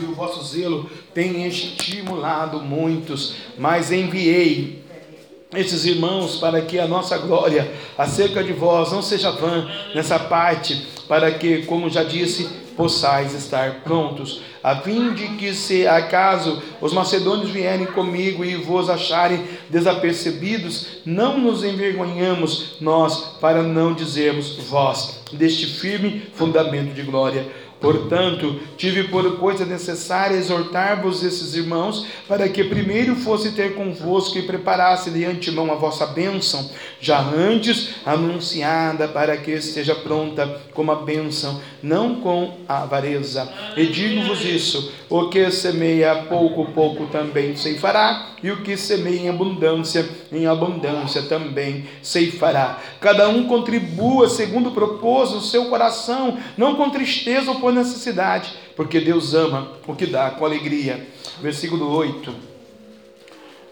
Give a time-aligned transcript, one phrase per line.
[0.00, 4.82] e o vosso zelo tem estimulado muitos, mas enviei
[5.54, 10.86] esses irmãos para que a nossa glória acerca de vós não seja vã nessa parte,
[11.06, 16.92] para que, como já disse, possais estar prontos, a fim de que, se acaso os
[16.92, 25.20] macedônios vierem comigo e vos acharem desapercebidos, não nos envergonhamos nós, para não dizermos vós,
[25.32, 32.64] deste firme fundamento de glória Portanto, tive por coisa necessária exortar-vos esses irmãos, para que
[32.64, 36.68] primeiro fosse ter convosco e preparasse de antemão a vossa bênção,
[37.00, 43.48] já antes anunciada, para que esteja pronta como a bênção, não com avareza.
[43.76, 49.28] E digo-vos isso: o que semeia pouco, pouco também ceifará, e o que semeia em
[49.28, 52.80] abundância, em abundância também ceifará.
[53.00, 59.00] Cada um contribua segundo propôs o seu coração, não com tristeza ou por necessidade, porque
[59.00, 61.06] Deus ama o que dá com alegria.
[61.40, 62.34] Versículo 8.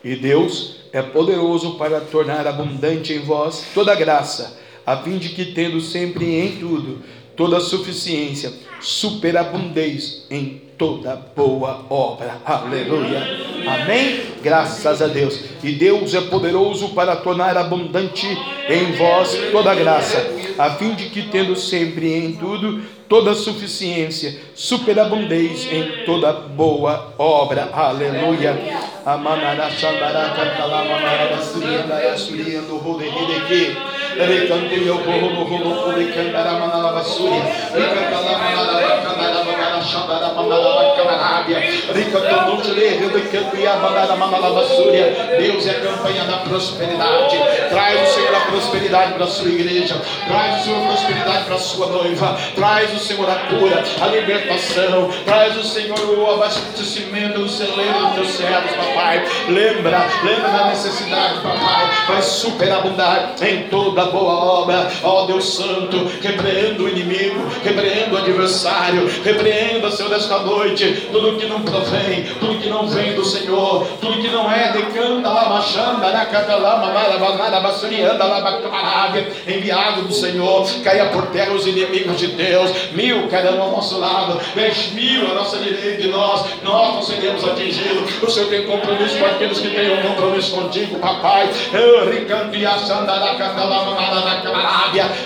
[0.04, 5.46] E Deus é poderoso para tornar abundante em vós toda graça, a fim de que,
[5.46, 7.02] tendo sempre em tudo
[7.36, 12.40] toda suficiência, superabundez em toda boa obra.
[12.44, 13.22] Aleluia.
[13.66, 14.22] Amém?
[14.42, 15.40] Graças a Deus.
[15.62, 18.26] E Deus é poderoso para tornar abundante
[18.68, 25.66] em vós toda graça, a fim de que, tendo sempre em tudo toda suficiência, superabundez
[25.72, 27.70] em toda boa obra.
[27.72, 28.56] Aleluia.
[39.86, 41.60] Shandara Manala Camarabia.
[41.60, 44.98] Recanto Nutile Recanto e Amanara Manala Basuri.
[45.38, 47.36] Deus é a campanha da prosperidade.
[47.70, 49.96] Traz o Senhor a prosperidade para a sua igreja.
[50.26, 52.38] Traz o Senhor a prosperidade para a sua noiva.
[52.54, 55.10] Traz o Senhor a cura, a libertação.
[55.24, 59.24] Traz o Senhor o abastecimento do celeiro dos teus servos, papai.
[59.48, 61.90] Lembra, lembra da necessidade, papai.
[62.08, 64.90] Vai superabundar em toda boa obra.
[65.02, 69.06] Ó Deus Santo, repreenda o inimigo, repreenda o adversário,
[69.76, 74.20] repreenda, Senhor, desta noite, tudo que não provém, tudo que não vem do Senhor, tudo
[74.20, 74.86] que não é de
[79.46, 84.40] enviado do Senhor, caia por terra os inimigos de Deus, mil cairão ao nosso lado,
[84.54, 88.22] dez mil à nossa direita de nós, nós não seremos atingidos.
[88.22, 91.48] O Senhor tem compromisso com aqueles que têm um compromisso contigo, papai.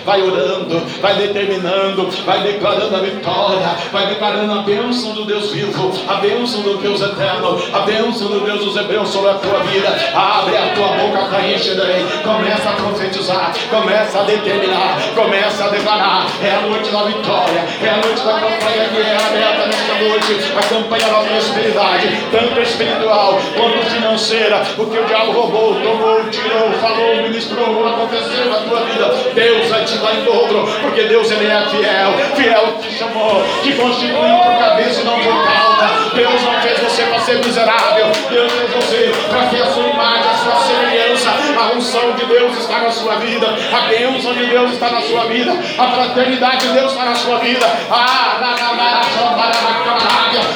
[0.05, 5.93] Vai orando, vai determinando, vai declarando a vitória, vai declarando a bênção do Deus vivo,
[6.09, 9.89] a bênção do Deus eterno, a bênção do Deus dos hebreus sobre a tua vida.
[10.15, 11.77] Abre a tua boca para encher
[12.23, 16.27] começa a profetizar, começa a determinar, começa a declarar.
[16.43, 20.53] É a noite da vitória, é a noite da campanha que é aberta nesta noite,
[20.57, 26.71] a campanha da prosperidade, tanto espiritual quanto financeira, o que o diabo roubou, tomou, tirou,
[26.81, 31.47] falou, ministrou, aconteceu na tua vida, Deus vai te dar em dobro, porque Deus ele
[31.47, 36.11] é fiel, fiel te chamou, que constituiu por cabeça e não por cauda.
[36.15, 40.31] Deus não fez você para ser miserável, Deus fez você para que a sua imagem,
[40.31, 44.73] a sua semelhança, a unção de Deus está na sua vida, a bênção de Deus
[44.73, 47.67] está na sua vida, a fraternidade de Deus está na sua vida.
[47.91, 48.31] Ah,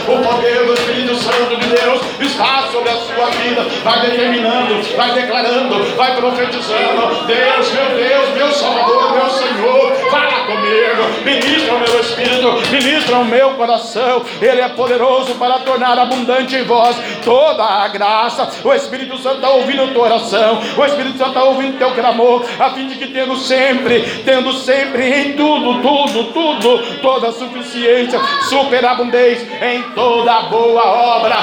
[0.06, 3.62] o poder do Espírito Santo de Deus está sobre a sua vida.
[3.82, 7.24] Vai determinando, vai declarando, vai profetizando.
[7.26, 10.33] Deus, meu Deus, meu Salvador, meu Senhor, fala
[10.74, 11.24] comigo.
[11.24, 14.24] Ministra o meu espírito, ministra o meu coração.
[14.40, 18.48] Ele é poderoso para tornar abundante em vós toda a graça.
[18.64, 20.60] O Espírito Santo está ouvindo a tua oração.
[20.76, 24.52] O Espírito Santo está ouvindo o teu clamor, a fim de que tendo sempre, tendo
[24.52, 31.36] sempre em tudo, tudo, tudo, toda a suficiência, superabundez em toda boa obra.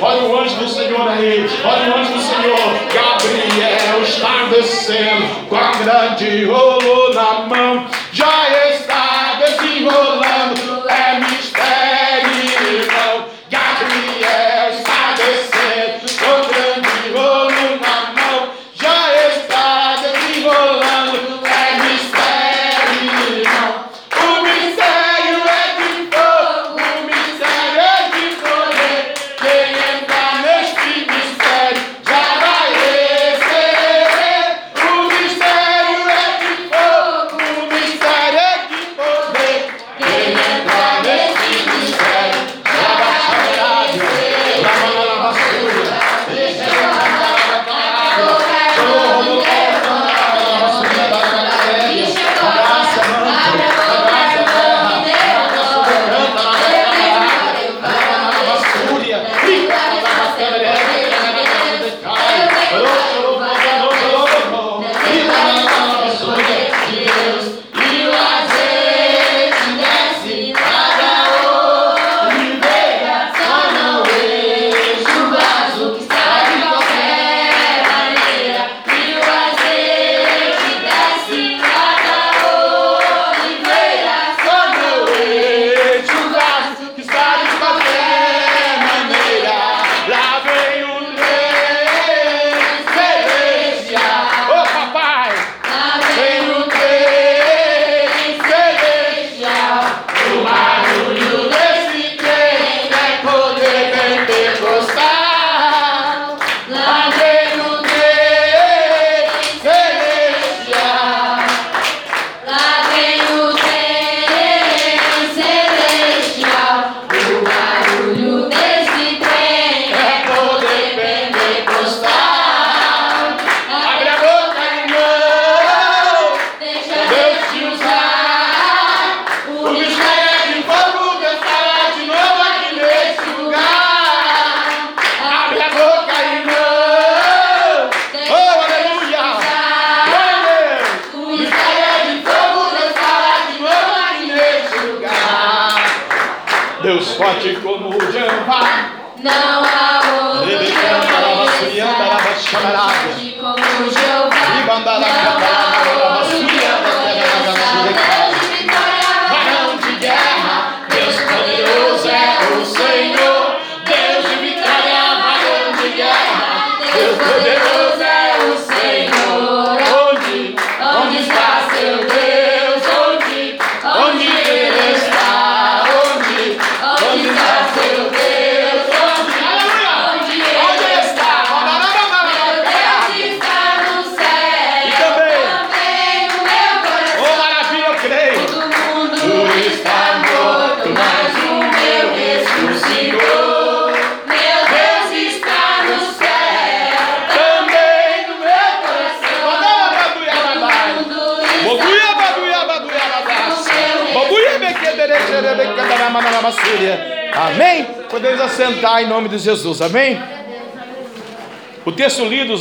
[0.00, 2.60] Olha o anjo do Senhor aí, olha o anjo do Senhor.
[2.92, 3.49] Gabriel
[4.60, 7.86] descendo com a grande rolo na mão,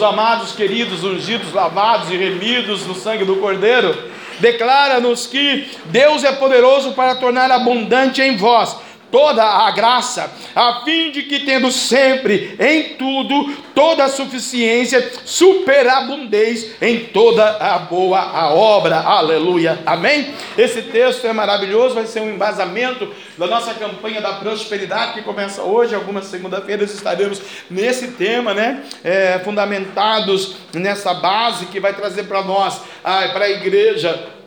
[0.01, 3.95] amados, queridos, ungidos, lavados e remidos no sangue do Cordeiro,
[4.39, 8.75] declara-nos que Deus é poderoso para tornar abundante em vós
[9.11, 16.75] toda a graça, a fim de que, tendo sempre em tudo toda a suficiência, superabundez
[16.81, 18.97] em toda a boa a obra.
[18.97, 19.79] Aleluia.
[19.85, 20.33] Amém?
[20.57, 25.63] Esse texto é maravilhoso, vai ser um embasamento da nossa campanha da prosperidade que começa
[25.63, 25.95] hoje.
[25.95, 28.83] Algumas segunda-feiras estaremos nesse tema, né?
[29.01, 34.37] É, fundamentados nessa base que vai trazer para nós, para a igreja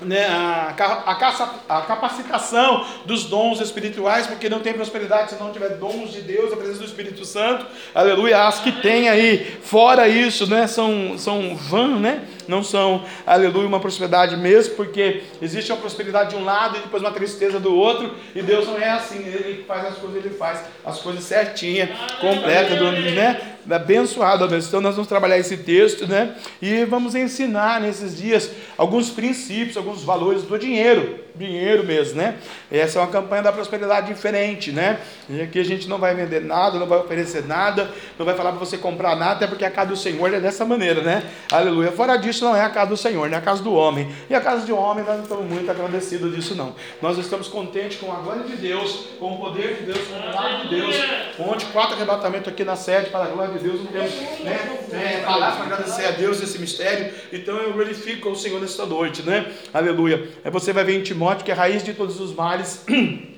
[0.00, 0.74] né, a,
[1.06, 6.22] a, a, capacitação dos dons espirituais, porque não tem prosperidade se não tiver dons de
[6.22, 8.48] Deus, a presença do Espírito Santo, aleluia.
[8.48, 12.22] As que tem aí, fora isso, né, são, são vã, né?
[12.48, 17.02] Não são, aleluia, uma prosperidade mesmo, porque existe uma prosperidade de um lado e depois
[17.02, 20.64] uma tristeza do outro, e Deus não é assim, Ele faz as coisas, Ele faz
[20.84, 22.74] as coisas certinhas, completa,
[23.14, 23.40] né?
[23.70, 24.66] Abençoado, abençoado.
[24.68, 26.34] Então nós vamos trabalhar esse texto, né?
[26.60, 32.36] E vamos ensinar nesses dias alguns princípios, alguns valores do dinheiro dinheiro mesmo, né?
[32.70, 35.00] Essa é uma campanha da prosperidade diferente, né?
[35.28, 38.50] E aqui a gente não vai vender nada, não vai oferecer nada, não vai falar
[38.50, 41.22] para você comprar nada, até porque a casa do Senhor é dessa maneira, né?
[41.50, 41.90] Aleluia.
[41.92, 44.12] Fora disso, não é a casa do Senhor, não é a casa do homem.
[44.28, 46.74] E a casa de homem, nós não estamos muito agradecidos disso, não.
[47.00, 50.20] Nós estamos contentes com a glória de Deus, com o poder de Deus, com o
[50.20, 50.96] milagre de Deus.
[51.38, 55.20] Ontem, quatro arrebatamentos aqui na sede, para a glória de Deus, não temos né, é,
[55.24, 57.12] palavras para agradecer a Deus esse mistério.
[57.32, 59.52] Então eu glorifico ao Senhor nesta noite, né?
[59.72, 60.28] Aleluia.
[60.44, 62.84] Aí você vai ver em Timóteo que a raiz de todos os males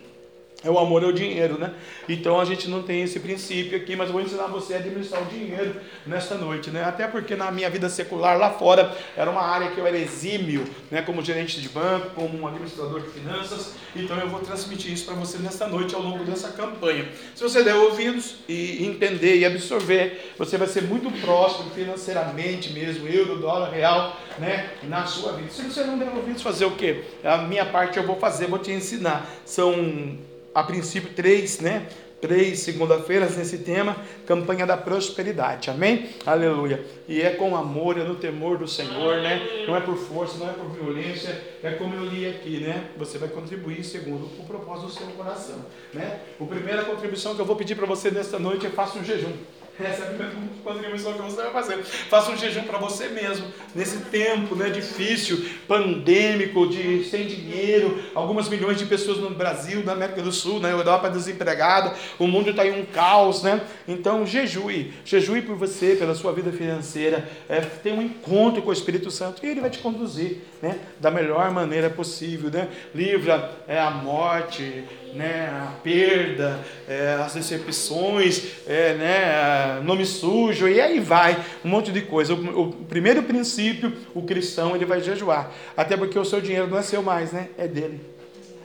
[0.64, 1.72] é o amor ao dinheiro, né?
[2.08, 5.22] Então a gente não tem esse princípio aqui, mas eu vou ensinar você a administrar
[5.22, 6.82] o dinheiro nesta noite, né?
[6.84, 10.64] Até porque na minha vida secular lá fora era uma área que eu era exímio,
[10.90, 11.02] né?
[11.02, 13.74] Como gerente de banco, como um administrador de finanças.
[13.94, 17.06] Então eu vou transmitir isso para você nesta noite ao longo dessa campanha.
[17.34, 23.06] Se você der ouvidos e entender e absorver, você vai ser muito próximo financeiramente mesmo,
[23.06, 24.70] euro, dólar, real, né?
[24.84, 25.50] Na sua vida.
[25.50, 27.04] Se você não der ouvidos, fazer o quê?
[27.22, 29.28] A minha parte eu vou fazer, vou te ensinar.
[29.44, 30.18] São
[30.54, 31.86] a princípio três, né?
[32.20, 36.08] Três segunda-feiras nesse tema, campanha da prosperidade, amém?
[36.24, 36.82] Aleluia.
[37.06, 39.66] E é com amor, é no temor do Senhor, né?
[39.66, 42.88] Não é por força, não é por violência, é como eu li aqui, né?
[42.96, 46.20] Você vai contribuir segundo o propósito do seu coração, né?
[46.40, 49.32] A primeira contribuição que eu vou pedir para você nesta noite é faça um jejum.
[49.80, 51.82] Essa é a primeira contribuição que você vai fazer.
[51.82, 58.48] Faça um jejum para você mesmo, nesse tempo né, difícil, pandêmico, de sem dinheiro, algumas
[58.48, 62.64] milhões de pessoas no Brasil, na América do Sul, na Europa desempregada, o mundo está
[62.64, 63.62] em um caos, né?
[63.88, 68.72] Então jejue, jejue por você, pela sua vida financeira, é, tenha um encontro com o
[68.72, 70.78] Espírito Santo e ele vai te conduzir, né?
[71.00, 72.68] Da melhor maneira possível, né?
[72.94, 74.84] Livra é, a morte,
[75.14, 81.92] né, a perda, é, as decepções, é, né, nome sujo, e aí vai, um monte
[81.92, 82.34] de coisa.
[82.34, 86.78] O, o, primeiro princípio, o cristão ele vai jejuar, até porque o seu dinheiro não
[86.78, 88.14] é seu mais, né, é dele.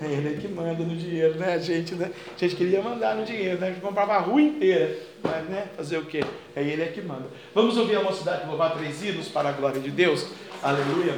[0.02, 1.56] É ele que manda no dinheiro, né?
[1.56, 2.10] A gente, né?
[2.34, 3.68] A gente queria mandar no dinheiro, né?
[3.68, 4.98] A gente comprava a rua inteira.
[5.22, 5.66] Mas, né?
[5.76, 6.24] Fazer o quê?
[6.56, 7.26] É ele é que manda.
[7.54, 10.26] Vamos ouvir a mocidade louvar três hinos para a glória de Deus?
[10.64, 11.16] Aleluia.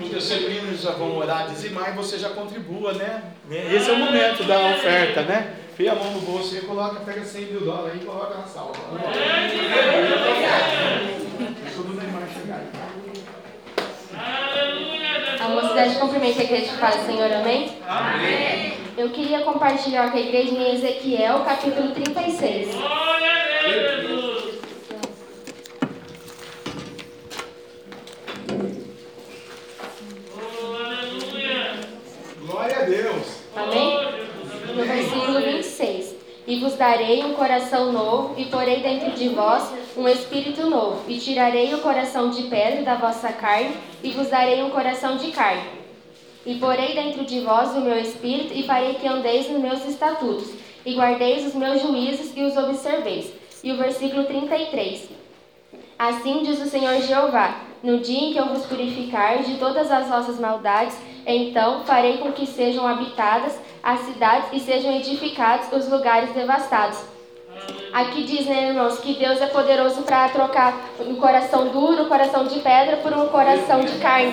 [0.00, 3.22] Os terceiro meninos já vão orar, dizimar e você já contribua, né?
[3.50, 5.54] Esse é o momento da oferta, né?
[5.76, 8.72] Fia a mão no bolso e coloca, pega 100 mil dólares e coloca na sala.
[15.38, 17.78] A mocidade cumprimenta a igreja de paz, Senhor, amém?
[17.86, 18.74] Amém.
[18.96, 22.74] Eu queria compartilhar com a igreja em Ezequiel, capítulo 36.
[22.74, 24.45] Glória a Deus.
[36.46, 41.18] E vos darei um coração novo, e porei dentro de vós um espírito novo, e
[41.18, 45.64] tirarei o coração de pedra da vossa carne, e vos darei um coração de carne.
[46.44, 50.52] E porei dentro de vós o meu espírito, e farei que andeis nos meus estatutos,
[50.84, 53.32] e guardeis os meus juízos e os observeis.
[53.64, 55.08] E o versículo 33.
[55.98, 60.06] Assim diz o Senhor Jeová: No dia em que eu vos purificar de todas as
[60.06, 60.96] vossas maldades,
[61.34, 66.98] então farei com que sejam habitadas as cidades e sejam edificados os lugares devastados.
[67.92, 72.44] Aqui diz, né, irmãos, que Deus é poderoso para trocar um coração duro, um coração
[72.46, 74.32] de pedra, por um coração de carne.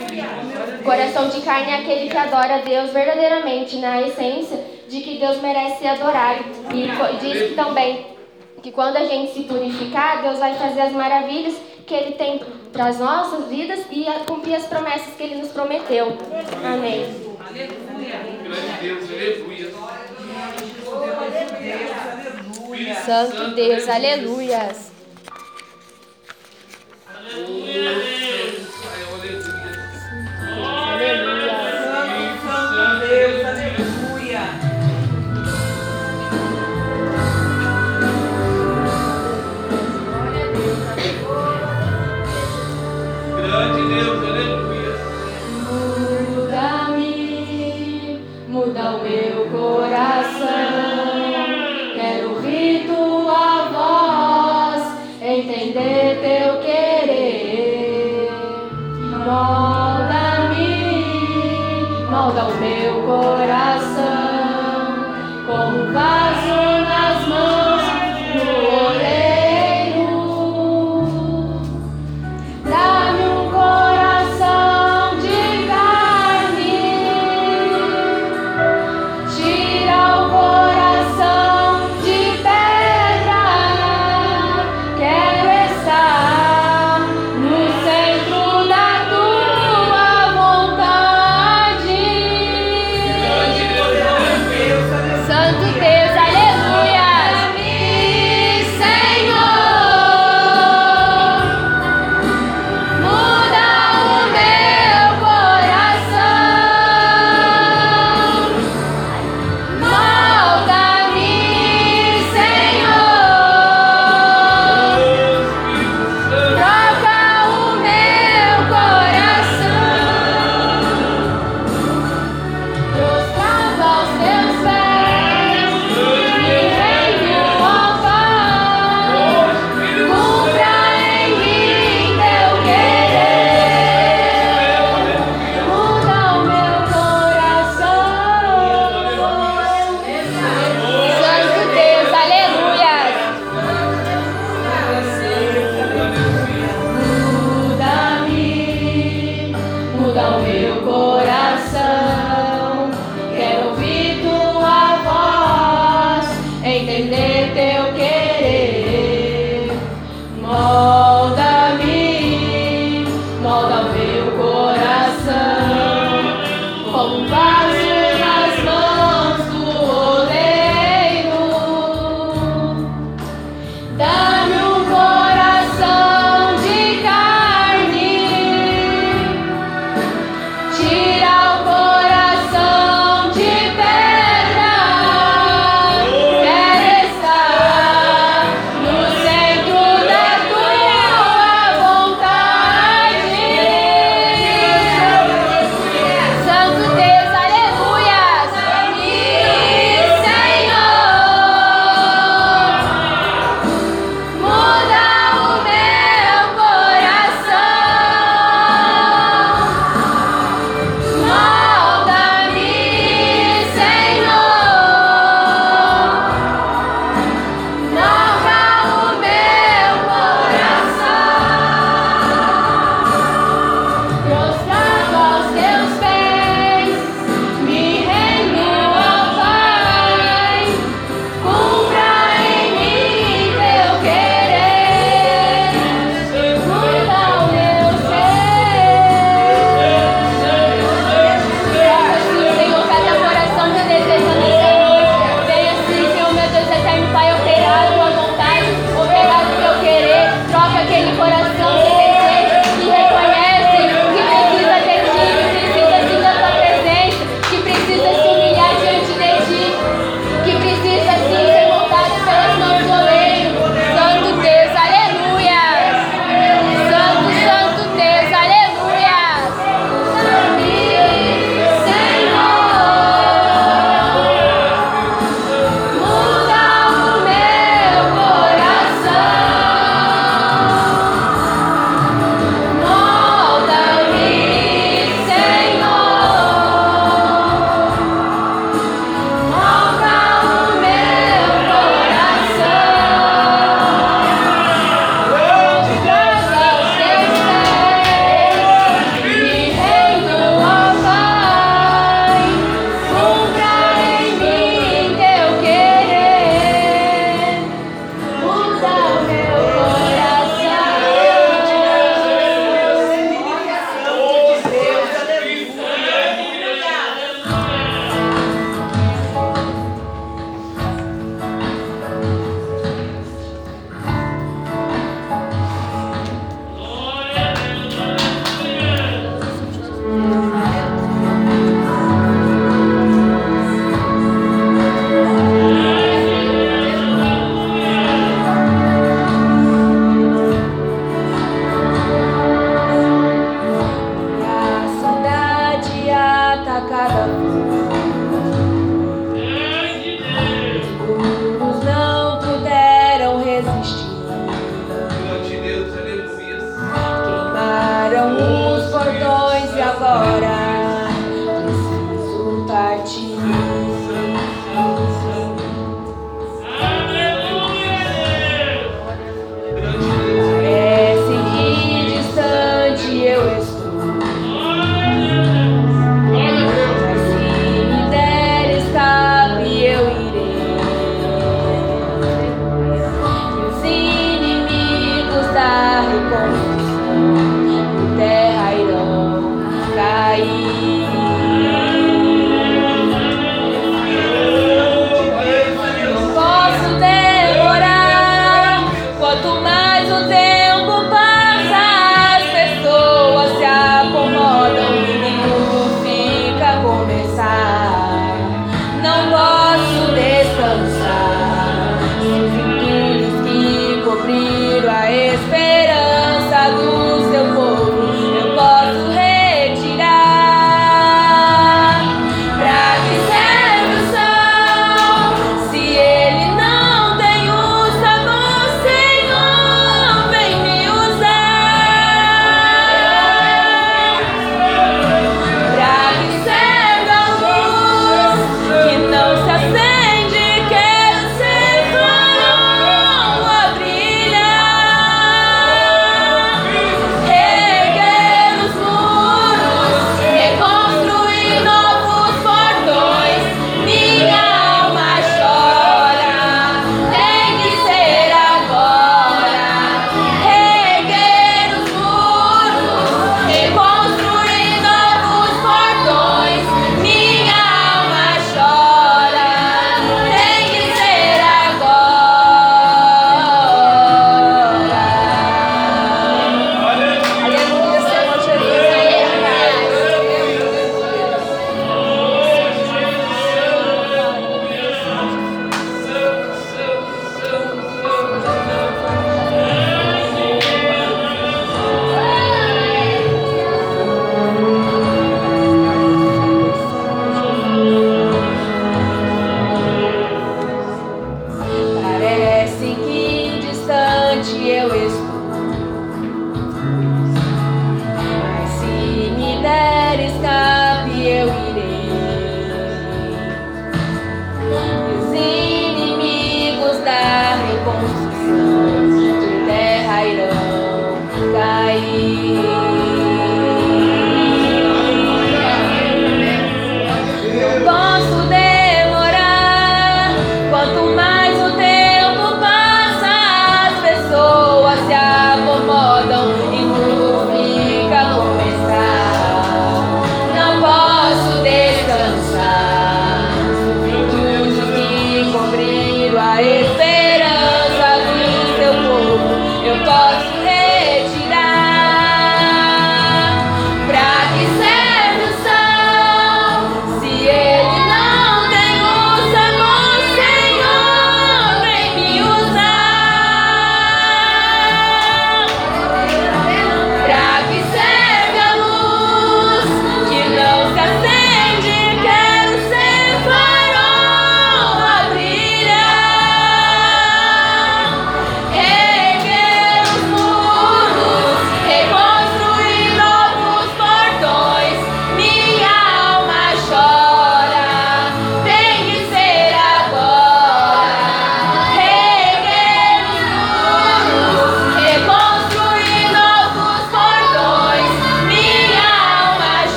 [0.82, 4.60] O coração de carne é aquele que adora Deus verdadeiramente, na essência
[4.90, 6.44] de que Deus merece ser adorado.
[6.74, 8.06] E diz que também
[8.62, 11.56] que quando a gente se purificar, Deus vai fazer as maravilhas
[11.86, 16.18] que Ele tem para as nossas vidas e cumprir as promessas que Ele nos prometeu.
[16.64, 17.34] Amém.
[23.06, 24.92] Santo Deus, aleluias.
[30.98, 31.23] Deus,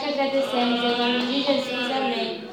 [0.00, 2.48] te agradecemos, em nome de Jesus, amém.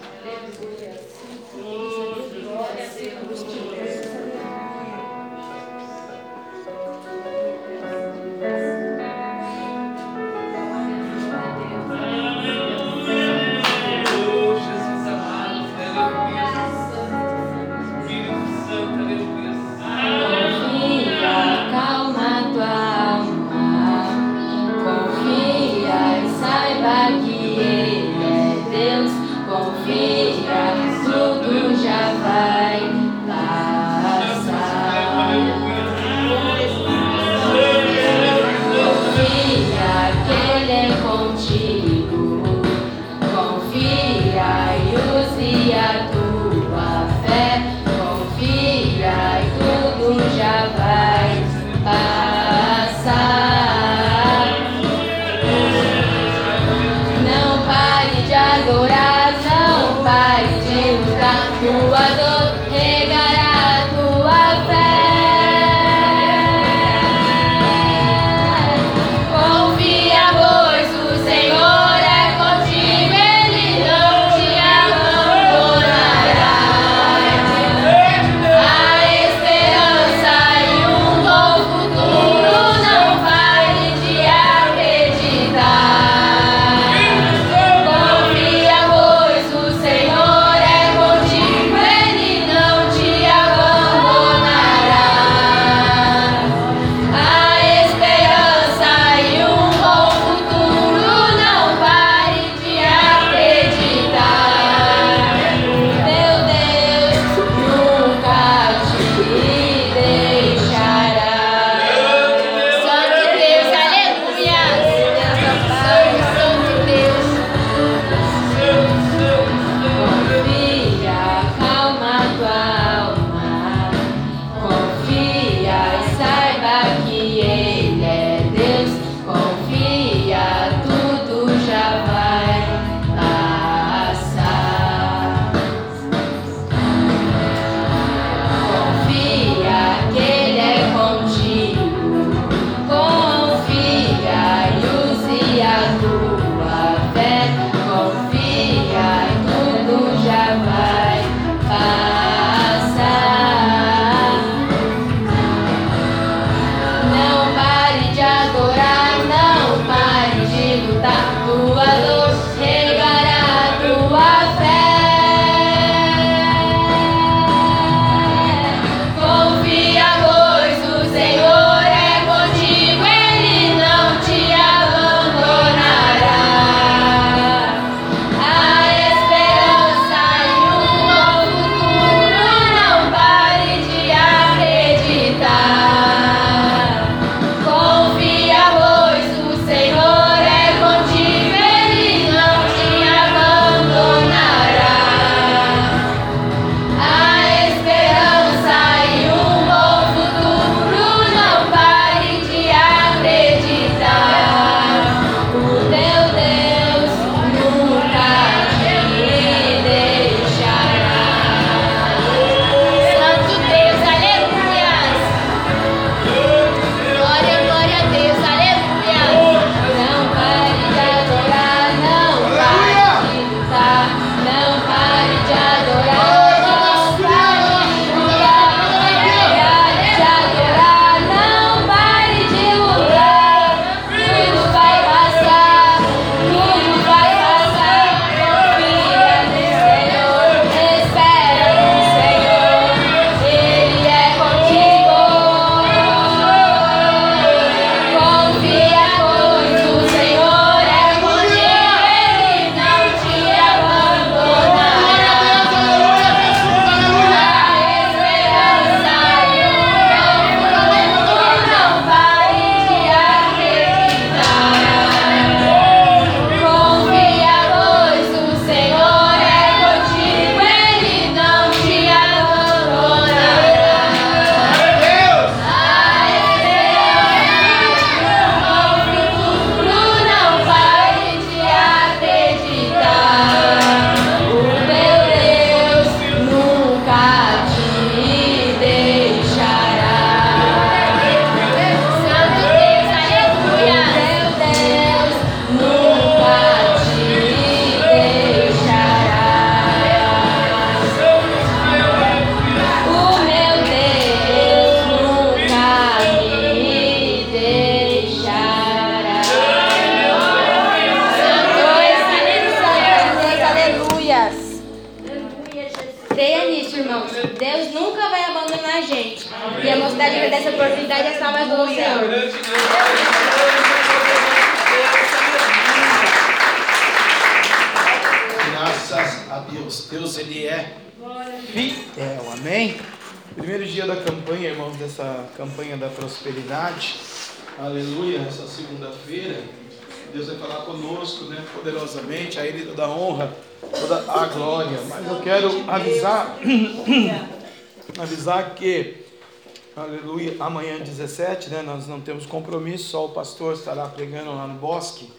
[352.27, 355.31] Temos compromisso, só o pastor estará pregando lá no bosque,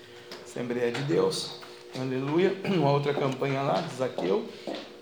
[0.42, 1.60] Assembleia de Deus.
[1.94, 2.56] Aleluia.
[2.64, 4.48] Uma outra campanha lá Zaqueu.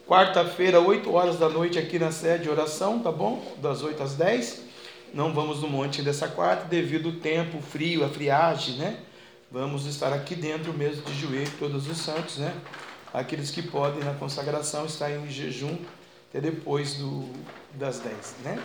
[0.05, 3.41] Quarta-feira, 8 horas da noite, aqui na sede, oração, tá bom?
[3.63, 4.65] Das 8 às 10.
[5.15, 8.99] Não vamos no monte dessa quarta, devido ao tempo, frio, a friagem, né?
[9.49, 12.53] Vamos estar aqui dentro mesmo de joelho, todos os santos, né?
[13.15, 15.79] Aqueles que podem na consagração estar em jejum
[16.31, 17.29] até depois do,
[17.75, 18.61] das 10, né?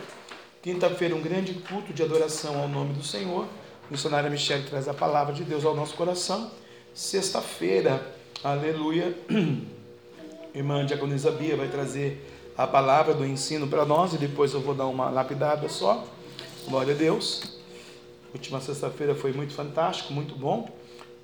[0.62, 3.46] Quinta-feira, um grande culto de adoração ao nome do Senhor.
[3.46, 6.52] O missionário Michel traz a palavra de Deus ao nosso coração.
[6.94, 9.18] Sexta-feira, aleluia.
[10.54, 14.76] irmã Diaconisa Bia vai trazer a palavra do ensino para nós e depois eu vou
[14.76, 16.06] dar uma lapidada só.
[16.68, 17.60] Glória a Deus.
[18.32, 20.70] Última sexta-feira foi muito fantástico, muito bom.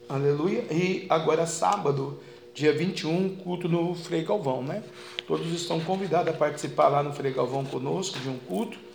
[0.09, 0.65] Aleluia.
[0.71, 2.19] E agora sábado,
[2.55, 4.81] dia 21, culto no Frei Galvão, né?
[5.27, 8.86] Todos estão convidados a participar lá no Frei Galvão conosco de um culto,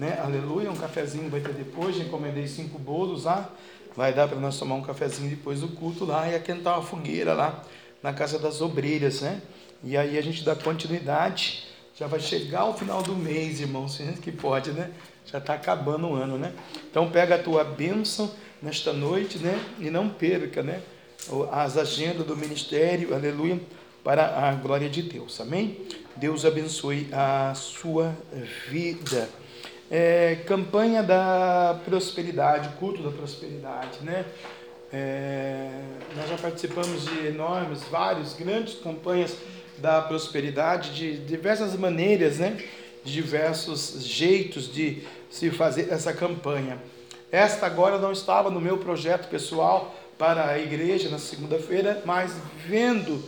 [0.00, 0.18] né?
[0.18, 0.70] Aleluia.
[0.70, 1.94] Um cafezinho vai ter depois.
[1.94, 3.52] Já encomendei cinco bolos lá.
[3.94, 7.34] Vai dar para nós tomar um cafezinho depois do culto lá e aquentar uma fogueira
[7.34, 7.62] lá
[8.02, 9.42] na casa das obreiras, né?
[9.84, 11.66] E aí a gente dá continuidade.
[11.94, 14.90] Já vai chegar o final do mês, irmãos, que pode, né?
[15.26, 16.54] Já está acabando o ano, né?
[16.90, 18.30] Então pega a tua bênção
[18.62, 19.62] nesta noite, né?
[19.78, 20.80] E não perca, né?
[21.52, 23.60] As agendas do ministério, aleluia,
[24.02, 25.86] para a glória de Deus, amém?
[26.16, 28.16] Deus abençoe a sua
[28.70, 29.28] vida.
[29.90, 34.24] É, campanha da prosperidade, culto da prosperidade, né?
[34.92, 35.68] É,
[36.16, 39.36] nós já participamos de enormes, vários, grandes campanhas
[39.78, 42.56] da prosperidade de diversas maneiras, né?
[43.02, 46.78] De diversos jeitos de se fazer essa campanha.
[47.32, 53.20] Esta agora não estava no meu projeto pessoal para a igreja na segunda-feira, mas vendo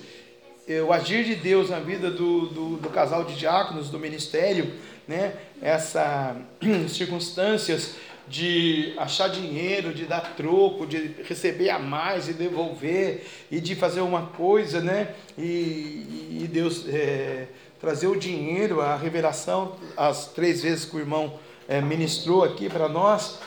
[0.87, 4.73] o agir de Deus na vida do, do, do casal de diáconos do ministério,
[5.07, 5.35] né?
[5.61, 6.37] Essas
[6.89, 7.97] circunstâncias
[8.29, 14.01] de achar dinheiro, de dar troco, de receber a mais e devolver, e de fazer
[14.01, 15.15] uma coisa, né?
[15.37, 17.49] E, e Deus é,
[17.81, 21.39] trazer o dinheiro, a revelação, as três vezes que o irmão
[21.69, 23.39] é, ministrou aqui para nós,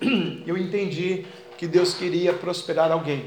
[0.46, 1.24] eu entendi
[1.56, 3.26] que Deus queria prosperar alguém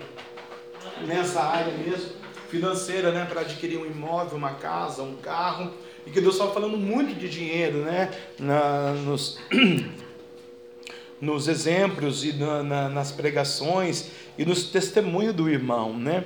[1.05, 2.11] nessa área mesmo,
[2.49, 3.25] financeira, né?
[3.25, 5.73] Para adquirir um imóvel, uma casa, um carro,
[6.07, 8.09] e que Deus estava falando muito de dinheiro, né?
[8.39, 9.37] Na, nos
[11.19, 16.23] nos exemplos e na, na, nas pregações e nos testemunhos do irmão, né?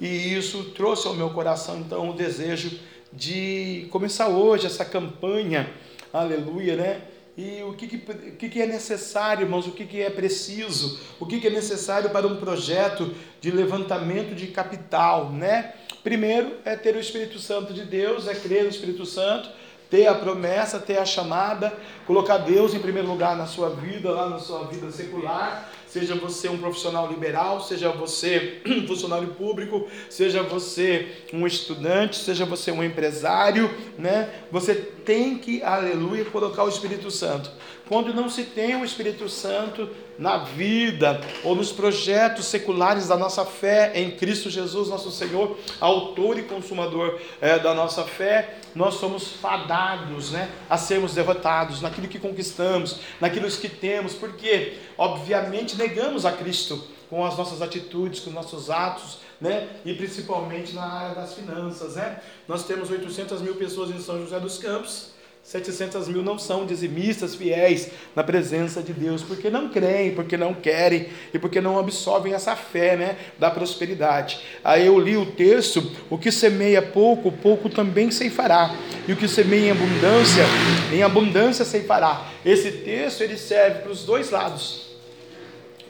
[0.00, 2.78] E isso trouxe ao meu coração então o desejo
[3.12, 5.68] de começar hoje essa campanha,
[6.12, 7.02] aleluia, né?
[7.36, 11.40] E o que, que, que é necessário, irmãos, o que, que é preciso, o que,
[11.40, 15.74] que é necessário para um projeto de levantamento de capital, né?
[16.04, 19.48] Primeiro é ter o Espírito Santo de Deus, é crer no Espírito Santo,
[19.90, 21.72] ter a promessa, ter a chamada,
[22.06, 26.48] colocar Deus em primeiro lugar na sua vida, lá na sua vida secular, seja você
[26.48, 32.84] um profissional liberal, seja você um funcionário público, seja você um estudante, seja você um
[32.84, 34.28] empresário, né?
[34.52, 37.50] Você tem que, aleluia, colocar o Espírito Santo.
[37.88, 43.44] Quando não se tem o Espírito Santo na vida ou nos projetos seculares da nossa
[43.44, 49.32] fé em Cristo Jesus, nosso Senhor, autor e consumador é, da nossa fé, nós somos
[49.32, 56.32] fadados né, a sermos derrotados naquilo que conquistamos, naquilo que temos, porque, obviamente, negamos a
[56.32, 59.68] Cristo com as nossas atitudes, com os nossos atos, né?
[59.84, 62.20] E principalmente na área das finanças, né?
[62.48, 65.13] Nós temos 800 mil pessoas em São José dos Campos,
[65.44, 70.54] 700 mil não são dizimistas fiéis na presença de Deus, porque não creem, porque não
[70.54, 74.40] querem e porque não absorvem essa fé né, da prosperidade.
[74.64, 78.74] Aí eu li o texto: o que semeia pouco, pouco também ceifará,
[79.06, 80.44] e o que semeia em abundância,
[80.90, 82.26] em abundância ceifará.
[82.42, 84.96] Esse texto ele serve para os dois lados,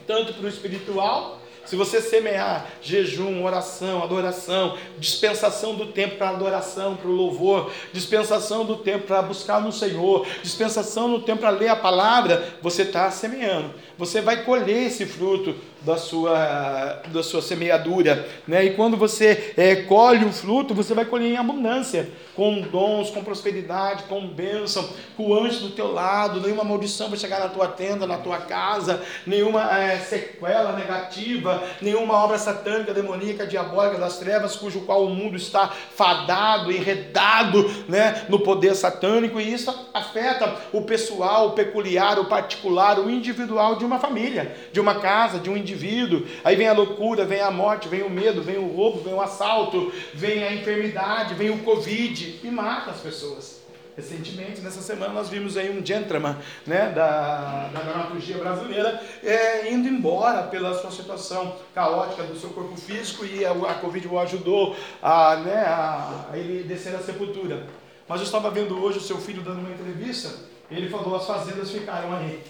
[0.05, 6.95] tanto para o espiritual se você semear jejum, oração, adoração, dispensação do tempo para adoração,
[6.95, 11.69] para o louvor, dispensação do tempo para buscar no Senhor, dispensação do tempo para ler
[11.69, 13.73] a palavra, você está semeando.
[13.97, 18.27] Você vai colher esse fruto da sua, da sua semeadura.
[18.47, 18.65] Né?
[18.65, 23.23] E quando você é, colhe o fruto, você vai colher em abundância, com dons, com
[23.23, 27.67] prosperidade, com bênção, com o anjo do teu lado, nenhuma maldição vai chegar na tua
[27.67, 34.55] tenda, na tua casa, nenhuma é, sequela negativa, nenhuma obra satânica, demoníaca, diabólica das trevas,
[34.55, 40.81] cujo qual o mundo está fadado, enredado né, no poder satânico, e isso afeta o
[40.81, 45.55] pessoal, o peculiar, o particular, o individual de uma família, de uma casa, de um
[45.55, 46.25] indivíduo indivíduo.
[46.43, 49.21] Aí vem a loucura, vem a morte, vem o medo, vem o roubo, vem o
[49.21, 53.63] assalto, vem a enfermidade, vem o Covid e mata as pessoas.
[53.95, 56.35] Recentemente, nessa semana, nós vimos aí um gentleman
[56.67, 62.75] né, da, da dramaturgia brasileira é, indo embora pela sua situação caótica do seu corpo
[62.75, 67.65] físico e a, a Covid o ajudou a, né, a, a ele descer à sepultura.
[68.05, 70.29] Mas eu estava vendo hoje o seu filho dando uma entrevista,
[70.69, 72.43] ele falou: as fazendas ficaram aí.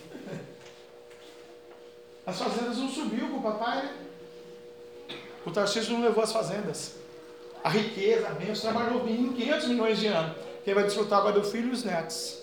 [2.26, 3.84] As fazendas não subiu com o papai.
[3.84, 3.90] Né?
[5.46, 6.96] O Tarcísio não levou as fazendas.
[7.64, 10.36] A riqueza, a bênção, trabalhou 500 milhões de anos.
[10.64, 12.40] Quem vai desfrutar agora é o filho e os netos.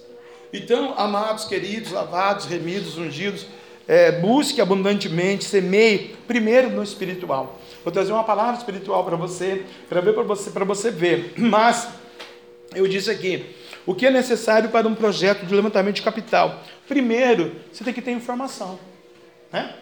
[0.52, 3.46] Então, amados, queridos, lavados, remidos, ungidos,
[3.88, 7.58] é, busque abundantemente, semeie primeiro no espiritual.
[7.82, 11.34] Vou trazer uma palavra espiritual para você, para ver para você, para você ver.
[11.38, 11.88] Mas
[12.74, 16.62] eu disse aqui, o que é necessário para um projeto de levantamento de capital?
[16.86, 18.78] Primeiro, você tem que ter informação.
[19.52, 19.74] Né?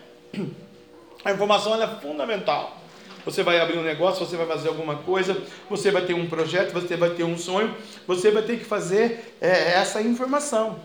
[1.25, 2.79] A informação é fundamental.
[3.25, 5.37] Você vai abrir um negócio, você vai fazer alguma coisa,
[5.69, 7.75] você vai ter um projeto, você vai ter um sonho,
[8.07, 10.81] você vai ter que fazer é, essa informação.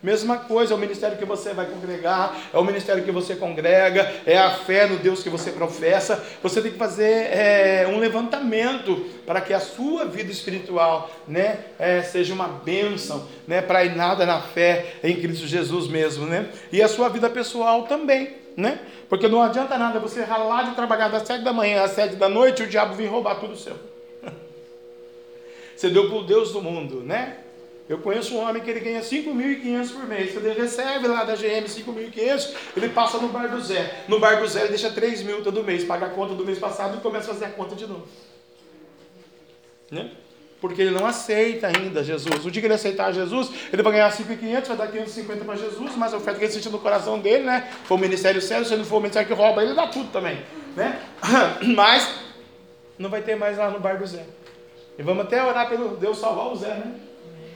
[0.00, 4.08] Mesma coisa, é o ministério que você vai congregar, é o ministério que você congrega,
[4.24, 6.24] é a fé no Deus que você professa.
[6.40, 12.00] Você tem que fazer é, um levantamento para que a sua vida espiritual né, é,
[12.02, 16.26] seja uma bênção, né, para ir nada na fé em Cristo Jesus mesmo.
[16.26, 16.48] Né?
[16.70, 18.36] E a sua vida pessoal também.
[18.56, 18.78] Né?
[19.08, 22.28] Porque não adianta nada você ralar de trabalhar das sete da manhã às sete da
[22.28, 23.76] noite e o diabo vir roubar tudo seu.
[25.76, 27.36] Você deu para o Deus do mundo, né?
[27.88, 30.36] Eu conheço um homem que ele ganha 5.500 por mês.
[30.36, 34.04] Ele recebe lá da GM 5.500, ele passa no bar do Zé.
[34.06, 36.58] No bar do Zé ele deixa 3 mil todo mês, paga a conta do mês
[36.58, 38.06] passado e começa a fazer a conta de novo.
[39.90, 40.10] Né?
[40.60, 42.44] Porque ele não aceita ainda Jesus.
[42.44, 45.96] O dia que ele aceitar Jesus, ele vai ganhar 5.500, vai dar 550 para Jesus,
[45.96, 47.70] mas a oferta que ele sentiu no coração dele, né?
[47.84, 50.42] Foi o ministério sério, se ele for o ministério que rouba, ele dá tudo também.
[50.76, 51.00] Né?
[51.74, 52.12] Mas
[52.98, 54.26] não vai ter mais lá no bar do Zé.
[54.98, 57.07] E vamos até orar pelo Deus salvar o Zé, né?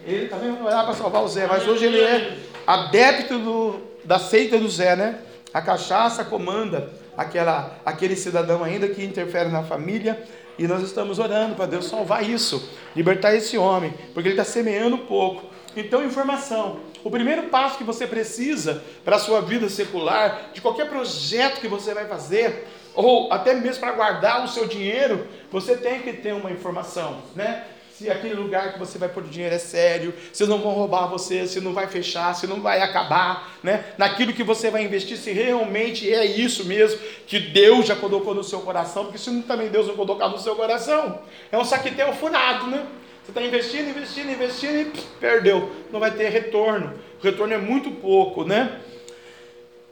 [0.04, 4.18] Ele também não era para salvar o Zé, mas hoje ele é adepto do, da
[4.18, 5.18] seita do Zé, né?
[5.52, 10.22] A cachaça comanda aquela, aquele cidadão ainda que interfere na família.
[10.58, 14.98] E nós estamos orando para Deus salvar isso, libertar esse homem, porque ele está semeando
[14.98, 15.46] pouco.
[15.74, 16.80] Então, informação.
[17.02, 21.68] O primeiro passo que você precisa para a sua vida secular, de qualquer projeto que
[21.68, 26.34] você vai fazer, ou até mesmo para guardar o seu dinheiro, você tem que ter
[26.34, 27.64] uma informação, né?
[28.02, 31.06] Se aquele lugar que você vai pôr o dinheiro é sério, se não vão roubar
[31.06, 33.84] você, se não vai fechar, se não vai acabar, né?
[33.96, 36.98] Naquilo que você vai investir, se realmente é isso mesmo
[37.28, 40.38] que Deus já colocou no seu coração, porque se não, também Deus não colocar no
[40.38, 41.20] seu coração,
[41.52, 42.84] é um saquetel furado, né?
[43.22, 46.94] Você está investindo, investindo, investindo e perdeu, não vai ter retorno.
[47.20, 48.80] O retorno é muito pouco, né?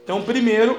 [0.03, 0.77] Então, primeiro,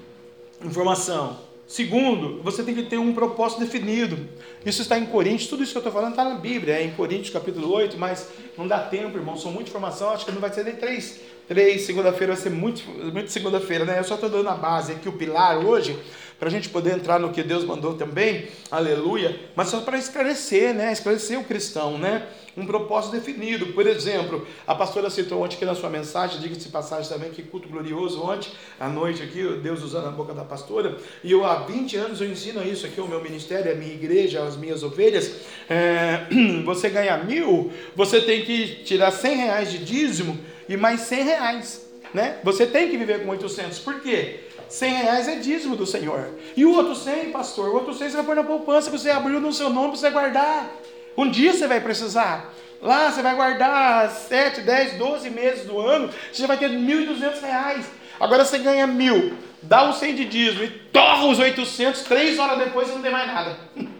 [0.62, 1.47] informação.
[1.68, 4.18] Segundo, você tem que ter um propósito definido.
[4.64, 6.92] Isso está em Coríntios, tudo isso que eu estou falando está na Bíblia, é em
[6.92, 10.50] Coríntios capítulo 8, mas não dá tempo, irmão, são muita informação, acho que não vai
[10.50, 11.20] ser nem três.
[11.48, 13.98] Três, segunda-feira vai ser muito, muito segunda-feira, né?
[13.98, 15.98] Eu só estou dando a base aqui, o pilar hoje,
[16.38, 20.74] para a gente poder entrar no que Deus mandou também, aleluia, mas só para esclarecer,
[20.74, 20.92] né?
[20.92, 22.28] Esclarecer o cristão, né?
[22.58, 23.66] um propósito definido.
[23.66, 27.68] Por exemplo, a pastora citou ontem aqui na sua mensagem, diga-se passagem também, que culto
[27.68, 31.96] glorioso ontem, à noite aqui, Deus usando a boca da pastora, e eu há 20
[31.96, 35.32] anos eu ensino isso aqui, o meu ministério, a minha igreja, as minhas ovelhas,
[35.70, 36.26] é,
[36.64, 40.38] você ganha mil, você tem que tirar 100 reais de dízimo
[40.68, 42.38] e mais 100 reais, né?
[42.44, 44.40] Você tem que viver com 800, por quê?
[44.68, 46.28] 100 reais é dízimo do Senhor.
[46.56, 49.40] E o outro 100, pastor, o outro 100 você vai pôr na poupança, você abriu
[49.40, 50.70] no seu nome para você guardar.
[51.16, 52.52] Um dia você vai precisar.
[52.80, 57.40] Lá você vai guardar 7, 10, 12 meses do ano, você já vai ter 1.200
[57.40, 57.86] reais.
[58.20, 62.58] Agora você ganha mil, dá os 100 de dízimo e torra os 800, três horas
[62.58, 63.58] depois você não tem mais nada.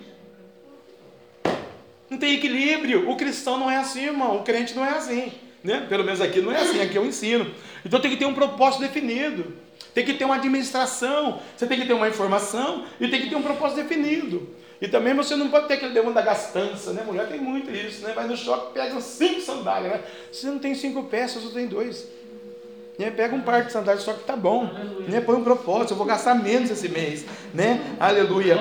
[2.10, 3.10] Não tem equilíbrio.
[3.10, 4.36] O cristão não é assim, irmão.
[4.36, 5.30] O crente não é assim.
[5.62, 5.86] Né?
[5.88, 7.50] Pelo menos aqui não é assim, aqui eu ensino.
[7.84, 9.52] Então tem que ter um propósito definido.
[9.94, 11.40] Tem que ter uma administração.
[11.56, 14.48] Você tem que ter uma informação e tem que ter um propósito definido.
[14.80, 17.02] E também você não pode ter aquele demônio da gastança, né?
[17.04, 18.12] Mulher tem muito isso, né?
[18.14, 20.00] Vai no shopping, pega cinco sandálias, né?
[20.30, 22.06] Você não tem cinco peças, você tem dois.
[22.96, 23.10] Né?
[23.10, 24.70] Pega um par de sandálias só que tá bom.
[25.08, 25.20] Né?
[25.20, 27.24] Põe um propósito, eu vou gastar menos esse mês.
[27.52, 27.80] Né?
[27.98, 28.56] Aleluia.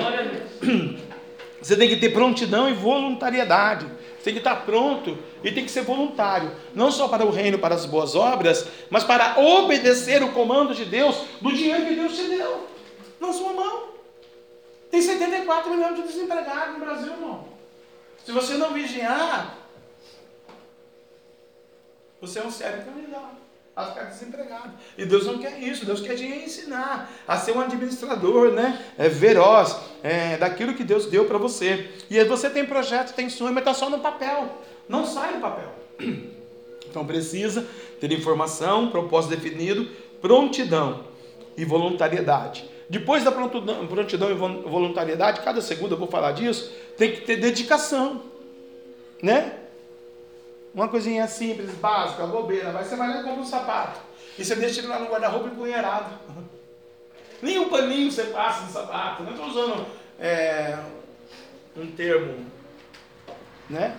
[1.60, 3.86] Você tem que ter prontidão e voluntariedade.
[4.28, 6.54] Tem que estar pronto e tem que ser voluntário.
[6.74, 10.84] Não só para o reino, para as boas obras, mas para obedecer o comando de
[10.84, 12.68] Deus do dinheiro que Deus te deu
[13.18, 13.88] na sua mão.
[14.90, 17.48] Tem 74 milhões de desempregados no Brasil, irmão.
[18.22, 19.56] Se você não vigiar,
[22.20, 23.37] você é um sério candidato
[23.78, 24.72] a ficar desempregado.
[24.96, 28.84] E Deus não quer isso, Deus quer te ensinar a ser um administrador, né?
[28.98, 31.88] É, veroz é, daquilo que Deus deu para você.
[32.10, 34.62] E aí você tem projeto, tem sonho, mas está só no papel.
[34.88, 35.72] Não sai do papel.
[36.90, 37.66] Então precisa
[38.00, 39.86] ter informação, propósito definido,
[40.22, 41.04] prontidão
[41.54, 42.64] e voluntariedade.
[42.88, 47.36] Depois da prontidão, prontidão e voluntariedade, cada segunda eu vou falar disso, tem que ter
[47.36, 48.22] dedicação,
[49.22, 49.67] né?
[50.78, 53.98] Uma coisinha simples, básica, bobeira, mas você vai lá e compra um sapato.
[54.38, 56.06] E você deixa ele lá no guarda-roupa empunheirado.
[57.42, 59.24] Nem um paninho você passa no sapato.
[59.24, 59.86] Não estou usando
[60.20, 60.78] é,
[61.76, 62.46] um termo,
[63.68, 63.96] né?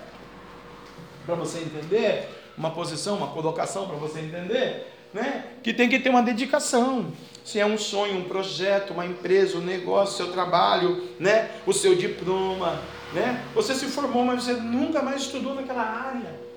[1.25, 5.47] Para você entender, uma posição, uma colocação para você entender, né?
[5.61, 7.11] Que tem que ter uma dedicação.
[7.43, 11.51] Se é um sonho, um projeto, uma empresa, um negócio, seu trabalho, né?
[11.67, 12.79] O seu diploma,
[13.13, 13.43] né?
[13.53, 16.47] Você se formou, mas você nunca mais estudou naquela área.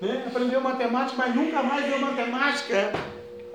[0.00, 0.24] Né?
[0.26, 2.92] Aprendeu matemática, mas nunca mais deu matemática.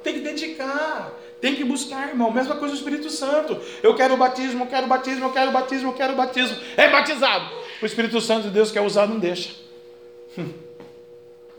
[0.04, 1.14] Tem que dedicar.
[1.42, 2.32] Tem que buscar, irmão.
[2.32, 3.60] Mesma coisa do Espírito Santo.
[3.82, 6.16] Eu quero o batismo, eu quero o batismo, eu quero o batismo, eu quero o
[6.16, 6.58] batismo.
[6.76, 7.50] É batizado.
[7.82, 9.56] O Espírito Santo de Deus quer usar, não deixa.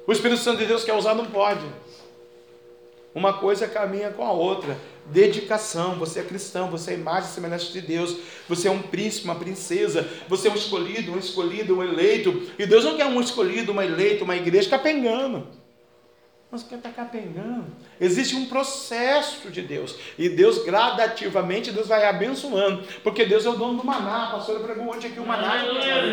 [0.07, 1.64] O Espírito Santo de Deus quer usar, não pode.
[3.14, 4.76] Uma coisa caminha com a outra.
[5.12, 5.98] Dedicação.
[5.98, 8.16] Você é cristão, você é imagem e semelhança de Deus.
[8.48, 10.08] Você é um príncipe, uma princesa.
[10.28, 12.50] Você é um escolhido, um escolhido, um eleito.
[12.58, 15.59] E Deus não quer um escolhido, uma eleita, uma igreja capengando.
[16.53, 17.66] Mas quer estar capengando.
[18.01, 19.94] Existe um processo de Deus.
[20.18, 22.82] E Deus, gradativamente, Deus vai abençoando.
[23.05, 24.24] Porque Deus é o dono do maná.
[24.24, 25.62] A pastora pregou ontem aqui o maná,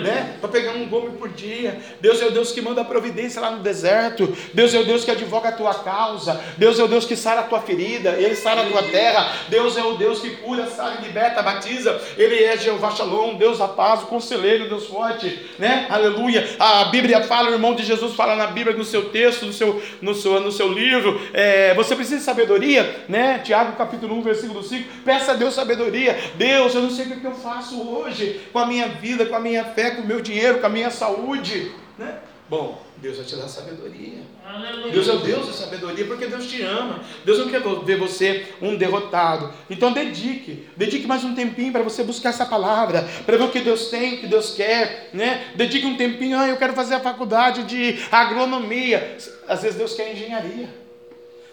[0.04, 0.38] né?
[0.40, 1.82] Para pegar um gome por dia.
[2.00, 4.32] Deus é o Deus que manda a providência lá no deserto.
[4.54, 6.40] Deus é o Deus que advoga a tua causa.
[6.56, 8.12] Deus é o Deus que sara a tua ferida.
[8.12, 9.34] Ele sara a tua terra.
[9.50, 12.00] Deus é o Deus que cura, sara, liberta, batiza.
[12.16, 15.88] Ele é Jeová Shalom, Deus da paz, o conselheiro, Deus forte, né?
[15.90, 16.48] Aleluia.
[16.60, 19.82] A Bíblia fala, o irmão de Jesus fala na Bíblia, no seu texto, no seu,
[20.02, 21.20] no seu, no seu livro.
[21.34, 23.40] É, você precisa de sabedoria, né?
[23.40, 24.90] Tiago capítulo 1, versículo 5.
[25.04, 26.18] Peça a Deus sabedoria.
[26.36, 29.40] Deus, eu não sei o que eu faço hoje com a minha vida, com a
[29.40, 32.16] minha fé, com o meu dinheiro, com a minha saúde, né?
[32.50, 34.20] Bom, Deus vai te dar sabedoria.
[34.46, 34.94] Aleluia.
[34.94, 37.02] Deus é o Deus da sabedoria porque Deus te ama.
[37.26, 39.54] Deus não quer ver você um derrotado.
[39.70, 43.60] Então dedique, dedique mais um tempinho para você buscar essa palavra, para ver o que
[43.60, 45.52] Deus tem, o que Deus quer, né?
[45.56, 49.18] Dedique um tempinho, ah, eu quero fazer a faculdade de agronomia.
[49.46, 50.70] Às vezes Deus quer engenharia.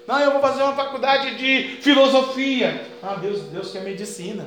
[0.07, 2.86] Não, eu vou fazer uma faculdade de filosofia.
[3.03, 4.47] Ah, Deus, Deus quer medicina.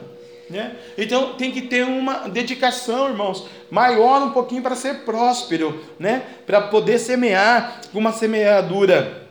[0.50, 0.76] Né?
[0.98, 6.24] Então tem que ter uma dedicação, irmãos, maior um pouquinho para ser próspero, né?
[6.46, 9.28] para poder semear uma semeadura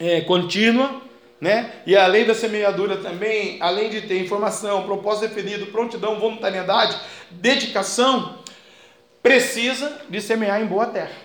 [0.00, 1.02] é, contínua.
[1.40, 1.72] Né?
[1.86, 6.96] E a lei da semeadura também, além de ter informação, propósito definido, prontidão, voluntariedade,
[7.30, 8.38] dedicação,
[9.22, 11.24] precisa de semear em boa terra.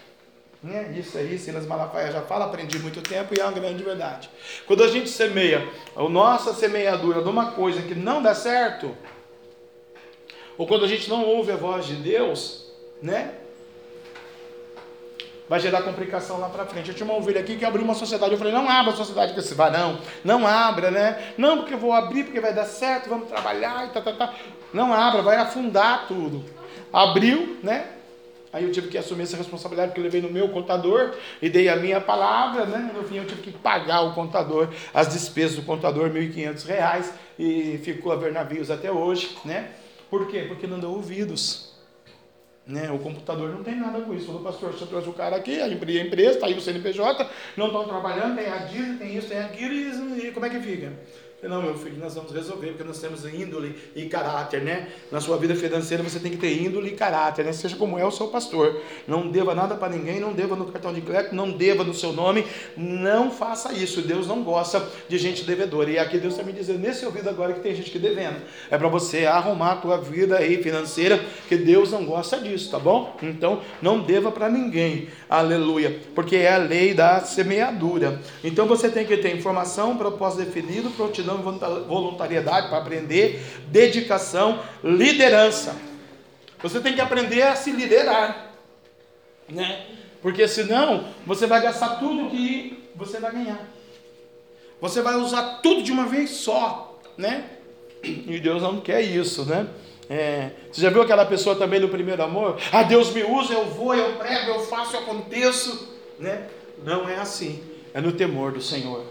[0.62, 0.94] Né?
[0.98, 4.30] Isso aí, Silas Malafaia já fala, aprendi muito tempo e é uma grande verdade.
[4.68, 8.96] Quando a gente semeia a nossa semeadura de uma coisa que não dá certo,
[10.58, 12.70] ou quando a gente não ouve a voz de Deus,
[13.02, 13.36] né?
[15.48, 16.90] Vai gerar complicação lá para frente.
[16.90, 18.34] Eu tinha uma ovelha aqui que abriu uma sociedade.
[18.34, 19.98] Eu falei, não abra a sociedade com esse varão.
[20.24, 21.34] Não abra, né?
[21.38, 24.36] Não, porque eu vou abrir, porque vai dar certo, vamos trabalhar e tá, tá, tá.
[24.74, 26.44] Não abra, vai afundar tudo.
[26.92, 27.99] Abriu, né?
[28.52, 31.70] Aí eu tive que assumir essa responsabilidade porque eu levei no meu contador e dei
[31.70, 32.92] a minha palavra, né?
[32.96, 37.78] No fim eu tive que pagar o contador, as despesas do contador, R$ 1.500 e
[37.84, 39.70] ficou a ver navios até hoje, né?
[40.10, 40.46] Por quê?
[40.48, 41.70] Porque não deu ouvidos.
[42.66, 42.92] Né?
[42.92, 44.28] O computador não tem nada com isso.
[44.28, 47.84] Falou, pastor, você trouxe o cara aqui, a empresa, está aí o CNPJ, não estão
[47.86, 49.74] trabalhando, tem a DIR, tem isso, tem aquilo,
[50.18, 50.94] e como é que fica?
[51.42, 54.90] Não, meu filho, nós vamos resolver, porque nós temos índole e caráter, né?
[55.10, 57.54] Na sua vida financeira você tem que ter índole e caráter, né?
[57.54, 58.82] Seja como é o seu pastor.
[59.08, 62.12] Não deva nada para ninguém, não deva no cartão de crédito, não deva no seu
[62.12, 62.46] nome.
[62.76, 64.02] Não faça isso.
[64.02, 65.90] Deus não gosta de gente devedora.
[65.90, 68.42] E aqui Deus está me dizendo nesse ouvido agora que tem gente que devendo.
[68.70, 72.80] É para você arrumar a tua vida aí financeira, que Deus não gosta disso, tá
[72.80, 73.16] bom?
[73.24, 75.08] Então, não deva para ninguém.
[75.30, 76.02] Aleluia.
[76.14, 78.20] Porque é a lei da semeadura.
[78.44, 85.76] Então você tem que ter informação, propósito definido, prontidão voluntariedade para aprender, dedicação, liderança.
[86.62, 88.54] Você tem que aprender a se liderar,
[89.48, 89.86] né?
[90.22, 93.60] Porque senão você vai gastar tudo que você vai ganhar.
[94.82, 97.46] Você vai usar tudo de uma vez só, né?
[98.04, 99.68] E Deus não quer isso, né?
[100.10, 102.58] É, você já viu aquela pessoa também no primeiro amor?
[102.72, 106.48] Ah, Deus me usa, eu vou, eu prego, eu faço, eu aconteço, né?
[106.84, 107.64] Não é assim.
[107.94, 109.06] É no temor do Senhor.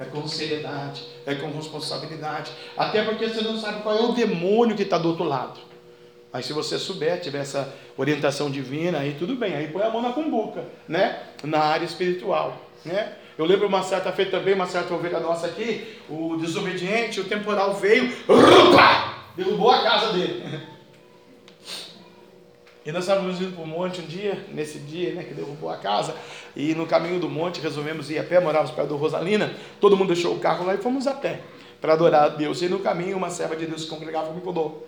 [0.00, 2.50] É com seriedade, é com responsabilidade.
[2.74, 5.60] Até porque você não sabe qual é o demônio que está do outro lado.
[6.32, 10.00] Mas se você souber, tiver essa orientação divina, aí tudo bem, aí põe a mão
[10.00, 11.18] na cumbuca, né?
[11.44, 13.14] Na área espiritual, né?
[13.36, 17.74] Eu lembro uma certa feita também, uma certa ovelha nossa aqui, o desobediente, o temporal
[17.74, 20.60] veio, opa, derrubou a casa dele.
[22.84, 25.76] E nós estávamos indo para o monte um dia, nesse dia né, que derrubou a
[25.76, 26.14] casa,
[26.56, 30.14] e no caminho do monte resolvemos ir a pé, morávamos perto do Rosalina, todo mundo
[30.14, 31.40] deixou o carro lá e fomos a pé
[31.80, 32.62] para adorar a Deus.
[32.62, 34.86] E no caminho uma serva de Deus que congregava me falou,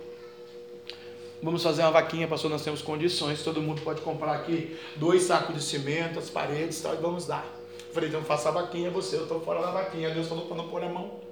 [1.42, 5.54] vamos fazer uma vaquinha, pastor, nós temos condições, todo mundo pode comprar aqui dois sacos
[5.54, 7.44] de cimento, as paredes e tal, e vamos dar.
[7.92, 10.08] Falei, então faça a vaquinha você, eu estou fora da vaquinha.
[10.08, 11.31] Deus falou para não pôr a mão.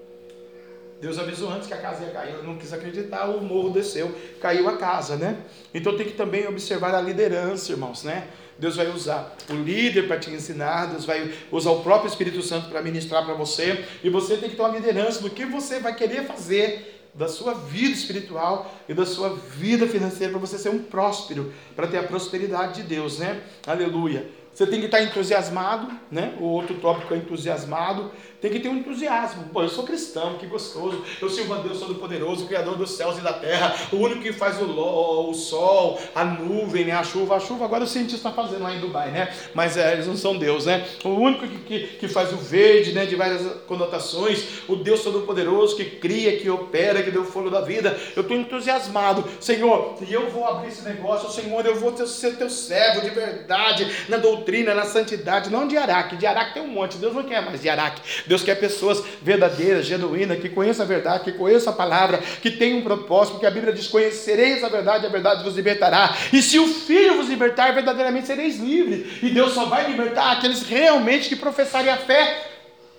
[1.00, 4.14] Deus avisou antes que a casa ia cair, eu não quis acreditar, o morro desceu,
[4.40, 5.38] caiu a casa, né?
[5.72, 8.28] Então tem que também observar a liderança, irmãos, né?
[8.58, 12.68] Deus vai usar o líder para te ensinar, Deus vai usar o próprio Espírito Santo
[12.68, 15.94] para ministrar para você, e você tem que ter uma liderança do que você vai
[15.94, 20.80] querer fazer da sua vida espiritual e da sua vida financeira para você ser um
[20.80, 23.42] próspero, para ter a prosperidade de Deus, né?
[23.66, 24.28] Aleluia.
[24.52, 26.36] Você tem que estar entusiasmado, né?
[26.40, 28.10] O outro tópico é entusiasmado.
[28.40, 29.44] Tem que ter um entusiasmo.
[29.52, 31.04] Pô, eu sou cristão, que gostoso.
[31.20, 34.60] Eu sirvo a Deus Todo-Poderoso, Criador dos céus e da terra, o único que faz
[34.60, 36.92] o, o sol, a nuvem, né?
[36.92, 37.36] a chuva.
[37.36, 39.34] A chuva agora o cientista está fazendo lá em Dubai, né?
[39.54, 40.86] Mas é, eles não são Deus, né?
[41.04, 43.04] O único que, que, que faz o verde, né?
[43.04, 44.62] De várias conotações.
[44.66, 47.98] O Deus Todo-Poderoso que cria, que opera, que deu o fogo da vida.
[48.16, 49.24] Eu estou entusiasmado.
[49.38, 51.30] Senhor, e eu vou abrir esse negócio.
[51.30, 55.50] Senhor, eu vou ser teu servo de verdade, na doutrina, na santidade.
[55.50, 56.16] Não de Araque.
[56.16, 56.96] De Araque tem um monte.
[56.96, 58.00] Deus não quer mais de Araque.
[58.30, 62.78] Deus quer pessoas verdadeiras, genuínas, que conheçam a verdade, que conheçam a palavra, que tenham
[62.78, 66.16] um propósito, porque a Bíblia diz: Conhecereis a verdade, a verdade vos libertará.
[66.32, 69.20] E se o Filho vos libertar, verdadeiramente sereis livres.
[69.20, 72.52] E Deus só vai libertar aqueles realmente que professarem a fé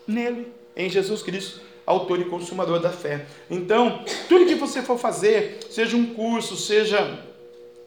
[0.06, 3.26] nele, em Jesus Cristo autor e consumador da fé.
[3.50, 7.20] Então, tudo que você for fazer, seja um curso, seja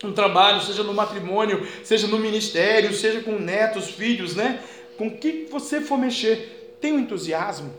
[0.03, 4.61] um trabalho, seja no matrimônio, seja no ministério, seja com netos, filhos, né?
[4.97, 7.73] Com o que você for mexer, tem um entusiasmo,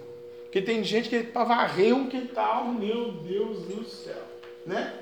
[0.51, 4.23] que tem gente que para varrer um quintal, meu Deus do céu,
[4.65, 4.95] né?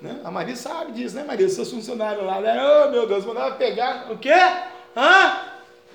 [0.00, 0.20] né?
[0.24, 1.48] A Maria sabe disso, né, Maria?
[1.48, 2.52] Seus funcionários lá, né?
[2.60, 4.32] Oh, meu Deus, mandava pegar, o quê?
[4.96, 5.38] Hã?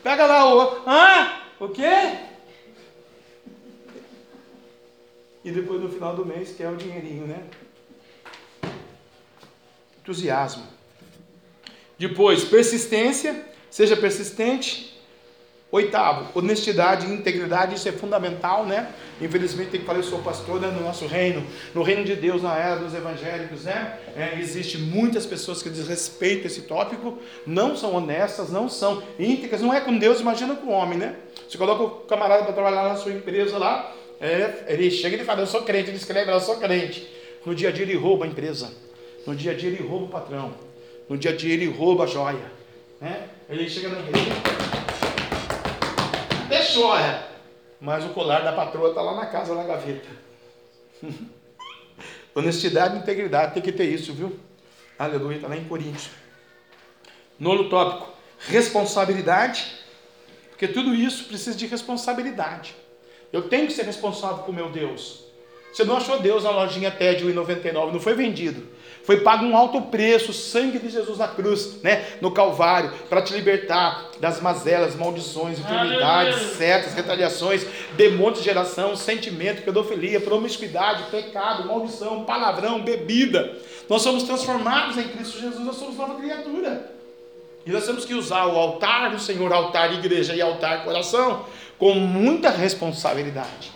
[0.01, 1.41] Pega lá o, hã?
[1.60, 2.20] O quê?
[5.43, 7.43] E depois no final do mês quer o dinheirinho, né?
[9.99, 10.64] Entusiasmo.
[11.97, 14.89] Depois, persistência, seja persistente,
[15.72, 18.92] Oitavo, honestidade e integridade, isso é fundamental, né?
[19.22, 21.46] Infelizmente tem que falar, eu sou pastor né, no nosso reino,
[21.76, 24.00] no reino de Deus, na era dos evangélicos, né?
[24.18, 29.72] É, existe muitas pessoas que desrespeitam esse tópico, não são honestas, não são íntegras, não
[29.72, 31.16] é com Deus, imagina com o homem, né?
[31.48, 35.42] Você coloca o camarada para trabalhar na sua empresa lá, é, ele chega e fala,
[35.42, 37.08] eu sou crente, ele escreve, eu sou crente.
[37.46, 38.72] No dia a dia ele rouba a empresa,
[39.24, 40.52] no dia a dia ele rouba o patrão,
[41.08, 42.52] no dia a dia ele rouba a joia,
[43.00, 43.30] né?
[43.48, 44.32] Ele chega na igreja
[46.50, 47.30] até chora.
[47.80, 50.10] Mas o colar da patroa está lá na casa, na gaveta.
[52.36, 54.38] Honestidade e integridade, tem que ter isso, viu?
[54.97, 56.10] Aleluia, está lá em Coríntios.
[57.39, 59.80] Nono tópico, responsabilidade,
[60.50, 62.76] porque tudo isso precisa de responsabilidade.
[63.32, 65.24] Eu tenho que ser responsável com o meu Deus.
[65.72, 68.68] Você não achou Deus na lojinha TED 1,99, não foi vendido.
[69.10, 73.24] Foi pago um alto preço, o sangue de Jesus na cruz, né, no Calvário, para
[73.24, 77.66] te libertar das mazelas, maldições, enfermidades, setas, retaliações,
[77.97, 83.57] demônios de geração, sentimento, pedofilia, promiscuidade, pecado, maldição, palavrão, bebida.
[83.89, 86.91] Nós somos transformados em Cristo Jesus, nós somos nova criatura.
[87.66, 91.47] E nós temos que usar o altar do Senhor, altar igreja e altar coração,
[91.80, 93.72] com muita responsabilidade.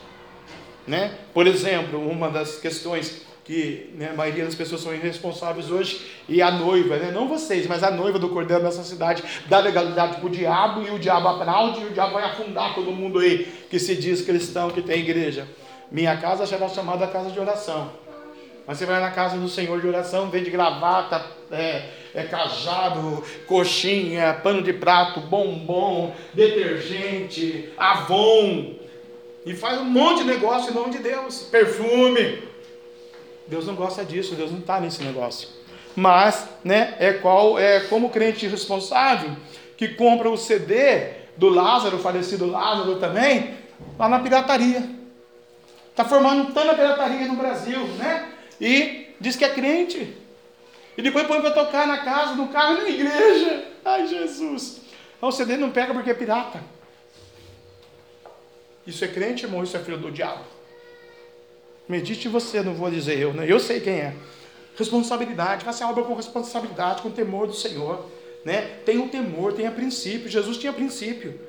[0.86, 1.16] Né?
[1.34, 6.42] Por exemplo, uma das questões que né, a maioria das pessoas são irresponsáveis hoje, e
[6.42, 10.26] a noiva, né, não vocês, mas a noiva do cordeiro nessa cidade dá legalidade para
[10.26, 13.80] o diabo, e o diabo aplaude, e o diabo vai afundar todo mundo aí que
[13.80, 15.48] se diz cristão, que tem igreja.
[15.92, 17.92] Minha casa será chamada casa de oração.
[18.66, 24.40] Mas você vai na casa do Senhor de oração, vende gravata, é, é cajado, coxinha,
[24.42, 28.76] pano de prato, bombom, detergente, avon,
[29.46, 32.53] e faz um monte de negócio em nome de Deus, perfume.
[33.48, 35.50] Deus não gosta disso, Deus não está nesse negócio.
[35.96, 39.32] Mas, né, é qual é como crente responsável
[39.78, 43.56] que compra o CD do Lázaro, falecido Lázaro também,
[43.98, 44.90] lá na pirataria.
[45.90, 48.30] Está formando tanta pirataria no Brasil, né?
[48.60, 50.18] E diz que é crente.
[50.98, 53.66] E depois põe para tocar na casa, no carro na igreja.
[53.84, 54.82] Ai, Jesus.
[55.22, 56.62] O CD não pega porque é pirata.
[58.86, 59.64] Isso é crente, irmão?
[59.64, 60.44] Isso é filho do diabo.
[61.88, 63.46] Medite você, não vou dizer eu, né?
[63.48, 64.14] Eu sei quem é.
[64.76, 68.06] Responsabilidade, faça a obra com responsabilidade, com temor do Senhor.
[68.44, 68.62] Né?
[68.86, 70.30] Tenha o temor, tenha princípio.
[70.30, 71.40] Jesus tinha princípio.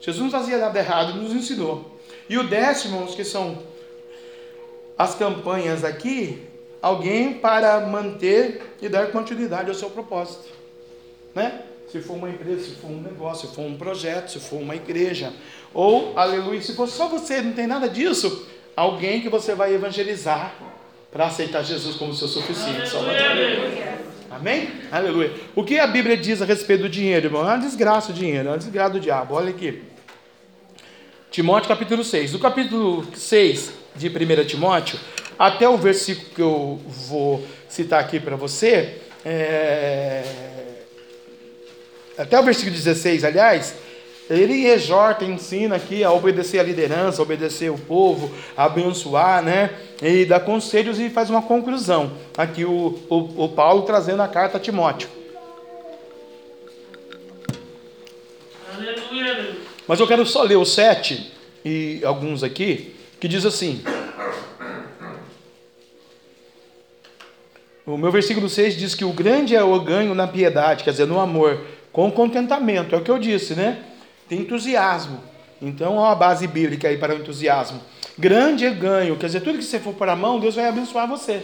[0.00, 1.98] Jesus não fazia nada errado, nos ensinou.
[2.28, 3.62] E o décimo, que são
[4.98, 6.42] as campanhas aqui,
[6.82, 10.44] alguém para manter e dar continuidade ao seu propósito.
[11.34, 11.62] Né?
[11.90, 14.76] Se for uma empresa, se for um negócio, se for um projeto, se for uma
[14.76, 15.32] igreja.
[15.72, 18.46] Ou, aleluia, se for só você, não tem nada disso,
[18.76, 20.54] alguém que você vai evangelizar
[21.12, 23.14] para aceitar Jesus como seu suficiente Salvador.
[24.30, 24.68] Amém?
[24.90, 25.32] Aleluia.
[25.54, 27.42] O que a Bíblia diz a respeito do dinheiro, irmão?
[27.42, 29.34] É uma desgraça o dinheiro, é uma desgraça do diabo.
[29.34, 29.82] Olha aqui.
[31.30, 32.32] Timóteo capítulo 6.
[32.32, 34.98] Do capítulo 6 de 1 Timóteo,
[35.38, 40.22] até o versículo que eu vou citar aqui para você, é...
[42.18, 43.74] até o versículo 16, aliás,
[44.28, 49.70] ele exorta, ensina aqui a obedecer a liderança, a obedecer o povo, a abençoar, né?
[50.02, 52.12] E dá conselhos e faz uma conclusão.
[52.36, 55.08] Aqui o, o, o Paulo trazendo a carta a Timóteo.
[58.74, 59.56] Aleluia.
[59.86, 61.30] Mas eu quero só ler o 7
[61.62, 63.84] e alguns aqui, que diz assim.
[67.86, 71.06] O meu versículo 6 diz que o grande é o ganho na piedade, quer dizer,
[71.06, 71.60] no amor,
[71.92, 73.84] com contentamento, é o que eu disse, né?
[74.28, 75.20] Tem entusiasmo.
[75.60, 77.80] Então, há uma base bíblica aí para o entusiasmo.
[78.18, 81.08] Grande é ganho, quer dizer, tudo que você for para a mão, Deus vai abençoar
[81.08, 81.42] você.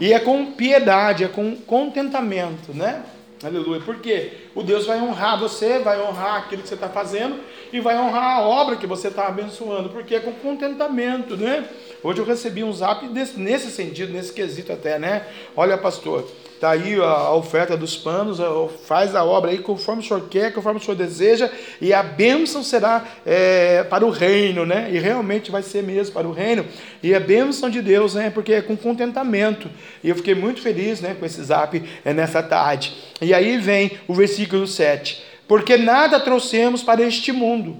[0.00, 3.02] E é com piedade, é com contentamento, né?
[3.42, 3.80] Aleluia.
[3.80, 7.40] Porque o Deus vai honrar você, vai honrar aquilo que você está fazendo
[7.72, 11.64] e vai honrar a obra que você está abençoando, porque é com contentamento, né?
[12.02, 15.26] Hoje eu recebi um zap nesse sentido, nesse quesito até, né?
[15.56, 16.28] Olha, pastor,
[16.62, 18.38] Está aí a oferta dos panos,
[18.86, 21.50] faz a obra aí conforme o senhor quer, conforme o senhor deseja,
[21.80, 24.88] e a bênção será é, para o reino, né?
[24.92, 26.64] E realmente vai ser mesmo para o reino.
[27.02, 28.30] E a bênção de Deus, né?
[28.30, 29.68] Porque é com contentamento.
[30.04, 31.16] E eu fiquei muito feliz, né?
[31.18, 32.94] Com esse zap é, nessa tarde.
[33.20, 35.20] E aí vem o versículo 7.
[35.48, 37.76] Porque nada trouxemos para este mundo.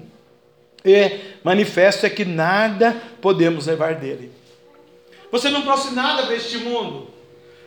[0.83, 4.29] E manifesto é que nada podemos levar dele.
[5.31, 7.12] Você não trouxe nada para este mundo.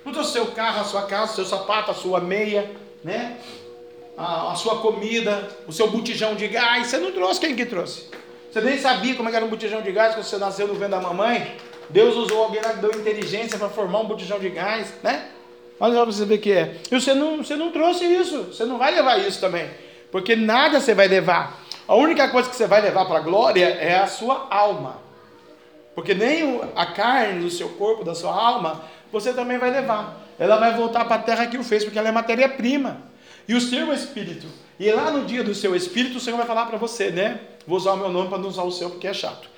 [0.07, 2.71] Não trouxe seu carro, a sua casa, seu sapato, a sua meia,
[3.03, 3.39] né?
[4.17, 6.87] A, a, sua comida, o seu botijão de gás.
[6.87, 8.05] Você não trouxe, quem que trouxe?
[8.49, 11.01] Você nem sabia como era um botijão de gás quando você nasceu no vento da
[11.01, 11.57] mamãe.
[11.91, 15.27] Deus usou alguém que deu inteligência para formar um botijão de gás, né?
[15.81, 16.77] Olha só para você ver o que é.
[16.89, 18.45] E você não, você não trouxe isso.
[18.45, 19.69] Você não vai levar isso também.
[20.13, 21.65] Porque nada você vai levar.
[21.89, 25.05] A única coisa que você vai levar para a glória é a sua alma.
[25.97, 30.23] Porque nem a carne do seu corpo, da sua alma, você também vai levar.
[30.39, 33.03] Ela vai voltar para a terra que o fez, porque ela é matéria-prima.
[33.49, 34.47] E o seu espírito.
[34.79, 37.41] E lá no dia do seu espírito, o Senhor vai falar para você, né?
[37.67, 39.49] Vou usar o meu nome para não usar o seu, porque é chato.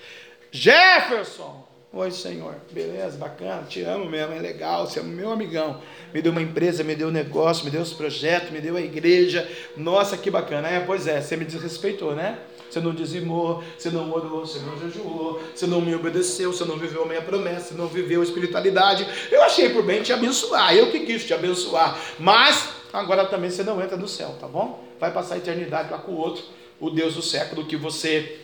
[0.50, 1.66] Jefferson!
[1.90, 2.54] Oi, Senhor.
[2.70, 5.80] Beleza, bacana, te amo mesmo, é legal, você é meu amigão.
[6.12, 8.80] Me deu uma empresa, me deu um negócio, me deu os projetos, me deu a
[8.80, 9.50] igreja.
[9.74, 10.68] Nossa, que bacana.
[10.68, 12.38] É, pois é, você me desrespeitou, né?
[12.70, 16.76] Você não dizimou, você não orou, você não jejuou, você não me obedeceu, você não
[16.76, 19.06] viveu a minha promessa, você não viveu a espiritualidade.
[19.30, 21.98] Eu achei por bem te abençoar, eu que quis te abençoar.
[22.18, 24.84] Mas agora também você não entra no céu, tá bom?
[25.00, 26.44] Vai passar a eternidade lá com o outro,
[26.80, 28.40] o Deus do século que você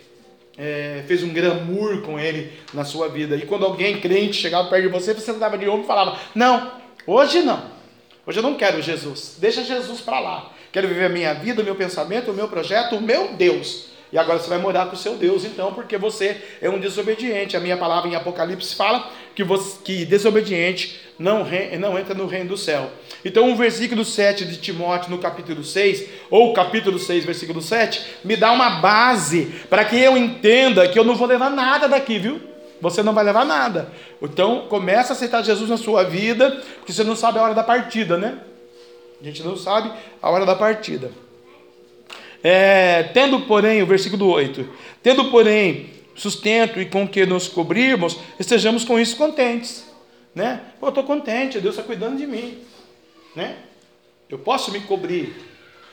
[0.57, 3.37] é, fez um glamour com ele na sua vida.
[3.37, 6.73] E quando alguém crente chegava perto de você, você andava de ombro e falava: Não,
[7.07, 7.75] hoje não.
[8.27, 9.37] Hoje eu não quero Jesus.
[9.39, 10.51] Deixa Jesus para lá.
[10.73, 13.94] Quero viver a minha vida, o meu pensamento, o meu projeto, o meu Deus.
[14.15, 17.57] E agora você vai morar com o seu Deus, então, porque você é um desobediente.
[17.57, 22.25] A minha palavra em Apocalipse fala que, você, que desobediente não, re, não entra no
[22.25, 22.93] reino do céu.
[23.25, 28.37] Então, o versículo 7 de Timóteo, no capítulo 6, ou capítulo 6, versículo 7, me
[28.37, 32.41] dá uma base para que eu entenda que eu não vou levar nada daqui, viu?
[32.81, 33.91] Você não vai levar nada.
[34.23, 37.65] Então, começa a aceitar Jesus na sua vida, porque você não sabe a hora da
[37.65, 38.39] partida, né?
[39.21, 39.91] A gente não sabe
[40.23, 41.24] a hora da partida.
[42.47, 44.69] É, tendo, porém, o versículo 8:
[45.03, 49.91] Tendo, porém, sustento e com que nos cobrirmos, estejamos com isso contentes.
[50.35, 50.61] Né?
[50.79, 52.59] Pô, eu estou contente, Deus está cuidando de mim.
[53.35, 53.57] Né?
[54.29, 55.35] Eu posso me cobrir.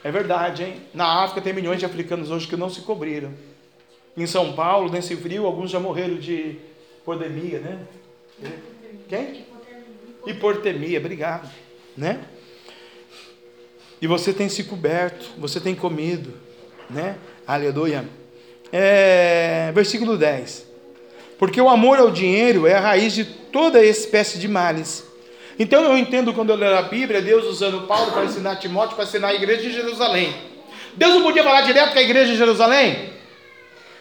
[0.04, 0.74] É verdade, hein?
[0.92, 3.32] Na África tem milhões de africanos hoje que não se cobriram.
[4.14, 6.58] Em São Paulo, nesse frio, alguns já morreram de
[7.06, 7.78] pandemia, né?
[9.08, 9.46] Quem?
[10.26, 11.50] Hipotermia, obrigado.
[11.96, 12.20] Né?
[14.02, 16.34] E você tem se coberto, você tem comido,
[16.90, 17.14] né?
[17.46, 18.04] Aleluia.
[18.72, 20.66] é, versículo 10.
[21.38, 25.04] Porque o amor ao dinheiro é a raiz de toda espécie de males.
[25.56, 29.04] Então eu entendo quando eu leio a Bíblia, Deus usando Paulo para ensinar Timóteo, para
[29.04, 30.34] ensinar a igreja de Jerusalém.
[30.96, 33.12] Deus não podia falar direto com a igreja de Jerusalém?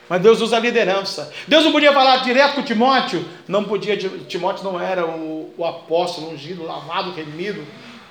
[0.10, 1.32] Mas Deus usa a liderança.
[1.48, 3.24] Deus não podia falar direto com Timóteo?
[3.48, 7.64] Não podia, Timóteo não era o, o apóstolo ungido, lavado, remido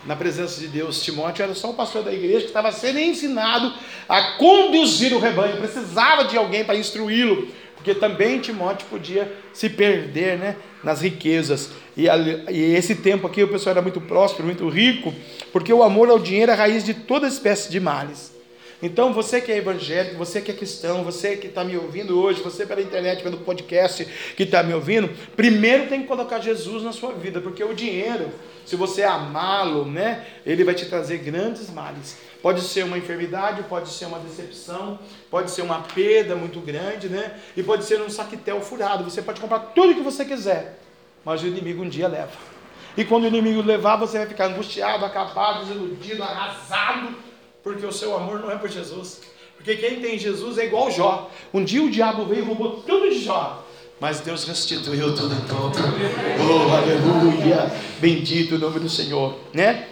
[0.05, 1.03] na presença de Deus.
[1.03, 3.73] Timóteo era só o pastor da igreja que estava sendo ensinado
[4.09, 10.39] a conduzir o rebanho, precisava de alguém para instruí-lo, porque também Timóteo podia se perder
[10.39, 11.71] né, nas riquezas.
[11.97, 12.07] E,
[12.51, 15.15] e, esse tempo aqui o pessoal era muito próspero, muito rico,
[15.53, 18.40] porque o amor ao dinheiro é a raiz de toda espécie de males.
[18.83, 22.43] Então, você que é evangélico, você que é cristão, você que está me ouvindo hoje,
[22.43, 26.93] você pela internet, pelo podcast que está me ouvindo, primeiro tem que colocar Jesus na
[26.93, 28.31] sua vida, porque o dinheiro,
[28.65, 32.17] se você amá-lo, né, ele vai te trazer grandes males.
[32.41, 34.99] Pode ser uma enfermidade, pode ser uma decepção,
[35.31, 37.39] pode ser uma perda muito grande, né?
[37.55, 39.05] E pode ser um saquetel furado.
[39.05, 40.79] Você pode comprar tudo que você quiser,
[41.23, 42.33] mas o inimigo um dia leva.
[42.97, 47.30] E quando o inimigo levar, você vai ficar angustiado, acabado, desiludido, arrasado
[47.63, 49.21] porque o seu amor não é por Jesus.
[49.57, 51.31] Porque quem tem Jesus é igual Jó.
[51.53, 53.63] Um dia o diabo veio e roubou tudo de Jó.
[54.01, 55.79] Mas Deus restituiu tudo em todo.
[56.41, 57.71] Oh, aleluia.
[57.99, 59.87] Bendito o nome do Senhor, né?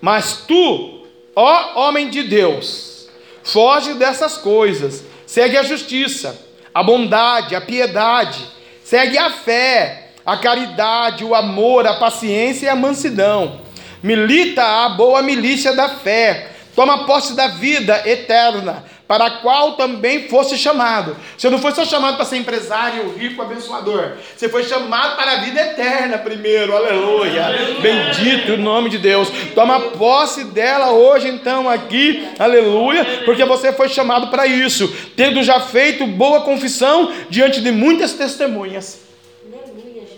[0.00, 1.06] Mas tu,
[1.36, 3.10] ó homem de Deus,
[3.42, 5.04] foge dessas coisas.
[5.26, 6.42] Segue a justiça,
[6.74, 8.42] a bondade, a piedade.
[8.82, 13.60] Segue a fé, a caridade, o amor, a paciência e a mansidão.
[14.02, 20.28] Milita a boa milícia da fé Toma posse da vida eterna, para a qual também
[20.28, 21.16] fosse chamado.
[21.36, 24.12] Você não foi só chamado para ser empresário, rico, abençoador.
[24.36, 26.76] Você foi chamado para a vida eterna primeiro.
[26.76, 27.46] Aleluia.
[27.46, 27.80] Aleluia.
[27.80, 29.28] Bendito o nome de Deus.
[29.52, 32.28] Toma posse dela hoje, então, aqui.
[32.38, 33.22] Aleluia.
[33.24, 34.86] Porque você foi chamado para isso.
[35.16, 39.00] Tendo já feito boa confissão diante de muitas testemunhas.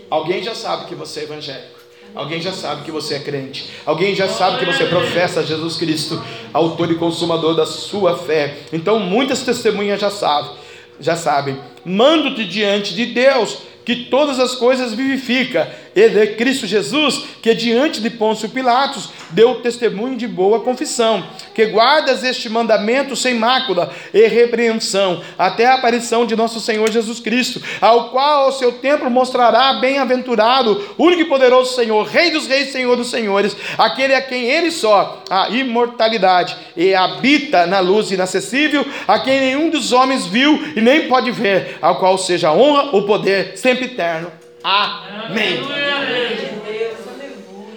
[0.07, 1.72] Alguém já sabe que você é evangélico.
[2.15, 3.69] Alguém já sabe que você é crente.
[3.85, 8.57] Alguém já sabe que você professa Jesus Cristo, autor e consumador da sua fé.
[8.71, 10.51] Então muitas testemunhas já sabem,
[10.99, 11.57] já sabem.
[11.83, 15.69] Mando-te diante de Deus que todas as coisas vivifica.
[15.95, 21.23] Ele é Cristo Jesus, que diante de Pôncio Pilatos deu testemunho de boa confissão,
[21.53, 27.19] que guardas este mandamento sem mácula e repreensão, até a aparição de nosso Senhor Jesus
[27.19, 32.71] Cristo, ao qual ao seu tempo mostrará bem-aventurado, único e poderoso Senhor, Rei dos Reis,
[32.71, 38.85] Senhor dos Senhores, aquele a quem ele só a imortalidade e habita na luz inacessível,
[39.07, 42.95] a quem nenhum dos homens viu e nem pode ver, ao qual seja a honra,
[42.95, 44.42] o poder sempre eterno.
[44.63, 45.59] Amém.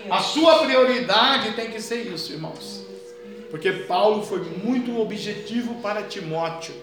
[0.09, 2.87] A sua prioridade tem que ser isso, irmãos.
[3.51, 6.75] Porque Paulo foi muito objetivo para Timóteo.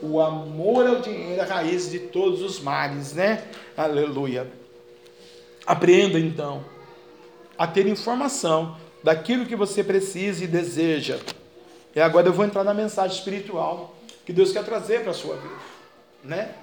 [0.00, 3.44] O amor ao dinheiro é a raiz de todos os males, né?
[3.76, 4.50] Aleluia.
[5.66, 6.64] Aprenda então
[7.56, 11.18] a ter informação daquilo que você precisa e deseja.
[11.94, 13.94] E agora eu vou entrar na mensagem espiritual
[14.24, 15.54] que Deus quer trazer para a sua vida,
[16.24, 16.54] né?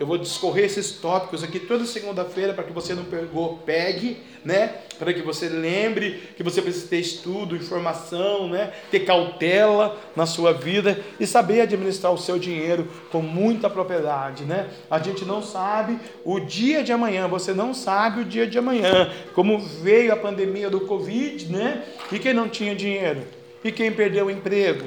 [0.00, 4.76] Eu vou discorrer esses tópicos aqui toda segunda-feira para que você não pegou, pegue, né?
[4.98, 8.72] Para que você lembre que você precisa ter estudo, informação, né?
[8.90, 14.70] Ter cautela na sua vida e saber administrar o seu dinheiro com muita propriedade, né?
[14.90, 19.12] A gente não sabe o dia de amanhã, você não sabe o dia de amanhã,
[19.34, 21.84] como veio a pandemia do Covid, né?
[22.10, 23.24] E quem não tinha dinheiro?
[23.62, 24.86] E quem perdeu o emprego?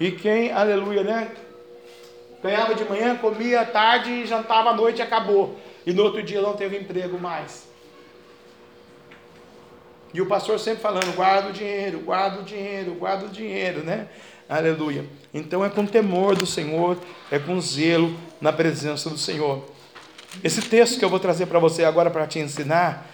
[0.00, 1.30] E quem, aleluia, né?
[2.42, 5.58] Ganhava de manhã, comia à tarde jantava à noite e acabou.
[5.86, 7.68] E no outro dia não teve emprego mais.
[10.12, 14.08] E o pastor sempre falando: guarda o dinheiro, guarda o dinheiro, guarda o dinheiro, né?
[14.48, 15.06] Aleluia.
[15.32, 16.98] Então é com temor do Senhor,
[17.30, 19.64] é com zelo na presença do Senhor.
[20.42, 23.06] Esse texto que eu vou trazer para você agora para te ensinar,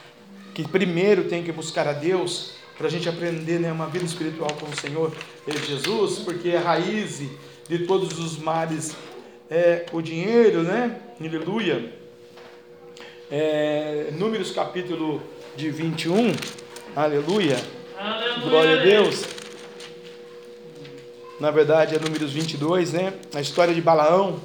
[0.55, 4.51] que primeiro tem que buscar a Deus, para a gente aprender né, uma vida espiritual
[4.59, 5.13] com o Senhor
[5.67, 7.23] Jesus, porque é a raiz
[7.69, 8.97] de todos os males
[9.51, 11.01] é, o dinheiro, né?
[11.21, 11.93] Aleluia.
[13.31, 15.23] É, números capítulo
[15.57, 16.33] de 21.
[16.95, 17.57] Aleluia.
[17.99, 18.49] Aleluia.
[18.49, 19.25] Glória a Deus.
[21.41, 23.15] Na verdade é números 22, né?
[23.35, 24.41] A história de Balaão.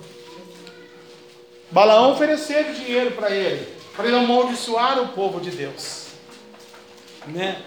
[1.71, 6.07] Balaão ofereceu dinheiro para ele, para ele amaldiçoar o povo de Deus.
[7.27, 7.61] Né?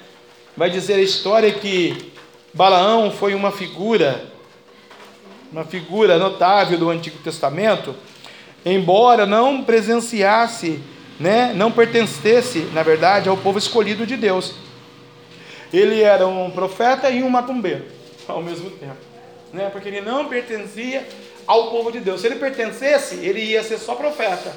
[0.57, 2.12] Vai dizer a história que
[2.55, 4.36] Balaão foi uma figura
[5.53, 7.95] uma figura notável do Antigo Testamento,
[8.65, 10.81] embora não presenciasse,
[11.19, 14.55] né, não pertencesse, na verdade, ao povo escolhido de Deus.
[15.73, 17.85] Ele era um profeta e um macumbeiro
[18.29, 18.97] ao mesmo tempo,
[19.53, 21.07] né, porque ele não pertencia
[21.47, 22.21] ao povo de Deus.
[22.21, 24.53] Se ele pertencesse, ele ia ser só profeta.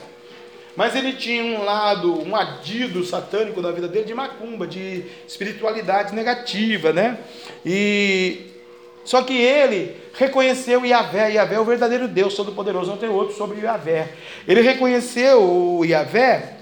[0.75, 6.15] Mas ele tinha um lado, um adido satânico da vida dele de macumba, de espiritualidade
[6.15, 7.17] negativa, né?
[7.65, 8.47] E
[9.03, 13.61] só que ele reconheceu Yahvé, Yahvé é o verdadeiro Deus Todo-Poderoso, não tem outro sobre
[13.61, 14.09] Yahvé.
[14.47, 16.57] Ele reconheceu o Yahvé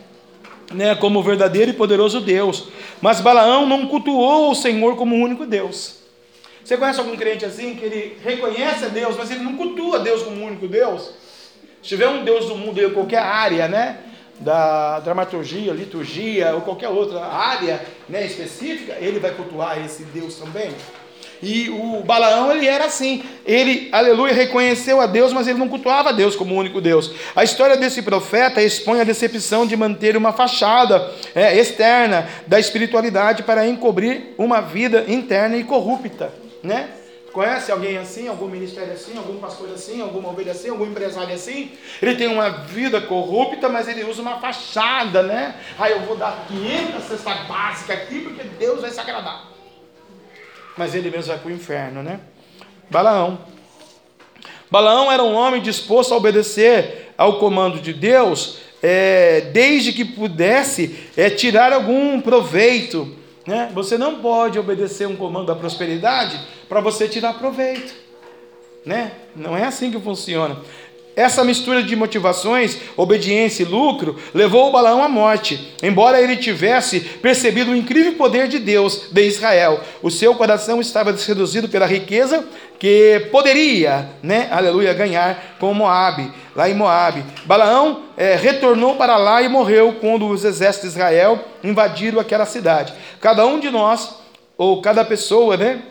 [0.74, 2.68] né, como o verdadeiro e poderoso Deus,
[3.02, 5.98] mas Balaão não cultuou o Senhor como o único Deus.
[6.64, 10.24] Você conhece algum crente assim, que ele reconhece a Deus, mas ele não cultua Deus
[10.24, 11.12] como o único Deus?
[11.82, 14.00] Se tiver um Deus do mundo em qualquer área, né?
[14.40, 20.70] Da dramaturgia, liturgia ou qualquer outra área né, específica, ele vai cultuar esse Deus também.
[21.42, 23.24] E o Balaão, ele era assim.
[23.46, 27.12] Ele, aleluia, reconheceu a Deus, mas ele não cultuava a Deus como o único Deus.
[27.36, 33.44] A história desse profeta expõe a decepção de manter uma fachada é, externa da espiritualidade
[33.44, 36.34] para encobrir uma vida interna e corrupta,
[36.64, 36.90] né?
[37.32, 41.72] Conhece alguém assim, algum ministério assim, algum pastor assim, alguma ovelha assim, algum empresário assim?
[42.02, 45.54] Ele tem uma vida corrupta, mas ele usa uma fachada, né?
[45.78, 49.57] Aí eu vou dar 500 cesta básica aqui porque Deus vai se agradar
[50.78, 52.20] mas ele mesmo vai para o inferno, né?
[52.90, 53.40] Balaão.
[54.70, 61.10] Balaão era um homem disposto a obedecer ao comando de Deus, é, desde que pudesse
[61.16, 63.16] é, tirar algum proveito.
[63.46, 63.72] Né?
[63.74, 67.94] Você não pode obedecer um comando da prosperidade para você tirar proveito.
[68.86, 69.14] Né?
[69.36, 70.62] Não é assim que funciona.
[71.18, 75.74] Essa mistura de motivações, obediência e lucro, levou Balaão à morte.
[75.82, 81.18] Embora ele tivesse percebido o incrível poder de Deus de Israel, o seu coração estava
[81.18, 82.48] seduzido pela riqueza
[82.78, 87.26] que poderia, né, aleluia, ganhar com Moabe, lá em Moabe.
[87.46, 92.94] Balaão é, retornou para lá e morreu quando os exércitos de Israel invadiram aquela cidade.
[93.20, 94.20] Cada um de nós,
[94.56, 95.82] ou cada pessoa, né,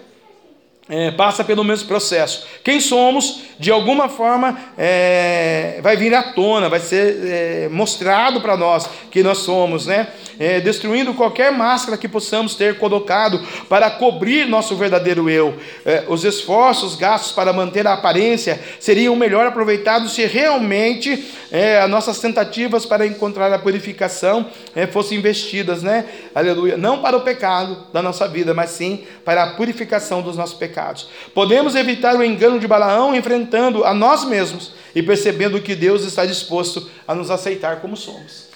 [0.89, 2.47] é, passa pelo mesmo processo.
[2.63, 8.57] Quem somos, de alguma forma, é, vai vir à tona, vai ser é, mostrado para
[8.57, 10.09] nós que nós somos, né?
[10.39, 15.57] É, destruindo qualquer máscara que possamos ter colocado para cobrir nosso verdadeiro eu.
[15.85, 21.91] É, os esforços gastos para manter a aparência seriam melhor aproveitados se realmente é, as
[21.91, 24.47] nossas tentativas para encontrar a purificação
[24.93, 26.05] fossem investidas, né?
[26.35, 26.77] Aleluia.
[26.77, 30.76] Não para o pecado da nossa vida, mas sim para a purificação dos nossos pecados
[30.77, 31.09] pecados.
[31.33, 36.27] Podemos evitar o engano de Balaão enfrentando a nós mesmos e percebendo que Deus está
[36.27, 38.47] disposto a nos aceitar como somos.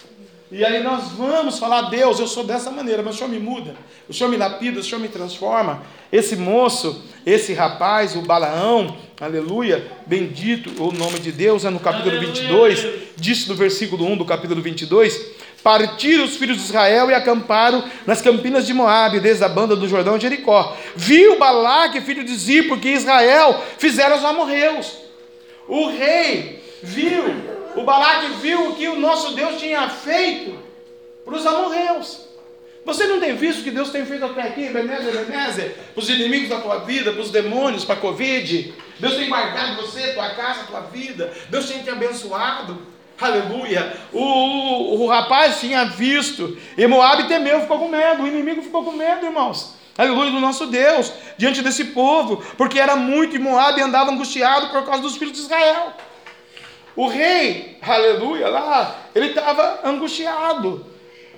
[0.53, 3.73] E aí nós vamos falar, Deus, eu sou dessa maneira, mas o Senhor me muda,
[4.09, 5.81] o Senhor me lapida, o Senhor me transforma.
[6.11, 12.19] Esse moço, esse rapaz, o Balaão, aleluia, bendito o nome de Deus, é no capítulo
[12.19, 12.85] 22,
[13.17, 15.21] disse no versículo 1 do capítulo 22,
[15.63, 19.89] Partiram os filhos de Israel e acamparam nas campinas de Moabe, desde a banda do
[19.89, 20.77] Jordão e Jericó.
[20.97, 24.97] Viu Balaque, filho de Zipo, que Israel fizeram os amorreus.
[25.69, 27.25] O rei viu,
[27.77, 30.59] o Balaque viu o que o nosso Deus tinha feito
[31.25, 32.31] para os amorreus.
[32.85, 36.09] Você não tem visto o que Deus tem feito até aqui, Ebenezer, Ebenezer, para os
[36.09, 38.75] inimigos da tua vida, para os demônios, para a Covid?
[38.99, 41.33] Deus tem guardado você, tua casa, tua vida.
[41.51, 42.81] Deus tem te abençoado.
[43.21, 43.97] Aleluia.
[44.13, 48.23] O, o, o rapaz tinha visto, e Moab temeu, ficou com medo.
[48.23, 49.75] O inimigo ficou com medo, irmãos.
[49.99, 54.85] Aleluia do nosso Deus, diante desse povo, porque era muito, e Moab andava angustiado por
[54.87, 55.93] causa dos filhos de Israel.
[56.97, 60.87] O rei, aleluia, lá, ele estava angustiado.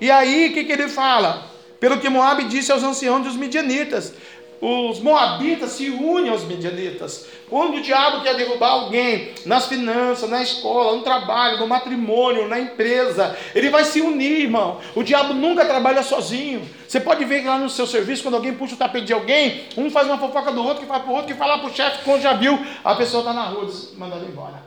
[0.00, 1.50] E aí, o que, que ele fala?
[1.80, 4.14] Pelo que Moab disse aos anciãos dos midianitas:
[4.64, 7.26] os moabitas se unem aos medianitas.
[7.50, 12.60] Quando o diabo quer derrubar alguém nas finanças, na escola, no trabalho, no matrimônio, na
[12.60, 14.80] empresa, ele vai se unir, irmão.
[14.94, 16.62] O diabo nunca trabalha sozinho.
[16.86, 19.64] Você pode ver que lá no seu serviço, quando alguém puxa o tapete de alguém,
[19.76, 21.74] um faz uma fofoca do outro, que fala para o outro, que fala para o
[21.74, 24.62] chefe, quando já viu, a pessoa está na rua, mandando embora.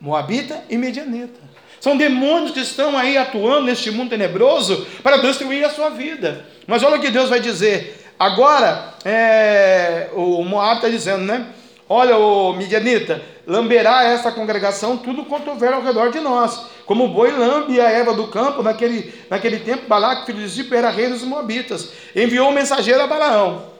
[0.00, 1.38] Moabita e medianita.
[1.78, 6.46] São demônios que estão aí atuando neste mundo tenebroso para destruir a sua vida.
[6.66, 11.54] Mas olha o que Deus vai dizer: Agora, é, o Moab está dizendo, né?
[11.88, 16.66] Olha, o Midianita, lamberá essa congregação tudo quanto houver ao redor de nós.
[16.84, 20.74] Como o boi lambe a erva do campo, naquele, naquele tempo, Balac, filho de Zipo,
[20.74, 21.92] era rei dos Moabitas.
[22.14, 23.70] Enviou um mensageiro a Balaão,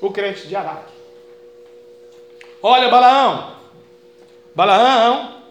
[0.00, 0.94] o crente de Araque.
[2.62, 3.52] Olha, Balaão,
[4.54, 5.42] Balaão,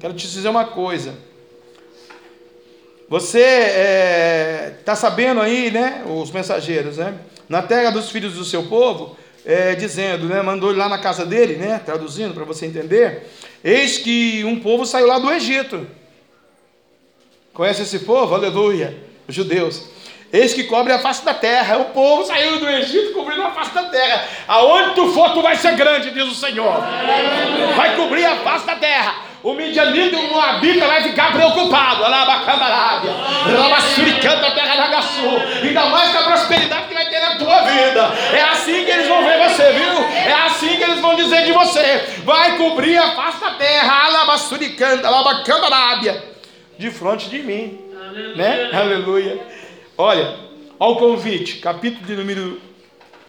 [0.00, 1.25] quero te dizer uma coisa.
[3.08, 3.38] Você
[4.80, 6.02] está é, sabendo aí, né?
[6.06, 7.14] Os mensageiros, né?
[7.48, 10.42] Na terra dos filhos do seu povo, é, dizendo, né?
[10.42, 11.80] Mandou ele lá na casa dele, né?
[11.84, 13.30] Traduzindo para você entender.
[13.62, 15.86] Eis que um povo saiu lá do Egito.
[17.52, 18.34] Conhece esse povo?
[18.34, 18.96] Aleluia.
[19.28, 19.84] Os judeus.
[20.32, 21.78] Eis que cobre a face da terra.
[21.78, 24.28] O povo saiu do Egito cobrindo a face da terra.
[24.48, 26.80] Aonde tu for, tu vai ser grande, diz o Senhor.
[27.76, 29.25] Vai cobrir a face da terra.
[29.46, 32.02] O Midianita e o Moabita vai ficar preocupado.
[33.56, 35.28] Rabassuricanta, terra da Gaçu.
[35.62, 38.12] Ainda mais com a prosperidade que vai ter na tua vida.
[38.32, 39.92] É assim que eles vão ver você, viu?
[40.02, 42.22] É assim que eles vão dizer de você.
[42.24, 44.06] Vai cobrir a face da terra.
[44.06, 46.24] Alabassuricanta, alabacandarábia.
[46.76, 47.78] De frente de mim.
[48.04, 48.34] Aleluia.
[48.34, 48.70] Né?
[48.72, 49.46] Aleluia.
[49.96, 50.40] Olha,
[50.76, 52.60] ao convite, capítulo de número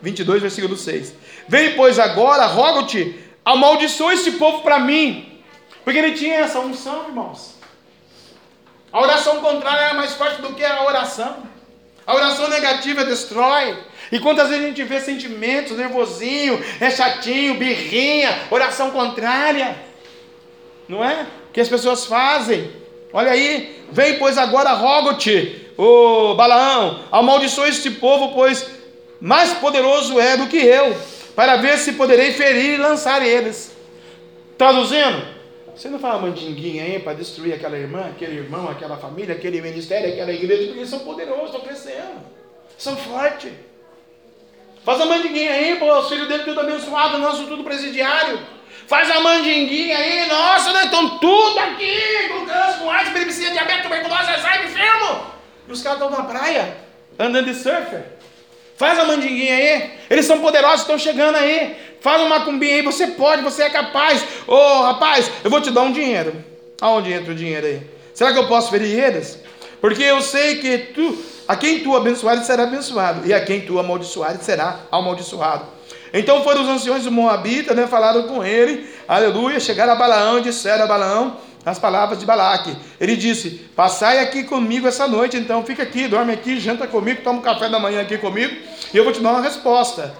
[0.01, 1.13] 22, versículo 6.
[1.47, 3.15] Vem, pois, agora, rogo-te,
[3.45, 5.36] amaldiçoa esse povo para mim,
[5.87, 7.55] porque ele tinha essa unção, irmãos.
[8.91, 11.37] A oração contrária era mais forte do que a oração.
[12.05, 13.77] A oração negativa destrói.
[14.11, 19.77] E quantas vezes a gente vê sentimentos, nervosinho, é chatinho, birrinha, oração contrária.
[20.89, 21.25] Não é?
[21.53, 22.69] Que as pessoas fazem.
[23.13, 28.67] Olha aí, vem pois agora rogo-te ô Balaão, amaldiçoa este povo, pois
[29.21, 30.97] mais poderoso é do que eu,
[31.33, 33.71] para ver se poderei ferir e lançar eles.
[34.57, 35.36] Traduzindo,
[35.77, 40.11] você não fala mandinguinha aí para destruir aquela irmã, aquele irmão, aquela família, aquele ministério,
[40.11, 42.19] aquela igreja, porque eles são poderosos, estão crescendo,
[42.75, 43.51] são fortes.
[44.83, 48.39] Faz a mandinguinha aí, pô, os filhos dele tudo abençoado, nosso tudo presidiário.
[48.87, 50.85] Faz a mandinguinha aí, nossa, né?
[50.85, 55.27] Estão tudo aqui, com câncer, com AIDS, epilepsia, diabetes, tuberculose, Alzheimer, enfermo.
[55.67, 56.75] E os caras estão na praia,
[57.19, 58.16] andando de surfer.
[58.77, 59.91] Faz a mandinguinha aí.
[60.09, 61.75] Eles são poderosos, estão chegando aí.
[61.99, 62.81] Faz uma macumbinha aí.
[62.83, 64.23] Você pode, você é capaz.
[64.47, 66.33] Ô oh, rapaz, eu vou te dar um dinheiro.
[66.79, 67.81] Aonde entra o dinheiro aí?
[68.13, 69.39] Será que eu posso ferir eles?
[69.81, 71.17] Porque eu sei que tu,
[71.47, 75.65] a quem tu abençoares será abençoado, e a quem tu amaldiçoares será amaldiçoado.
[76.13, 80.41] Então foram os anciões do Moabita, né, falaram com ele, aleluia, chegaram a Balaão e
[80.41, 81.37] disseram a Balaão,
[81.67, 82.75] as palavras de Balaque.
[82.99, 87.39] Ele disse: Passai aqui comigo essa noite, então fica aqui, dorme aqui, janta comigo, toma
[87.39, 88.55] um café da manhã aqui comigo,
[88.93, 90.15] e eu vou te dar uma resposta,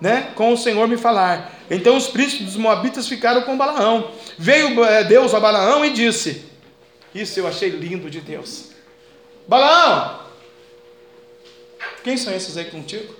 [0.00, 0.28] né?
[0.36, 1.52] Com o Senhor me falar.
[1.68, 4.12] Então os príncipes dos Moabitas ficaram com Balaão.
[4.38, 6.44] Veio eh, Deus a Balaão e disse:
[7.12, 8.70] Isso eu achei lindo de Deus.
[9.48, 10.20] Balaão,
[12.04, 13.12] quem são esses aí contigo?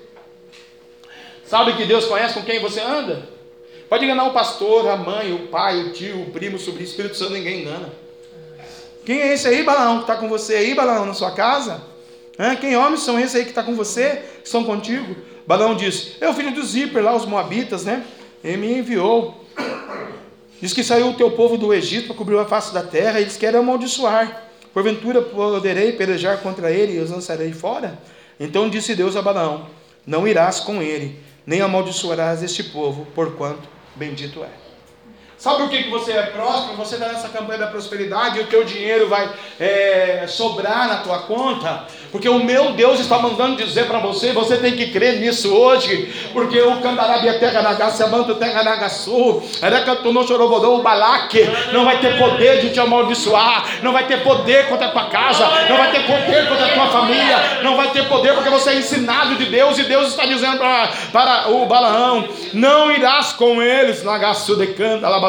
[1.45, 3.34] Sabe que Deus conhece com quem você anda?
[3.89, 6.91] Pode enganar o pastor, a mãe, o pai, o tio, o primo, o sobrinho, o
[6.91, 7.91] Espírito Santo, ninguém engana.
[9.05, 11.83] Quem é esse aí, Balaão, que está com você aí, Balaão, na sua casa?
[12.39, 12.57] Hã?
[12.57, 15.15] Quem homens são esses aí que está com você, que estão contigo?
[15.47, 18.05] Balaão diz: É o filho do Zíper, lá os Moabitas, né?
[18.43, 19.45] Ele me enviou.
[20.61, 23.25] Diz que saiu o teu povo do Egito para cobrir a face da terra, e
[23.25, 24.45] eles querem amaldiçoar.
[24.73, 27.99] Porventura poderei pelejar contra ele e os lançarei fora?
[28.41, 29.67] Então disse Deus a Balaão:
[30.07, 34.64] Não irás com ele, nem amaldiçoarás este povo, porquanto bendito é.
[35.45, 36.75] Sabe o que, que você é próspero?
[36.79, 39.29] Você está nessa campanha da prosperidade e o teu dinheiro vai
[39.61, 44.57] é, sobrar na tua conta, porque o meu Deus está mandando dizer para você, você
[44.57, 51.47] tem que crer nisso hoje, porque o Candarabia Terra Nagaçamanto Terra Nagaçu, Erecatuno Chorobodô, Balaque,
[51.75, 55.47] não vai ter poder de te amaldiçoar, não vai ter poder contra a tua casa,
[55.69, 58.77] não vai ter poder contra a tua família, não vai ter poder porque você é
[58.77, 60.57] ensinado de Deus e Deus está dizendo
[61.13, 64.69] para, o Balaão: não irás com eles, Nagaçu de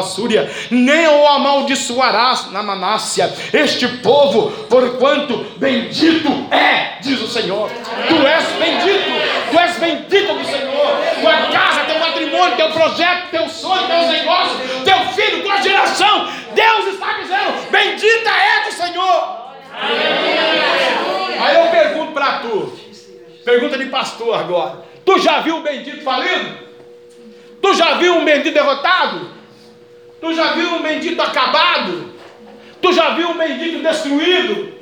[0.06, 7.68] Candalabassúria, nem o amaldiçoarás na Manácia, este povo, porquanto bendito é diz o Senhor.
[8.08, 9.10] Tu és bendito,
[9.50, 10.96] tu és bendito do Senhor.
[11.20, 16.28] Tua casa, teu matrimônio, teu projeto, teu sonho, teus negócios, teu filho, tua geração.
[16.54, 19.46] Deus está dizendo: bendita é do Senhor.
[21.38, 22.72] Aí eu pergunto para tu,
[23.44, 26.66] pergunta de pastor agora: tu já viu um bendito falido?
[27.60, 29.36] Tu já viu um bendito derrotado?
[30.20, 32.14] Tu já viu um bendito acabado?
[32.80, 34.76] Tu já viu um bendito destruído?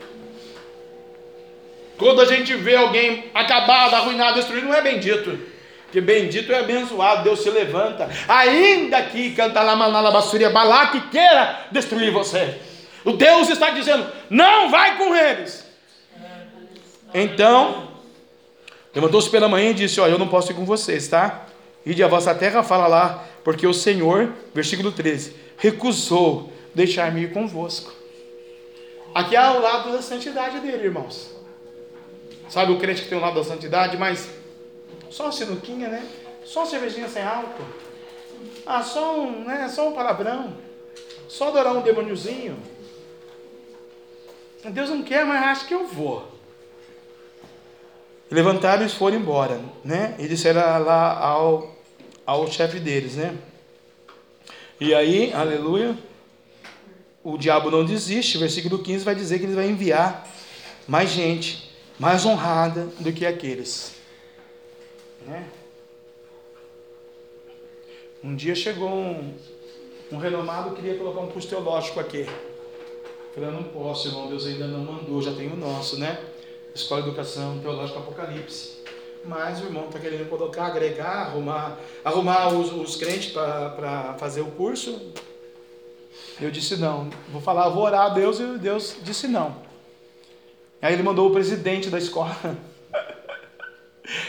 [1.97, 5.39] Quando a gente vê alguém acabado, arruinado, destruído, não é bendito.
[5.85, 8.11] Porque bendito é abençoado, Deus se levanta.
[8.27, 10.53] Ainda que canta lá manala basúria
[10.91, 12.59] que queira destruir você.
[13.05, 15.65] O Deus está dizendo: não vai com eles.
[17.13, 17.91] Então,
[18.93, 21.47] levantou-se pela manhã e disse: Olha, eu não posso ir com vocês, tá?
[21.87, 27.93] Ide a vossa terra, fala lá, porque o Senhor, versículo 13, recusou deixar-me ir convosco.
[29.15, 31.33] Aqui é o lado da santidade dele, irmãos.
[32.49, 34.29] Sabe o crente que tem um lado da santidade, mas
[35.11, 36.05] só uma sinuquinha, né?
[36.45, 37.65] Só uma cervejinha sem álcool.
[38.67, 39.69] Ah, só um, né?
[39.69, 40.55] Só um palavrão.
[41.29, 42.57] Só adorar um demôniozinho.
[44.65, 46.27] Deus não quer, mas acho que eu vou.
[48.31, 50.17] Levantaram e foram embora, né?
[50.19, 51.74] E disseram lá ao,
[52.27, 53.37] ao chefe deles, né?
[54.81, 55.97] E aí, aleluia,
[57.23, 58.39] o diabo não desiste.
[58.39, 60.29] Versículo 15 vai dizer que ele vai enviar
[60.87, 61.65] mais gente
[61.99, 63.95] mais honrada do que aqueles.
[65.27, 65.49] Né?
[68.23, 69.35] Um dia chegou um,
[70.11, 72.27] um renomado queria colocar um curso teológico aqui.
[73.35, 76.23] Falei, não posso, irmão, Deus ainda não mandou, já tem o nosso, né?
[76.75, 78.84] Escola de Educação Teológica Apocalipse.
[79.27, 84.47] Mas o irmão está querendo colocar, agregar, arrumar, arrumar os, os crentes para fazer o
[84.47, 85.13] curso.
[86.41, 87.09] Eu disse não.
[87.31, 89.57] Vou falar, vou orar a Deus e Deus disse não.
[90.83, 92.37] Aí ele mandou o presidente da escola.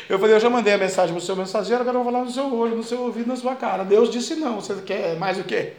[0.07, 2.23] Eu falei, eu já mandei a mensagem para o seu mensageiro, agora eu vou falar
[2.23, 3.83] no seu olho, no seu ouvido, na sua cara.
[3.83, 4.61] Deus disse não.
[4.61, 5.73] Você quer mais o quê?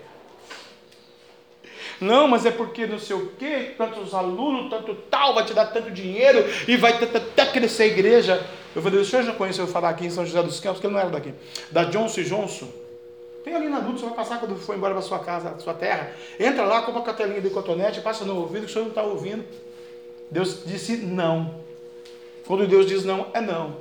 [2.00, 5.66] Não, mas é porque não sei o quê, tantos alunos, tanto tal, vai te dar
[5.66, 8.46] tanto dinheiro e vai até crescer a igreja.
[8.76, 10.92] Eu falei, o senhor já conheceu falar aqui em São José dos Campos, que ele
[10.92, 11.32] não era daqui,
[11.70, 12.68] da Johnson Johnson?
[13.42, 16.12] Tem ali na Dutra, você vai passar quando for embora para sua casa, sua terra.
[16.38, 19.02] Entra lá, compra a catelinha de cotonete, passa no ouvido, que o senhor não está
[19.02, 19.44] ouvindo.
[20.30, 21.54] Deus disse não.
[22.46, 23.76] Quando Deus diz não, é não.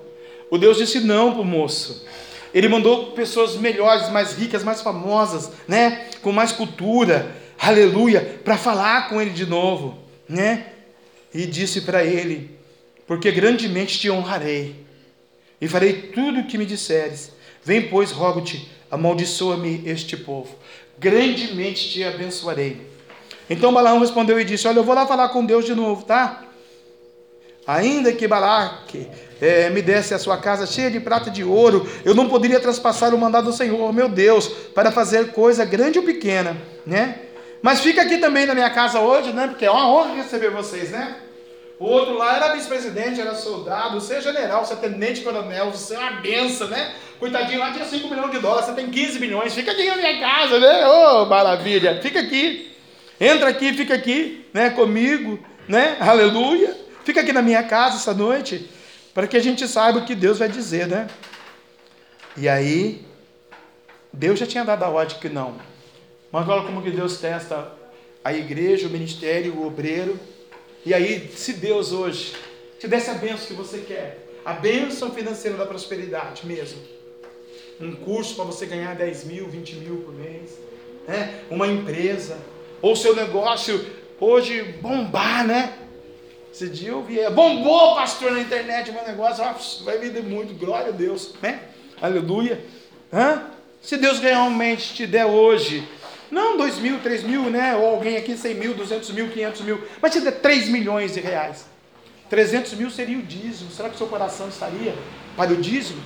[0.50, 2.06] O Deus disse não para o moço.
[2.54, 6.10] Ele mandou pessoas melhores, mais ricas, mais famosas, né?
[6.22, 9.98] Com mais cultura aleluia, para falar com ele de novo,
[10.28, 10.68] né?
[11.34, 12.58] E disse para ele:
[13.08, 14.85] Porque grandemente te honrarei,
[15.66, 17.32] e farei tudo o que me disseres.
[17.64, 20.56] Vem, pois, rogo-te, amaldiçoa-me este povo,
[21.00, 22.88] grandemente te abençoarei.
[23.50, 26.44] Então Balaão respondeu e disse: Olha, eu vou lá falar com Deus de novo, tá?
[27.66, 29.08] Ainda que Balaque
[29.42, 32.60] é, me desse a sua casa cheia de prata e de ouro, eu não poderia
[32.60, 36.56] traspassar o mandado do Senhor, meu Deus, para fazer coisa grande ou pequena,
[36.86, 37.22] né?
[37.64, 39.48] Mas fica aqui também na minha casa hoje, né?
[39.48, 41.24] Porque é uma honra receber vocês, né?
[41.77, 45.95] O outro lá era vice-presidente, era soldado, você é general, você é tenente coronel, você
[45.95, 46.95] é uma benção, né?
[47.19, 50.19] Coitadinho lá tinha 5 milhões de dólares, você tem 15 milhões, fica aqui na minha
[50.19, 50.88] casa, né?
[50.88, 52.72] Ô, oh, maravilha, fica aqui.
[53.19, 54.69] Entra aqui, fica aqui, né?
[54.69, 55.97] Comigo, né?
[55.99, 56.76] Aleluia.
[57.03, 58.69] Fica aqui na minha casa essa noite,
[59.14, 61.07] para que a gente saiba o que Deus vai dizer, né?
[62.38, 63.06] E aí,
[64.11, 65.56] Deus já tinha dado a ordem que não.
[66.31, 67.72] Mas olha como que Deus testa
[68.23, 70.19] a igreja, o ministério, o obreiro.
[70.86, 72.34] E aí, se Deus hoje
[72.80, 76.80] te desse a bênção que você quer, a bênção financeira da prosperidade mesmo,
[77.82, 80.52] um curso para você ganhar 10 mil, 20 mil por mês,
[81.07, 81.41] né?
[81.49, 82.38] uma empresa,
[82.84, 83.84] ou seu negócio
[84.20, 85.74] hoje bombar, né?
[86.53, 89.44] Esse dia eu vi, bombou, pastor, na internet, meu negócio,
[89.84, 91.62] vai vender muito, glória a Deus, né?
[91.99, 92.64] Aleluia.
[93.12, 93.48] Hã?
[93.82, 95.84] Se Deus realmente te der hoje
[96.36, 97.74] não 2 mil, 3 mil, né?
[97.78, 99.82] Ou alguém aqui 100 mil, 200 mil, 500 mil.
[100.02, 101.66] Mas se der 3 milhões de reais.
[102.30, 103.72] 300 mil seria o dízimo.
[103.72, 104.94] Será que seu coração estaria
[105.38, 106.03] para o dízimo?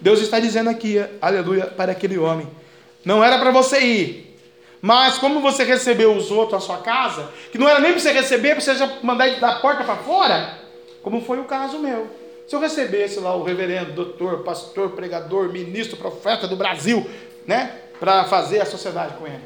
[0.00, 2.48] Deus está dizendo aqui, aleluia, para aquele homem.
[3.04, 4.36] Não era para você ir.
[4.82, 8.10] Mas como você recebeu os outros à sua casa, que não era nem para você
[8.10, 10.58] receber, para você já mandar da porta para fora,
[11.02, 12.08] como foi o caso meu.
[12.48, 17.08] Se eu recebesse lá o reverendo, doutor, pastor, pregador, ministro, profeta do Brasil,
[17.46, 17.89] né?
[18.00, 19.42] Para fazer a sociedade com ele.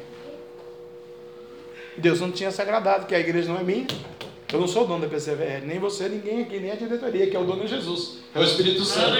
[1.97, 3.85] Deus não tinha se agradado, que a igreja não é minha.
[4.53, 7.35] Eu não sou o dono da PCVR, nem você, ninguém aqui, nem a diretoria, que
[7.35, 8.19] é o dono de Jesus.
[8.33, 9.17] É o Espírito Santo.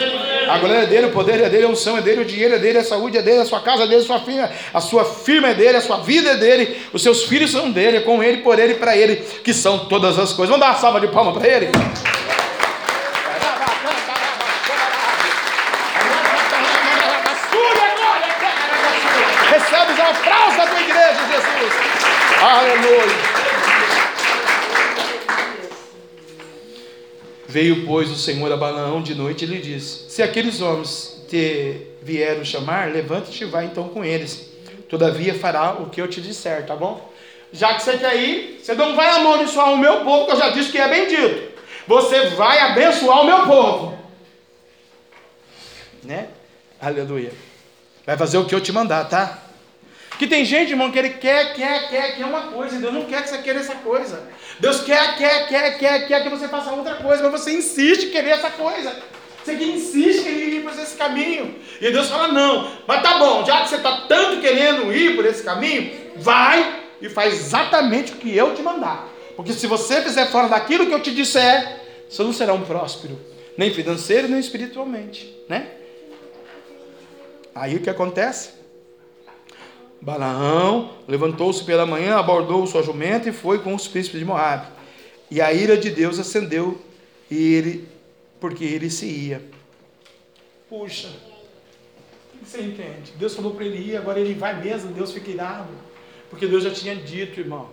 [0.48, 2.60] A glória é dele, o poder é dele, a unção é dele, o dinheiro é
[2.60, 5.03] dele, a saúde é dele, a sua casa é dele, a sua firma, a sua
[5.03, 8.24] firma é dele, a sua vida é dele, os seus filhos são dele, é com
[8.24, 10.56] ele, por ele e para ele, que são todas as coisas.
[10.56, 11.70] Vamos dar uma salva de palmas para ele?
[27.56, 31.88] Veio, pois, o Senhor a Balaão de noite e lhe disse: Se aqueles homens te
[32.03, 34.52] vieram chamar, levante-te e vai então com eles.
[34.90, 37.10] Todavia fará o que eu te disser, tá bom?
[37.53, 40.49] Já que você quer ir, você não vai amaldiçoar o meu povo, que eu já
[40.49, 41.53] disse que é bendito.
[41.88, 43.98] Você vai abençoar o meu povo.
[46.03, 46.27] Né?
[46.82, 47.32] Aleluia.
[48.06, 49.40] Vai fazer o que eu te mandar, tá?
[50.19, 53.06] Que tem gente, irmão, que ele quer, quer, quer, quer uma coisa, e Deus não
[53.06, 54.27] quer que você queira essa coisa.
[54.60, 58.10] Deus quer, quer, quer, quer, quer que você faça outra coisa, mas você insiste em
[58.10, 58.95] querer essa coisa.
[59.44, 61.56] Você que insiste em ir por esse caminho.
[61.80, 65.26] E Deus fala, não, mas tá bom, já que você está tanto querendo ir por
[65.26, 69.07] esse caminho, vai e faz exatamente o que eu te mandar.
[69.36, 73.19] Porque se você fizer fora daquilo que eu te disser, você não será um próspero,
[73.57, 75.69] nem financeiro, nem espiritualmente, né?
[77.53, 78.55] Aí o que acontece?
[80.06, 84.68] Balaão levantou-se pela manhã, abordou sua jumenta e foi com os príncipes de Moabe.
[85.32, 86.80] E a ira de Deus acendeu
[87.30, 87.88] e ele,
[88.40, 89.41] porque ele se ia.
[90.69, 93.14] Puxa, o que você entende?
[93.18, 95.73] Deus falou para ele ir, agora ele vai mesmo, Deus fica irado.
[96.30, 97.72] Porque Deus já tinha dito, irmão.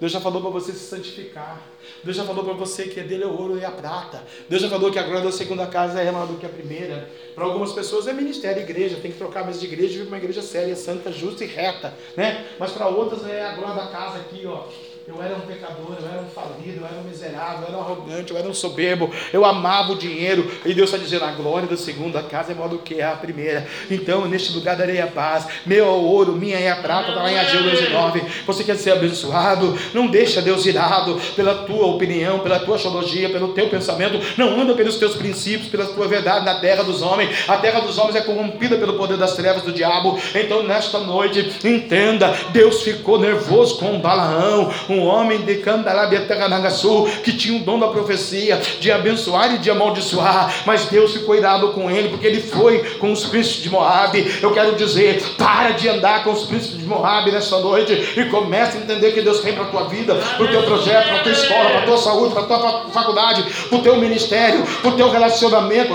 [0.00, 1.62] Deus já falou para você se santificar.
[2.02, 4.22] Deus já falou para você que é dele é o ouro e a prata.
[4.48, 7.08] Deus já falou que a glória da segunda casa é maior do que a primeira.
[7.34, 10.06] Para algumas pessoas é ministério, igreja, tem que trocar a mesa de igreja e vir
[10.06, 12.44] para uma igreja séria, santa, justa e reta, né?
[12.58, 14.64] Mas para outras é a glória da casa aqui, ó.
[15.06, 17.80] Eu era um pecador, eu era um falido, eu era um miserável, eu era um
[17.80, 20.50] arrogante, eu era um soberbo, eu amava o dinheiro.
[20.64, 23.66] E Deus está dizendo: a glória da segunda casa é maior do que a primeira.
[23.90, 25.46] Então, neste lugar darei a paz.
[25.66, 28.22] Meu é o ouro, minha é a prata, está lá em Ageu 12,9.
[28.46, 29.78] Você quer ser abençoado?
[29.92, 34.18] Não deixa Deus irado pela tua opinião, pela tua teologia, pelo teu pensamento.
[34.38, 37.46] Não anda pelos teus princípios, pela tua verdade na terra dos homens.
[37.46, 40.18] A terra dos homens é corrompida pelo poder das trevas do diabo.
[40.34, 47.60] Então, nesta noite, entenda: Deus ficou nervoso com Balaão um homem de Candarabia-Terranagaçu, que tinha
[47.60, 52.08] o dom da profecia, de abençoar e de amaldiçoar, mas Deus ficou irado com ele,
[52.08, 54.38] porque ele foi com os príncipes de Moab.
[54.40, 58.78] Eu quero dizer, para de andar com os príncipes de Moab nesta noite e comece
[58.78, 61.22] a entender que Deus tem para a tua vida, para o teu projeto, para a
[61.22, 64.90] tua escola, para a tua saúde, para a tua faculdade, para o teu ministério, para
[64.90, 65.94] o teu relacionamento.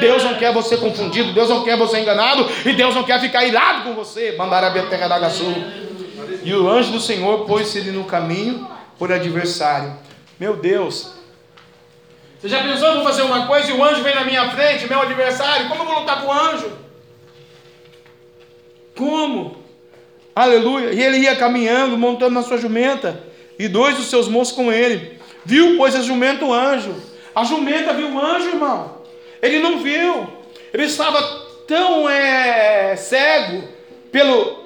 [0.00, 3.44] Deus não quer você confundido, Deus não quer você enganado e Deus não quer ficar
[3.44, 4.34] irado com você.
[4.36, 5.89] Mandarabia Terranagaçu.
[6.42, 9.94] E o anjo do Senhor pôs-se no caminho por adversário.
[10.38, 11.14] Meu Deus.
[12.40, 15.00] Você já pensou, vou fazer uma coisa e o anjo vem na minha frente, meu
[15.00, 15.68] adversário?
[15.68, 16.72] Como eu vou lutar com o anjo?
[18.96, 19.56] Como?
[20.34, 20.92] Aleluia.
[20.92, 23.22] E ele ia caminhando, montando na sua jumenta,
[23.58, 25.18] e dois dos seus moços com ele.
[25.44, 26.94] Viu, pois, a jumenta o anjo.
[27.34, 29.02] A jumenta viu o anjo, irmão.
[29.42, 30.26] Ele não viu.
[30.72, 31.22] Ele estava
[31.66, 33.68] tão é, cego
[34.10, 34.60] pelo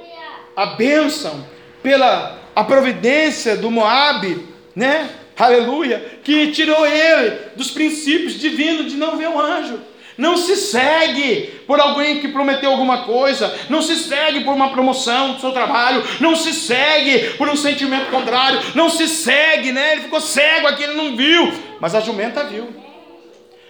[0.56, 1.44] a bênção,
[1.84, 5.10] pela a providência do Moabe, né?
[5.38, 9.78] Aleluia, que tirou ele dos princípios divinos de não ver o anjo.
[10.16, 15.32] Não se segue por alguém que prometeu alguma coisa, não se segue por uma promoção
[15.32, 19.92] do seu trabalho, não se segue por um sentimento contrário, não se segue, né?
[19.92, 22.83] Ele ficou cego aqui, ele não viu, mas a jumenta viu.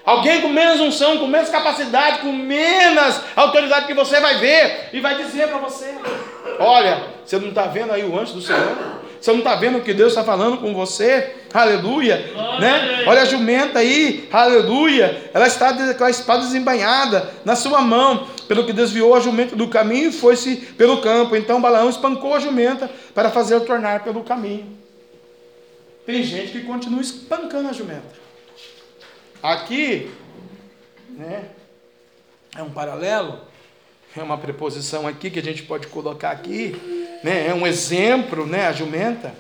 [0.05, 5.01] Alguém com menos unção, com menos capacidade, com menos autoridade que você vai ver e
[5.01, 5.95] vai dizer para você:
[6.59, 9.03] Olha, você não está vendo aí o anjo do Senhor?
[9.19, 11.37] Você não está vendo o que Deus está falando com você?
[11.55, 12.17] Aleluia,
[12.61, 13.05] né?
[13.07, 15.31] Olha a jumenta aí, aleluia.
[15.33, 19.69] Ela está com a espada desembanhada na sua mão, pelo que desviou a jumenta do
[19.69, 21.35] caminho e foi-se pelo campo.
[21.35, 24.67] Então Balaão espancou a jumenta para fazer tornar pelo caminho.
[26.05, 28.24] Tem gente que continua espancando a jumenta.
[29.45, 30.11] Aqui,
[31.11, 31.51] né,
[32.57, 33.41] é um paralelo,
[34.17, 36.75] é uma preposição aqui que a gente pode colocar aqui,
[37.23, 39.35] né, é um exemplo, né, a jumenta.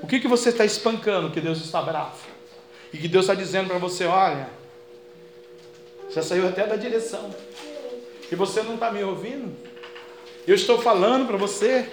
[0.00, 2.16] O que, que você está espancando que Deus está bravo?
[2.92, 4.48] E que Deus está dizendo para você: olha,
[6.14, 7.34] já saiu até da direção,
[8.30, 9.56] e você não está me ouvindo?
[10.46, 11.92] Eu estou falando para você,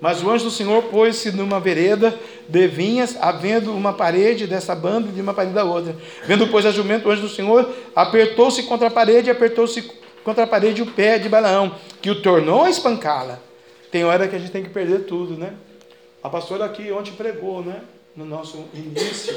[0.00, 2.14] mas o anjo do Senhor pôs-se numa vereda
[2.48, 5.96] de vinhas, havendo uma parede dessa banda e de uma parede da outra.
[6.24, 9.82] Vendo, pois, a jumento, o anjo do Senhor apertou-se contra a parede, apertou-se
[10.22, 13.38] contra a parede o pé de Balaão, que o tornou a espancá-la.
[13.90, 15.54] Tem hora que a gente tem que perder tudo, né?
[16.22, 17.82] A pastora aqui ontem pregou, né?
[18.14, 19.34] No nosso início.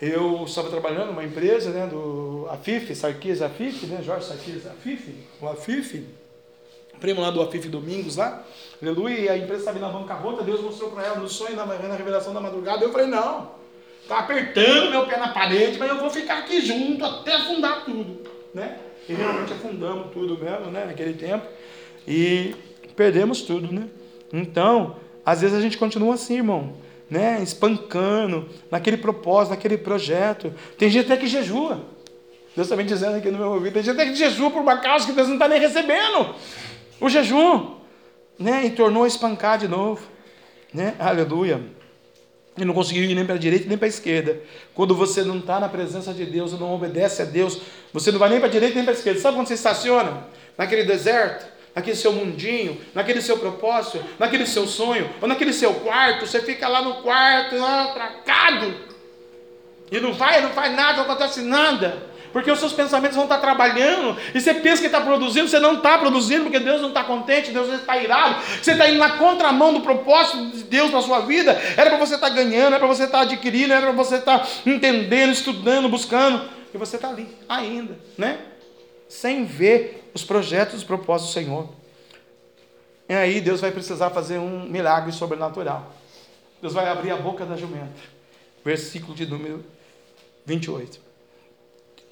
[0.00, 1.86] Eu estava trabalhando numa empresa, né?
[1.86, 4.00] Do Afif, Sarkis Afif, né?
[4.02, 6.04] Jorge Sarkis Afif, o Afif
[7.02, 8.44] primo lá do Afif Domingos lá,
[8.80, 11.96] aleluia, e a empresa estava na bancarrota, Deus mostrou para ela no sonho, na, na
[11.96, 13.50] revelação da madrugada, eu falei, não,
[14.00, 18.20] está apertando meu pé na parede, mas eu vou ficar aqui junto até afundar tudo,
[18.54, 18.78] né?
[19.08, 21.44] E realmente afundamos tudo mesmo, né, naquele tempo,
[22.06, 22.54] e
[22.94, 23.88] perdemos tudo, né?
[24.32, 24.94] Então,
[25.26, 26.74] às vezes a gente continua assim, irmão,
[27.10, 30.54] né, espancando, naquele propósito, naquele projeto.
[30.78, 31.80] Tem gente até que jejua.
[32.54, 34.76] Deus está me dizendo aqui no meu ouvido, tem gente até que jejua por uma
[34.76, 36.34] causa que Deus não está nem recebendo
[37.02, 37.78] o jejum,
[38.38, 38.64] né?
[38.64, 40.00] E tornou a espancar de novo,
[40.72, 40.94] né?
[41.00, 41.60] Aleluia.
[42.56, 44.40] E não conseguiu ir nem para a direita nem para a esquerda.
[44.72, 47.60] Quando você não está na presença de Deus, não obedece a Deus,
[47.92, 49.20] você não vai nem para a direita nem para a esquerda.
[49.20, 50.28] Sabe quando você estaciona?
[50.56, 56.24] Naquele deserto, naquele seu mundinho, naquele seu propósito, naquele seu sonho, ou naquele seu quarto,
[56.24, 58.74] você fica lá no quarto, lá atracado,
[59.90, 63.38] e não vai, não faz nada, não acontece nada porque os seus pensamentos vão estar
[63.38, 67.04] trabalhando, e você pensa que está produzindo, você não está produzindo, porque Deus não está
[67.04, 71.20] contente, Deus está irado, você está indo na contramão do propósito de Deus na sua
[71.20, 73.92] vida, era para você estar tá ganhando, era para você estar tá adquirindo, era para
[73.92, 78.38] você estar tá entendendo, estudando, buscando, e você está ali ainda, né?
[79.08, 81.68] Sem ver os projetos, os propósitos do Senhor.
[83.08, 85.92] E aí Deus vai precisar fazer um milagre sobrenatural.
[86.62, 87.92] Deus vai abrir a boca da jumenta.
[88.64, 89.62] Versículo de número
[90.46, 91.01] 28.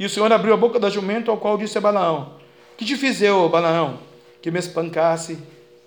[0.00, 2.32] E o Senhor abriu a boca da jumenta, ao qual disse a Balaão:
[2.78, 4.00] Que te fiz eu, Balaão,
[4.40, 5.38] que me espancasse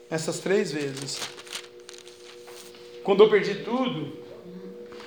[0.08, 1.20] essas três vezes?
[3.04, 4.14] quando eu perdi tudo,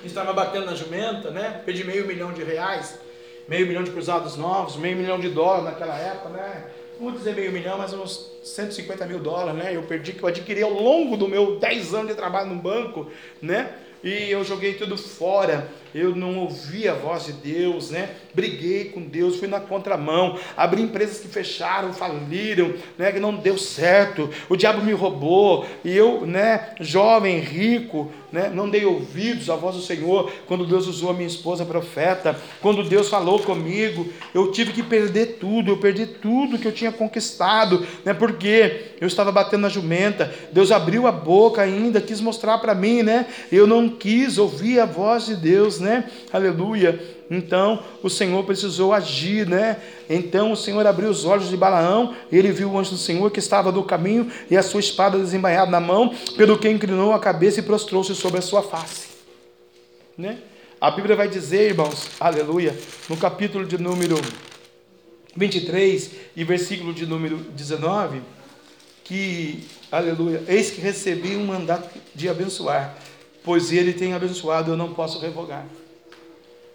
[0.03, 1.61] estava batendo na jumenta, né?
[1.65, 2.99] Perdi meio milhão de reais,
[3.47, 6.65] meio milhão de cruzados novos, meio milhão de dólares naquela época, né?
[6.99, 9.75] Vou dizer meio milhão, mas uns 150 mil dólares, né?
[9.75, 13.09] Eu perdi, que eu adquiri ao longo do meu 10 anos de trabalho no banco,
[13.41, 13.73] né?
[14.03, 18.09] E eu joguei tudo fora eu não ouvi a voz de Deus, né?
[18.33, 23.11] Briguei com Deus, fui na contramão, abri empresas que fecharam, faliram, né?
[23.11, 28.69] Que não deu certo, o diabo me roubou, e eu, né, jovem, rico, né, não
[28.69, 33.07] dei ouvidos à voz do Senhor, quando Deus usou a minha esposa profeta, quando Deus
[33.09, 38.13] falou comigo, eu tive que perder tudo, eu perdi tudo que eu tinha conquistado, né?
[38.13, 43.01] Porque eu estava batendo na jumenta, Deus abriu a boca ainda, quis mostrar para mim,
[43.01, 43.27] né?
[43.51, 46.09] Eu não quis ouvir a voz de Deus, né?
[46.31, 46.99] Aleluia.
[47.29, 49.77] Então o Senhor precisou agir, né?
[50.09, 53.29] Então o Senhor abriu os olhos de Balaão, e ele viu o anjo do Senhor
[53.31, 57.19] que estava no caminho e a sua espada desembainhada na mão, pelo que inclinou a
[57.19, 59.07] cabeça e prostrou-se sobre a sua face,
[60.17, 60.39] né?
[60.79, 62.77] A Bíblia vai dizer, irmãos, aleluia,
[63.09, 64.15] no capítulo de número
[65.35, 68.21] 23 e versículo de número 19,
[69.03, 72.95] que, aleluia, eis que recebi um mandato de abençoar
[73.47, 75.65] pois ele tem abençoado, eu não posso revogar.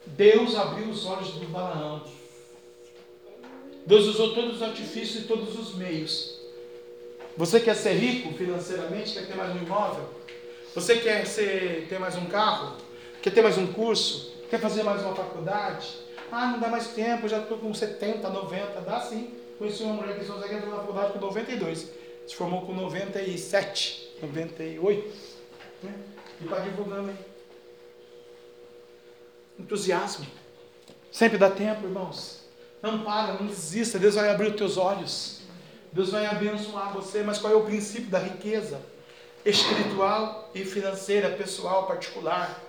[0.07, 2.03] Deus abriu os olhos do Balaão.
[3.85, 6.41] Deus usou todos os artifícios e todos os meios.
[7.37, 9.13] Você quer ser rico financeiramente?
[9.13, 10.09] Quer ter mais um imóvel?
[10.75, 12.79] Você quer ser, ter mais um carro?
[13.21, 14.33] Quer ter mais um curso?
[14.49, 15.89] Quer fazer mais uma faculdade?
[16.31, 18.81] Ah, não dá mais tempo, já estou com 70, 90.
[18.81, 19.29] Dá sim.
[19.59, 21.91] Conheci uma mulher que só entrou na faculdade com 92.
[22.27, 25.13] Se formou com 97, 98.
[25.83, 25.93] Né?
[26.43, 27.17] E está divulgando aí.
[29.59, 30.27] Entusiasmo.
[31.11, 32.43] Sempre dá tempo, irmãos.
[32.83, 33.99] Não para, não desista.
[33.99, 35.43] Deus vai abrir os teus olhos.
[35.93, 37.23] Deus vai abençoar você.
[37.23, 38.81] Mas qual é o princípio da riqueza?
[39.45, 42.61] Espiritual e financeira, pessoal, particular.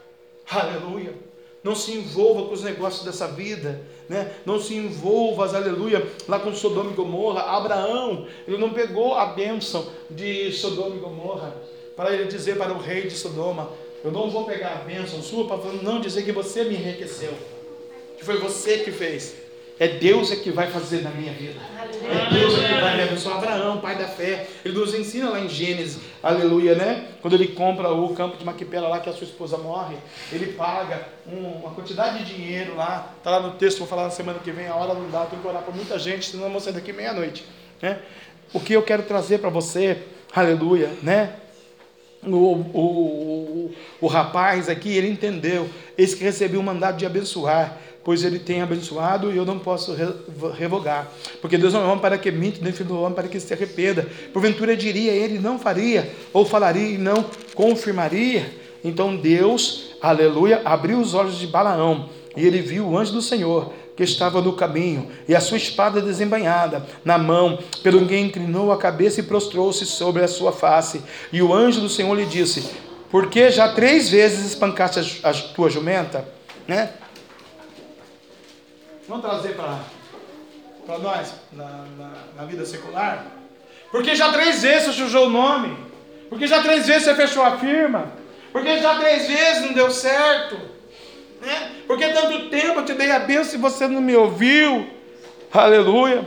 [0.50, 1.16] Aleluia.
[1.64, 4.36] Não se envolva com os negócios dessa vida, né?
[4.45, 7.44] Não se envolva, aleluia, lá com Sodoma e Gomorra.
[7.44, 11.56] Abraão, ele não pegou a bênção de Sodoma e Gomorra
[11.95, 13.72] para ele dizer para o rei de Sodoma:
[14.03, 17.34] Eu não vou pegar a bênção sua para não dizer que você me enriqueceu,
[18.18, 19.44] que foi você que fez.
[19.80, 21.60] É Deus é que vai fazer na minha vida.
[21.82, 23.38] É Deus é que vai me abençoar.
[23.38, 27.07] Abraão, pai da fé, ele nos ensina lá em Gênesis, aleluia, né?
[27.22, 29.95] Quando ele compra o campo de Maquipela lá, que a sua esposa morre,
[30.32, 33.14] ele paga um, uma quantidade de dinheiro lá.
[33.18, 35.41] Está lá no texto, vou falar na semana que vem, a hora não dá, tenho
[35.41, 37.44] que orar para muita gente, senão eu vou sair daqui meia-noite.
[37.82, 37.99] Né?
[38.53, 39.98] O que eu quero trazer para você,
[40.34, 41.40] aleluia, né?
[42.26, 43.72] O, o,
[44.02, 48.62] o, rapaz aqui, ele entendeu, esse que recebeu o mandato de abençoar, pois ele tem
[48.62, 49.95] abençoado e eu não posso
[50.58, 51.12] revogar.
[51.41, 53.54] Porque Deus não é homem para que minta, nem filho do homem para que se
[53.54, 54.08] arrependa.
[54.34, 58.45] Porventura diria, ele não faria, ou falaria e não confirmaria.
[58.84, 63.72] Então Deus, aleluia, abriu os olhos de Balaão e ele viu o anjo do Senhor
[63.95, 68.78] que estava no caminho, e a sua espada desembainhada na mão, pelo que inclinou a
[68.78, 71.02] cabeça e prostrou-se sobre a sua face.
[71.32, 72.76] E o anjo do Senhor lhe disse:
[73.11, 76.28] Por que já três vezes espancaste a, tua jumenta?
[76.68, 76.91] Né?
[79.07, 83.28] Vamos trazer para nós, na, na, na, vida secular?
[83.91, 85.78] Porque já três vezes você sujou o nome,
[86.30, 88.11] porque já três vezes você fechou a firma,
[88.52, 90.73] porque já três vezes não deu certo.
[91.44, 91.72] Né?
[91.86, 94.88] Porque tanto tempo eu te dei a bênção e você não me ouviu.
[95.52, 96.26] Aleluia.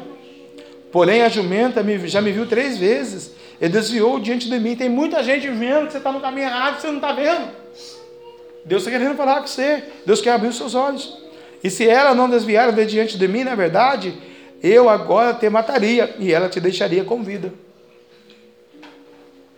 [0.93, 4.77] Porém, a jumenta já me viu três vezes e desviou diante de mim.
[4.77, 7.49] Tem muita gente vendo que você está no caminho errado você não está vendo.
[8.65, 9.85] Deus está querendo falar com você.
[10.05, 11.19] Deus quer abrir os seus olhos.
[11.63, 14.17] E se ela não desviar de diante de mim, na verdade,
[14.63, 17.66] eu agora te mataria e ela te deixaria com vida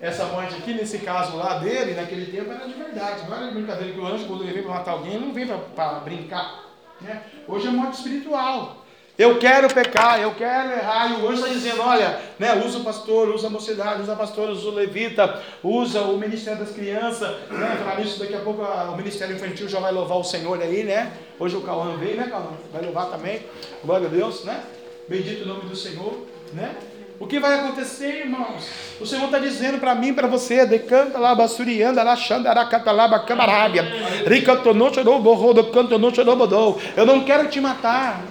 [0.00, 3.28] essa morte aqui, nesse caso lá dele, naquele tempo, era de verdade.
[3.28, 5.32] Não era de brincadeira que o anjo, quando ele vem para matar alguém, ele não
[5.32, 6.64] vem para brincar.
[7.00, 7.22] Né?
[7.46, 8.84] Hoje é morte espiritual.
[9.18, 12.84] Eu quero pecar, eu quero errar, e o anjo está dizendo: olha, né, usa o
[12.84, 17.28] pastor, usa a mocidade, usa a pastora, usa o levita, usa o ministério das crianças.
[17.50, 20.84] Né, falar nisso, daqui a pouco o ministério infantil já vai louvar o Senhor aí,
[20.84, 21.12] né?
[21.36, 22.52] Hoje o Cauã veio, né, Cauã?
[22.72, 23.42] Vai louvar também.
[23.84, 24.62] Glória a Deus, né?
[25.08, 26.76] Bendito o nome do Senhor, né?
[27.20, 28.68] O que vai acontecer, irmãos?
[29.00, 33.82] O Senhor está dizendo para mim, para você, decanta lá, basurianda, lá, xandaracatala, camarábia,
[34.24, 36.80] ricantonocho do borro, do cantonocho do bodou.
[36.96, 38.22] Eu não quero te matar.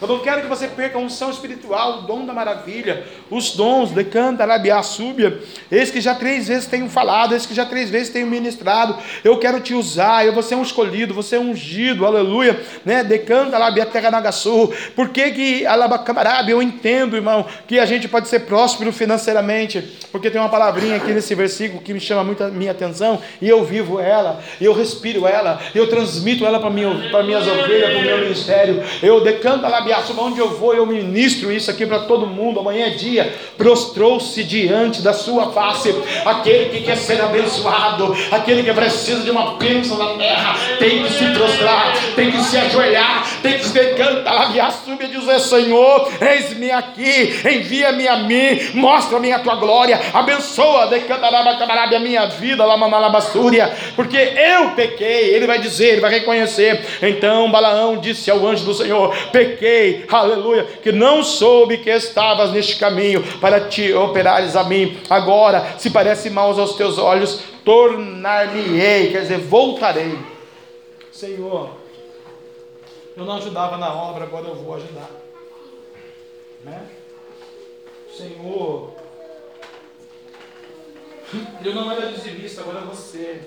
[0.00, 3.90] Eu não quero que você perca a unção espiritual, o dom da maravilha, os dons,
[3.90, 5.40] decanta, labiá, súbia.
[5.72, 8.96] Esse que já três vezes tenho falado, esse que já três vezes tenho ministrado.
[9.24, 12.60] Eu quero te usar, eu vou ser um escolhido, você é ungido, aleluia.
[12.84, 13.02] Né?
[13.02, 14.72] Decanta, labiá, terra nagaçu.
[14.94, 20.30] Por que que, alabacamarabe, eu entendo, irmão, que a gente pode ser próspero financeiramente, porque
[20.30, 23.64] tem uma palavrinha aqui nesse versículo que me chama muito a minha atenção, e eu
[23.64, 26.88] vivo ela, eu respiro ela, eu transmito ela para minha,
[27.24, 28.82] minhas ovelhas, para o meu ministério.
[29.02, 32.60] Eu decanto, labiá, Abiaçuba, onde eu vou, eu ministro isso aqui para todo mundo.
[32.60, 35.94] Amanhã é dia, prostrou-se diante da sua face.
[36.26, 41.10] Aquele que quer ser abençoado, aquele que precisa de uma bênção na terra, tem que
[41.10, 46.70] se prostrar, tem que se ajoelhar, tem que se decantar, Abiaçuba, e dizer: Senhor, eis-me
[46.70, 54.16] aqui, envia-me a mim, mostra-me a tua glória, abençoa, decanta a minha vida, Lamanalabassúria, porque
[54.16, 55.34] eu pequei.
[55.34, 56.84] Ele vai dizer, ele vai reconhecer.
[57.02, 62.76] Então Balaão disse ao anjo do Senhor: pequei, aleluia, que não soube que estavas neste
[62.76, 64.98] caminho para te operares a mim.
[65.08, 70.16] Agora, se parece maus aos teus olhos, tornar-me-ei, quer dizer, voltarei.
[71.12, 71.70] Senhor,
[73.18, 75.10] eu não ajudava na obra, agora eu vou ajudar.
[76.64, 76.86] Né?
[78.16, 78.94] Senhor,
[81.64, 83.40] eu não era dizimista, agora você.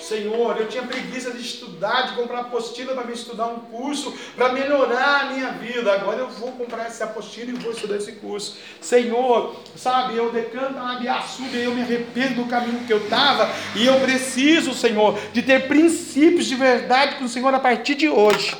[0.00, 4.50] Senhor, eu tinha preguiça de estudar, de comprar apostila para me estudar um curso, para
[4.54, 5.92] melhorar a minha vida.
[5.92, 8.56] Agora eu vou comprar essa apostila e vou estudar esse curso.
[8.80, 13.50] Senhor, sabe, eu decanto na Biaçuba e eu me arrependo do caminho que eu estava.
[13.76, 18.08] E eu preciso, Senhor, de ter princípios de verdade com o Senhor a partir de
[18.08, 18.56] hoje.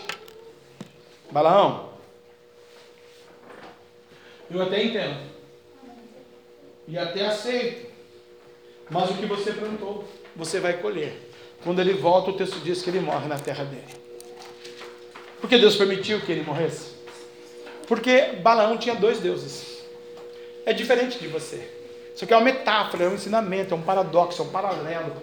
[1.31, 1.89] Balaão,
[4.51, 5.29] eu até entendo.
[6.87, 7.89] E até aceito.
[8.91, 11.31] Mas o que você plantou, você vai colher.
[11.63, 13.99] Quando ele volta, o texto diz que ele morre na terra dele.
[15.41, 16.93] Porque Deus permitiu que ele morresse?
[17.87, 19.83] Porque Balaão tinha dois deuses.
[20.65, 21.77] É diferente de você.
[22.15, 25.15] Isso aqui é uma metáfora, é um ensinamento, é um paradoxo, é um paralelo.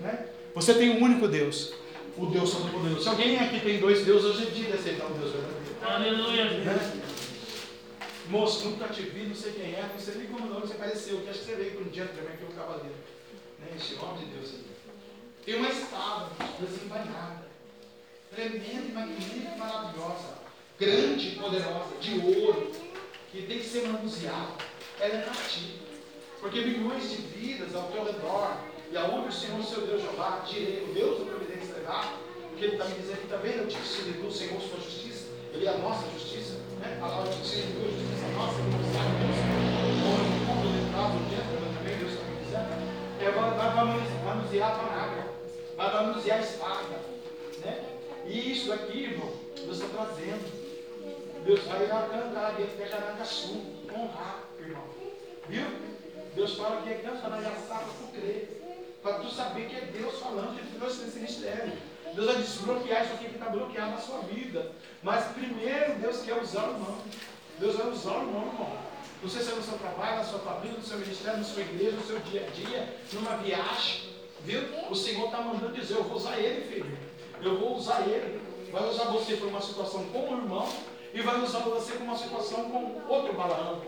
[0.00, 0.26] Né?
[0.54, 1.72] Você tem um único Deus,
[2.16, 3.02] o Deus Todo-Poderoso.
[3.02, 5.76] Se alguém aqui tem dois deuses, hoje é dia de aceitar um Deus verdadeiro.
[5.82, 6.44] Aleluia.
[6.44, 7.02] Né?
[8.28, 11.20] Moço, nunca te vi, não sei quem é, não sei nem como não você apareceu.
[11.20, 12.96] Que acho que você veio para um dia também, que é um cavaleiro.
[13.58, 13.66] Né?
[13.76, 14.72] Esse homem de Deus aqui.
[15.44, 16.30] Tem uma espada
[16.60, 17.46] desembainhada,
[18.34, 20.38] tremenda e magnífica, maravilhosa,
[20.78, 22.70] grande e poderosa, de ouro,
[23.32, 24.52] que tem que ser manuseada.
[25.00, 25.82] Ela é nativa.
[26.40, 28.56] Porque milhões de vidas ao teu redor,
[28.90, 31.51] e aonde o Senhor, seu Deus Jeová, direi, o Deus do providência
[32.48, 35.66] porque ele está me dizendo que também eu te distribuo o Senhor sua justiça, ele
[35.66, 36.96] é a nossa justiça, né?
[36.96, 39.38] a palavra de distribui a justiça nossa, que não sabe Deus,
[40.02, 45.26] como no fundo, letrado, dentro, também Deus está me dizendo, é, vai manusear a palavra
[45.76, 47.00] para anunciar a espada.
[47.64, 47.84] Né?
[48.26, 50.62] E isso aqui, irmão, Deus está trazendo.
[51.44, 53.60] Deus vai lá cantar dentro de Caracaçu,
[53.92, 54.84] honrar, irmão.
[55.48, 55.64] Viu?
[56.34, 58.61] Deus fala que é cantar na para tu crer.
[59.02, 61.72] Para tu saber que é Deus falando que trouxe nesse ministério.
[62.14, 64.70] Deus vai desbloquear isso aqui que está bloqueado na sua vida.
[65.02, 66.98] Mas primeiro Deus quer usar o irmão.
[67.58, 68.78] Deus vai usar o irmão, irmão.
[69.22, 71.62] Não sei se é no seu trabalho, na sua família, no seu ministério, na sua
[71.62, 74.12] igreja, no seu dia a dia, numa viagem.
[74.44, 74.60] Viu?
[74.90, 76.98] O Senhor está mandando dizer, eu vou usar ele, filho.
[77.40, 78.40] Eu vou usar ele.
[78.70, 80.68] Vai usar você para uma situação com o irmão
[81.12, 83.82] e vai usar você para uma situação com outro balão.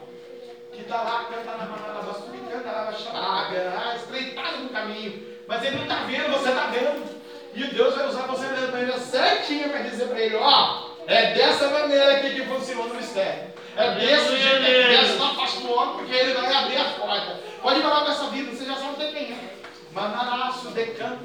[0.75, 2.13] Que está lá, canta na manada,
[2.51, 5.23] canta lá na charaga, estreitado no caminho.
[5.47, 7.15] Mas ele não está vendo, você está vendo.
[7.55, 11.69] E Deus vai usar você da maneira certinha para dizer para ele, ó, é dessa
[11.69, 13.55] maneira aqui que funciona o mistério.
[13.77, 16.85] É desse jeito que Deus não faz com o homem, porque ele vai abrir a
[16.85, 17.41] porta.
[17.63, 19.55] Pode falar com essa vida, você já sabe quem é.
[19.93, 21.25] Manaraço, decanto,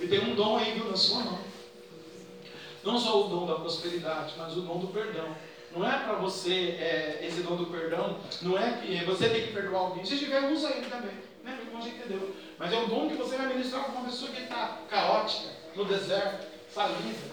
[0.00, 1.38] e tem um dom aí, viu, na sua mão.
[2.82, 5.36] Não só o dom da prosperidade, mas o dom do perdão.
[5.74, 9.52] Não é para você, é, esse dom do perdão, não é que você tem que
[9.52, 10.04] perdoar alguém.
[10.04, 11.12] Se tiver, usa ele também.
[11.44, 11.58] Né?
[11.70, 12.34] Como você entendeu.
[12.58, 15.84] Mas é o dom que você vai ministrar para uma pessoa que está caótica, no
[15.84, 17.30] deserto, falida,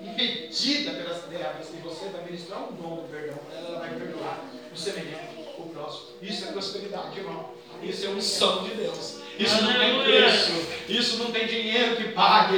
[0.00, 1.70] impedida pelas trevas.
[1.70, 3.38] E você vai ministrar um dom do perdão.
[3.56, 6.16] Ela vai perdoar o semelhante, o próximo.
[6.20, 7.54] Isso é prosperidade, irmão.
[7.80, 9.21] Isso é unção de Deus.
[9.42, 10.52] Isso não tem preço.
[10.88, 12.56] Isso não tem dinheiro que pague.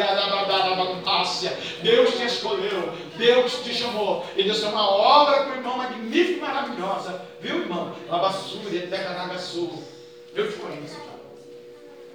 [1.82, 2.93] Deus te escolheu.
[3.16, 4.27] Deus te chamou.
[4.36, 7.23] E Deus tem uma obra com o irmão magnífica e maravilhosa.
[7.40, 7.94] Viu, irmão?
[8.09, 9.82] Labassúria, Tecanagaçu.
[10.35, 10.97] Eu te conheço.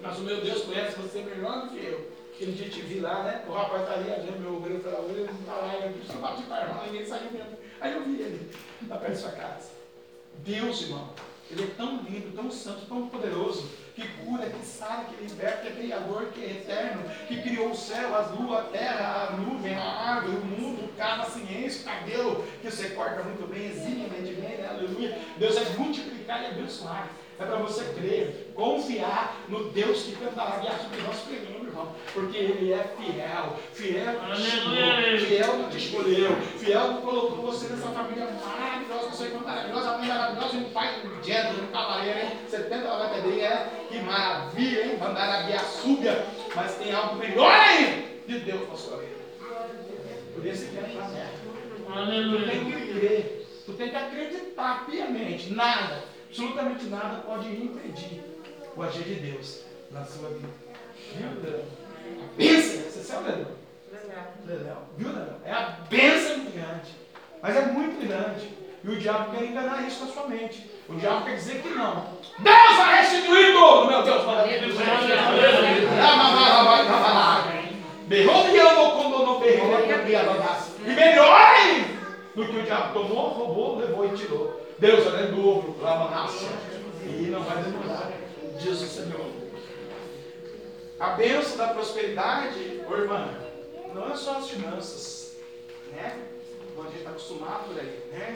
[0.02, 2.12] Mas o meu Deus conhece você melhor do que eu.
[2.34, 3.44] Aquele dia te vi lá, né?
[3.48, 6.44] O rapaz está ali, a meu obreiro falou, ele não está lá, ele só bate
[6.44, 7.58] para irmão, ninguém saiu mesmo.
[7.82, 8.50] Aí eu vi ele,
[8.88, 9.72] lá perto da sua casa.
[10.38, 11.10] Deus, irmão,
[11.52, 15.68] Ele é tão lindo, tão santo, tão poderoso, que cura, que sara, que liberta, que
[15.68, 19.74] é criador, que é eterno, que criou o céu, a lua, a terra, a nuvem,
[19.74, 23.68] a árvore, o mundo, o carro, a ciência, o cabelo, que você corta muito bem,
[23.68, 24.68] eximamente bem, né?
[24.70, 25.18] aleluia.
[25.38, 27.10] Deus é multiplicar e abençoar.
[27.40, 31.59] É para você crer, confiar no Deus que cantará guiar que nós pregamos,
[32.14, 37.68] Porque Ele é fiel, fiel que chamou, fiel que te escolheu, fiel que colocou você
[37.68, 42.32] nessa família maravilhosa, você é maravilhosa, mãe maravilhosa, um pai gênero, um cavaleiro, hein?
[42.48, 43.86] 70 lavanderia, é?
[43.90, 44.98] que maravilha, hein?
[45.00, 46.26] Mandar a guia súbia,
[46.56, 49.20] mas tem algo melhor ainda de Deus na sua vida.
[50.34, 56.10] Por isso que é para Tu tem que crer, tu tem que acreditar piamente, nada
[56.30, 58.22] absolutamente nada pode impedir
[58.76, 60.69] o agir de Deus na sua vida.
[61.16, 61.66] Viu, Leléu?
[62.24, 63.48] A bênção, você sabe, Leléu?
[64.46, 64.78] Leléu.
[64.98, 65.36] Viu, Leléu?
[65.46, 66.92] É a bênção muito grande.
[67.42, 68.50] Mas é muito grande.
[68.84, 70.70] E o diabo quer enganar isso na sua mente.
[70.88, 72.06] O diabo quer dizer que não.
[72.40, 74.20] Deus vai restituir tudo, meu Deus.
[80.86, 82.00] E melhor ainda
[82.36, 84.66] do que o diabo tomou, roubou, levou e tirou.
[84.80, 86.48] Deus é dobro, Ramanacha.
[87.06, 88.12] E não vai demorar,
[88.56, 89.39] o Senhor.
[91.00, 93.34] A bênção da prosperidade, ô irmã,
[93.94, 95.38] não é só as finanças,
[95.94, 96.28] né?
[96.76, 98.36] Como a gente está acostumado por aí, né?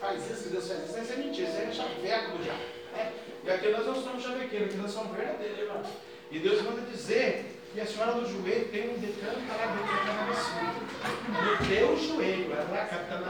[0.00, 2.58] Faz isso, Deus faz isso, isso é mentira, isso é chaveco do diabo.
[2.92, 3.12] Né?
[3.44, 5.82] E aqui nós não somos chavequeiros, aqui nós somos verdadeiros, irmão.
[6.32, 10.02] E Deus manda dizer que a senhora do joelho tem um decano lá dentro da
[10.04, 13.20] cama No teu joelho, ela é a capitã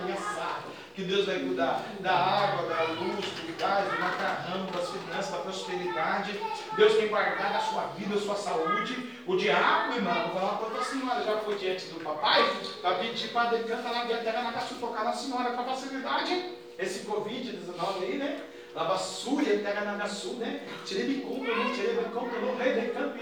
[1.00, 5.38] que Deus vai cuidar da água, da luz, do gás, do macarrão, das finanças, da
[5.38, 6.38] prosperidade.
[6.76, 9.18] Deus tem guardado a sua vida, a sua saúde.
[9.26, 12.44] O diabo, irmão, vou falar para a senhora, já foi diante do papai,
[12.82, 16.52] para pedir para decantar na terra na sufocar na senhora com facilidade.
[16.78, 18.42] Esse Covid-19 aí, né?
[18.74, 20.60] Labassúria, terra na sul, né?
[20.84, 21.44] Tirebicunto,
[21.74, 23.18] tirebicunto, rei de campo,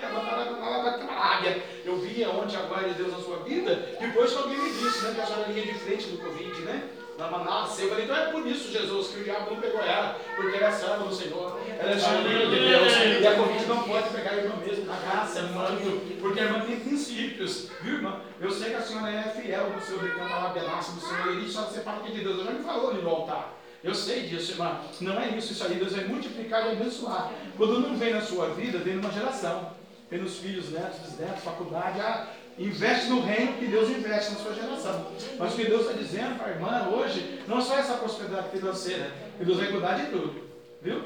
[1.85, 5.05] Eu vi ontem a glória de Deus na sua vida, depois que alguém me disse,
[5.05, 5.15] né?
[5.15, 6.89] Que a senhora linha de frente do Covid, né?
[7.19, 7.87] Ela nasceu.
[7.87, 10.69] Eu falei, então é por isso, Jesus, que o diabo não pegou ela, porque ela
[10.69, 14.31] é serva do Senhor, ela é juvenil de Deus, e a Covid não pode pegar
[14.31, 18.21] a irmã mesmo, na graça, manto, porque a irmã tem princípios, viu, irmã?
[18.41, 21.49] Eu sei que a senhora é fiel no seu decano lá, benaça do Senhor, e
[21.49, 23.59] só fala que de Deus, eu já me falou ali no altar.
[23.83, 24.81] Eu sei disso, irmã.
[25.01, 25.75] Não é isso, isso aí.
[25.77, 27.31] Deus vai multiplicar e abençoar.
[27.57, 29.71] Quando não vem na sua vida, vem numa geração.
[30.11, 32.01] Vem nos filhos, netos, bisnetos, faculdade.
[32.01, 32.27] Ah,
[32.59, 35.07] Investe no reino que Deus investe na sua geração.
[35.39, 38.51] Mas o que Deus está dizendo para a irmã hoje, não é só essa prosperidade
[38.51, 40.43] financeira, que Deus vai cuidar de tudo.
[40.83, 41.05] Viu?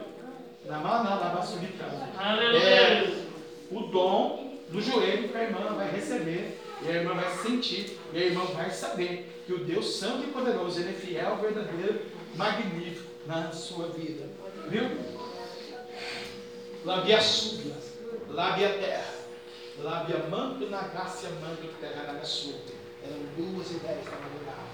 [0.64, 0.78] Na
[2.56, 3.26] É
[3.70, 8.18] o dom do joelho que a irmã vai receber, e a irmã vai sentir, e
[8.18, 13.10] a irmã vai saber que o Deus Santo e Poderoso, Ele é fiel, verdadeiro, magnífico
[13.26, 14.24] na sua vida.
[14.68, 14.84] Viu?
[16.84, 17.74] Labia súbia,
[18.30, 19.21] lábia terra
[19.78, 22.60] Lábia manto na graça manto terra na sua.
[23.02, 24.72] Eram duas e dez da madrugada.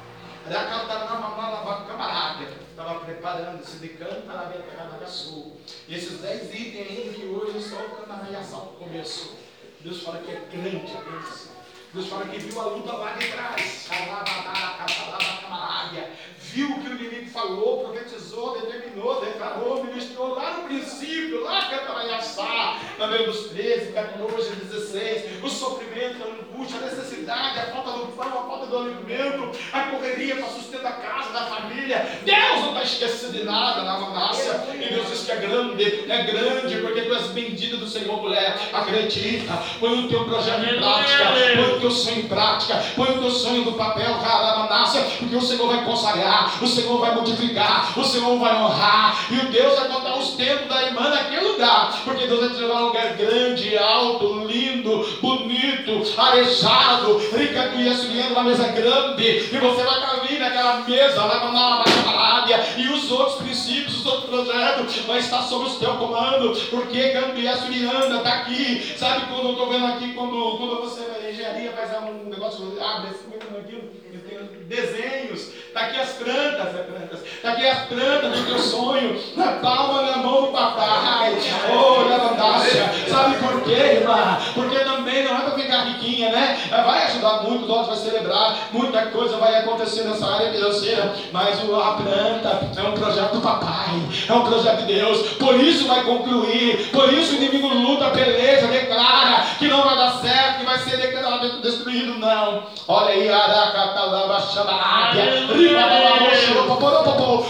[2.70, 5.52] Estava preparando, se de canta na minha terra na sua.
[5.86, 9.36] E esses dez itens ainda que hoje só o cantaraiação começou.
[9.80, 11.57] Deus fala que é grande a bênção.
[11.94, 13.88] Deus fala que viu a luta lá de trás.
[16.40, 22.78] Viu o que o inimigo falou, profetizou, determinou, declarou, ministrou lá no princípio, lá Cantaraiaçá,
[22.98, 25.44] no meio dos 13, 14, 16.
[25.44, 26.26] O sofrimento, a
[26.58, 30.88] angústia, a necessidade, a falta do pão, a falta do alimento, a correria para sustentar
[30.88, 32.20] a casa, da família.
[32.24, 34.66] Deus não está esquecendo de nada na manácia.
[34.74, 38.58] E Deus diz que é grande, é grande, porque tu és bendita do Senhor, mulher.
[38.72, 41.24] Acredita, põe o teu projeto em prática,
[41.54, 45.36] põe o teu sonho em prática, põe o teu sonho no papel, cara, manácia, porque
[45.36, 49.78] o Senhor vai consagrar, o Senhor vai multiplicar, o Senhor vai honrar, e o Deus
[49.78, 52.86] vai contar os tempos da irmã naquele lugar, porque Deus vai te levar a um
[52.86, 56.47] lugar grande, alto, lindo, bonito, arejado,
[57.36, 57.94] rica tu ia
[58.32, 61.84] uma mesa grande, e você vai estar ali naquela mesa, vai mandar uma
[62.76, 67.56] e os outros princípios, os outros projetos, vai estar sob o teu comando, porque Cambiá
[67.56, 71.90] Surianda está aqui, sabe quando eu estou vendo aqui, quando, quando você vai engenharia, faz
[72.02, 77.52] um negócio, abre esse aquilo, eu tenho desenhos, está aqui as plantas, as plantas, está
[77.52, 81.34] aqui as plantas do teu sonho, na palma da mão do papai,
[81.70, 84.38] oh, levantácia, sabe por quê, irmã?
[84.54, 85.07] Porque também
[86.24, 86.38] é né?
[86.38, 86.82] né?
[86.86, 91.92] Vai ajudar muito, nós vai celebrar, muita coisa vai acontecer nessa área financeira, mas a
[91.92, 96.90] planta é um projeto do papai, é um projeto de Deus, por isso vai concluir,
[96.92, 100.96] por isso o inimigo luta, peleja, declara que não vai dar certo, que vai ser
[100.96, 102.62] declarado destruído, não.
[102.86, 103.28] Olha aí,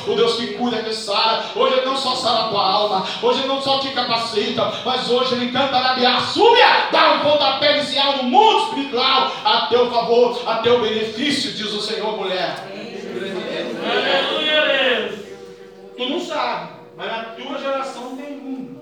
[0.06, 3.40] o Deus que cuida, que sara, hoje ele não só sara a tua alma, hoje
[3.40, 7.76] ele não só te capacita, mas hoje ele canta na minha súbia, dá um pontapé
[7.76, 12.56] inicial no mundo espiritual, a teu favor, a teu benefício, diz o Senhor, mulher.
[13.84, 15.18] Aleluia!
[15.96, 18.78] Tu não sabe, mas na tua geração tem um.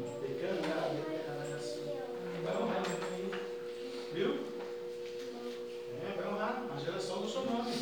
[4.13, 4.39] Viu?
[6.03, 7.73] É, vai honrar a geração do seu nome.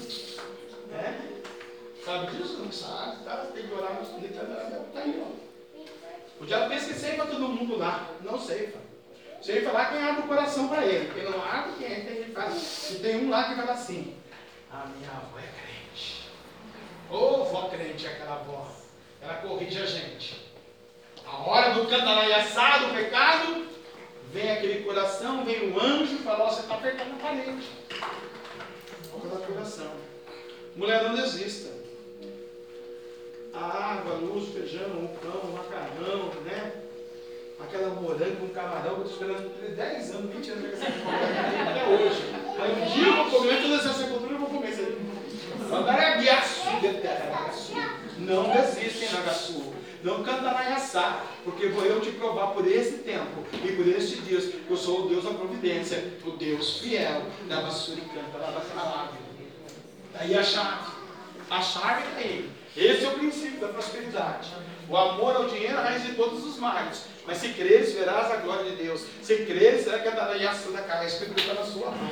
[0.93, 1.15] É?
[2.05, 2.59] Sabe disso?
[2.63, 3.25] Não sabe?
[3.25, 3.47] Tá?
[3.55, 4.39] Tem que orar espírito,
[4.93, 5.45] tá aí, ó.
[6.41, 8.11] O diabo pensa que seifa todo mundo lá.
[8.23, 8.84] Não seifa.
[9.45, 11.13] Seifa lá quem abre o coração para ele.
[11.13, 12.93] Quem não abre, quem é que faz.
[12.93, 14.17] E tem um lá que fala assim:
[14.73, 16.31] A minha avó é crente.
[17.11, 18.67] Ô oh, vó crente, aquela avó.
[19.21, 20.51] Ela corrige a gente.
[21.27, 23.67] A hora do cantaraiaçado, o pecado,
[24.33, 27.69] vem aquele coração, vem o anjo e fala: Você está apertando a parede.
[29.13, 29.93] Boca da coração.
[30.75, 31.71] Mulher, não desista
[33.53, 36.84] a água, a luz, o feijão, o pão, o macarrão, né?
[37.65, 40.85] Aquela morango com camarão, eu estou esperando 10 anos, 20 anos para essa
[41.71, 42.23] até hoje.
[42.61, 44.99] Aí um dia eu vou comer toda essa sepultura, eu vou comer isso aí.
[48.19, 49.73] Não desistem, Nagaçu.
[50.03, 54.23] Não canta na Yassá, porque vou eu te provar por esse tempo e por estes
[54.27, 58.51] dias que eu sou o Deus da providência, o Deus fiel da Vassuri canta lá
[58.51, 59.09] da
[60.13, 60.93] Daí a chave.
[61.51, 62.51] A chave está aí.
[62.77, 64.51] Esse é o princípio da prosperidade.
[64.89, 67.14] O amor ao dinheiro é a raiz de todos os males.
[67.27, 69.03] Mas se creres, verás a glória de Deus.
[69.23, 71.07] Se creres, será que andará em ação da cara.
[71.07, 72.11] Espírito está na sua mão.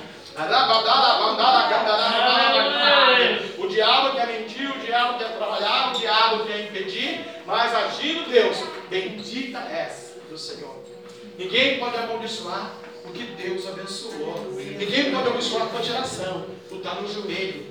[3.59, 8.57] O diabo quer mentir, o diabo quer trabalhar, o diabo quer impedir, mas agindo Deus,
[8.89, 10.83] bendita és do Senhor.
[11.37, 12.73] Ninguém pode amaldiçoar
[13.05, 14.53] o que Deus abençoou.
[14.55, 16.47] Ninguém pode abençoar a tua geração.
[16.69, 17.67] Tu está no joelho.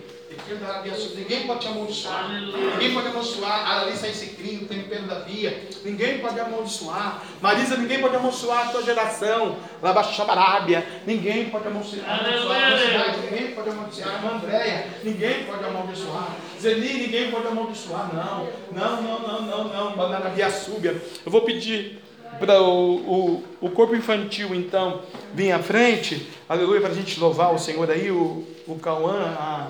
[1.16, 2.30] Ninguém pode te amaldiçoar.
[2.30, 3.72] Ninguém pode amaldiçoar.
[3.72, 5.68] A Alissa esse crime, o tempero da via.
[5.84, 7.24] Ninguém pode amaldiçoar.
[7.42, 9.58] Marisa, ninguém pode amaldiçoar a tua geração.
[9.82, 10.86] Labaxabarábia.
[11.06, 12.24] Ninguém pode amaldiçoar.
[12.24, 14.88] Ninguém pode amaldiçoar a Andréia.
[15.04, 16.36] Ninguém pode amaldiçoar.
[16.60, 18.14] Zeli, ninguém pode amaldiçoar.
[18.14, 19.96] Não, não, não, não, não, não.
[19.96, 21.02] Banana súbia.
[21.26, 22.02] Eu vou pedir
[22.40, 25.02] para o, o, o corpo infantil, então,
[25.34, 26.28] vir à frente.
[26.48, 28.12] Aleluia, para a gente louvar o Senhor aí.
[28.12, 29.68] O, o Cauã, a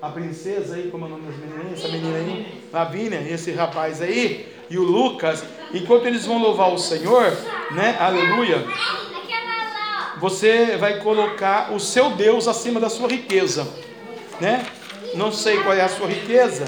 [0.00, 4.00] a princesa aí, como é o nome das meninas, essa menina aí, Lavínia, esse rapaz
[4.00, 5.42] aí, e o Lucas,
[5.72, 7.36] enquanto eles vão louvar o Senhor,
[7.72, 7.96] né?
[7.98, 8.64] Aleluia.
[10.20, 13.66] Você vai colocar o seu Deus acima da sua riqueza,
[14.40, 14.64] né?
[15.14, 16.66] Não sei qual é a sua riqueza,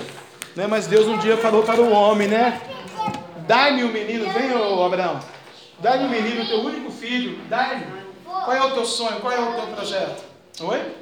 [0.56, 0.66] né?
[0.66, 2.60] Mas Deus um dia falou para o homem, né?
[3.46, 5.20] Dai-me o menino, vem, ô Abraão.
[5.78, 7.38] Dai-me o menino, teu único filho.
[7.48, 7.86] Dai-me.
[8.24, 9.20] Qual é o teu sonho?
[9.20, 10.24] Qual é o teu projeto?
[10.60, 10.99] Oi?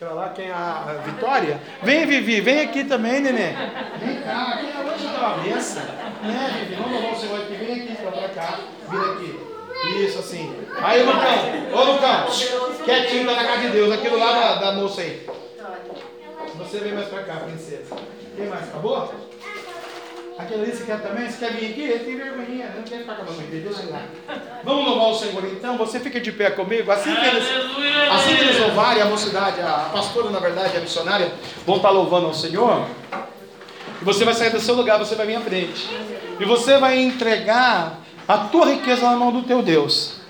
[0.00, 1.60] Aquela lá, quem é a Vitória?
[1.82, 3.52] Vem, Vivi, vem aqui também, neném.
[3.98, 5.80] Vem cá, aqui é hoje da mesa.
[6.22, 6.80] Né, Vivi?
[6.80, 8.60] Vamos levar o senhor aqui, vem aqui pra cá.
[8.88, 10.04] Vem aqui.
[10.04, 10.54] Isso, assim.
[10.80, 11.80] Aí, Lucão.
[11.80, 12.84] Ô, Lucão.
[12.84, 13.92] Quietinho, tá na casa de Deus.
[13.92, 15.26] Aquilo lá da, da moça aí.
[16.58, 17.96] Você vem mais pra cá, princesa.
[18.36, 18.68] Quem mais?
[18.68, 19.12] Acabou?
[20.38, 21.28] Aquele ali, você quer também?
[21.28, 21.80] Você quer vir aqui?
[21.80, 24.02] Ele tem vergonhinha, não quer ficar com a mamãe dele, deixa lá.
[24.62, 25.76] Vamos louvar o Senhor então?
[25.78, 26.92] Você fica de pé comigo?
[26.92, 27.44] Assim que eles,
[28.08, 31.32] assim que eles louvarem, a mocidade, a pastora, na verdade, a missionária,
[31.66, 32.86] vão estar louvando ao Senhor.
[34.00, 35.90] E você vai sair do seu lugar, você vai vir à frente.
[36.38, 37.98] E você vai entregar
[38.28, 40.20] a tua riqueza na mão do teu Deus.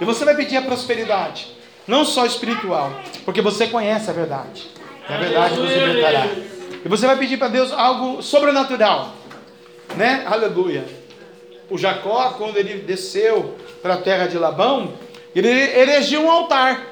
[0.00, 1.56] E você vai pedir a prosperidade,
[1.86, 2.90] não só espiritual,
[3.24, 4.68] porque você conhece a verdade.
[5.08, 6.26] E a verdade nos libertará.
[6.84, 9.22] E você vai pedir para Deus algo sobrenatural
[9.96, 10.24] né?
[10.26, 10.84] Aleluia.
[11.70, 14.92] O Jacó, quando ele desceu para a terra de Labão,
[15.34, 16.86] ele erigiu um altar.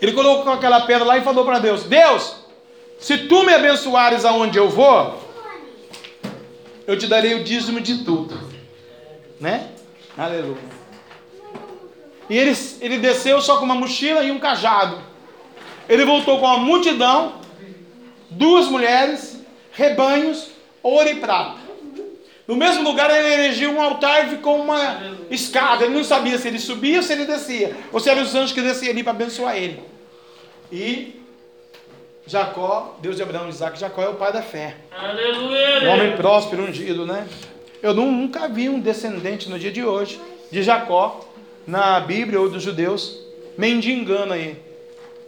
[0.00, 2.36] Ele colocou aquela pedra lá e falou para Deus: Deus,
[2.98, 5.22] se tu me abençoares aonde eu vou,
[6.86, 8.38] eu te darei o dízimo de tudo.
[9.40, 9.68] Né?
[10.16, 10.78] Aleluia.
[12.30, 15.00] E ele, ele desceu só com uma mochila e um cajado.
[15.88, 17.34] Ele voltou com uma multidão,
[18.30, 19.40] duas mulheres,
[19.72, 21.68] rebanhos ouro e prata.
[22.46, 25.84] No mesmo lugar ele erigiu um altar e ficou uma escada.
[25.84, 27.76] Ele não sabia se ele subia ou se ele descia.
[27.92, 29.82] Ou se eram os anjos que desciam ali para abençoar ele.
[30.72, 31.22] E
[32.26, 34.76] Jacó, Deus de Abraão e Isaac, Jacó é o pai da fé.
[34.90, 35.90] Aleluia!
[35.90, 37.26] Um homem próspero, ungido, né?
[37.82, 41.26] Eu nunca vi um descendente no dia de hoje de Jacó,
[41.66, 43.18] na Bíblia ou dos judeus,
[43.56, 44.56] mendigando aí.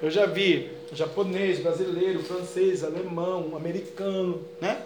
[0.02, 4.78] Eu já vi japonês, brasileiro, francês, alemão, americano, né?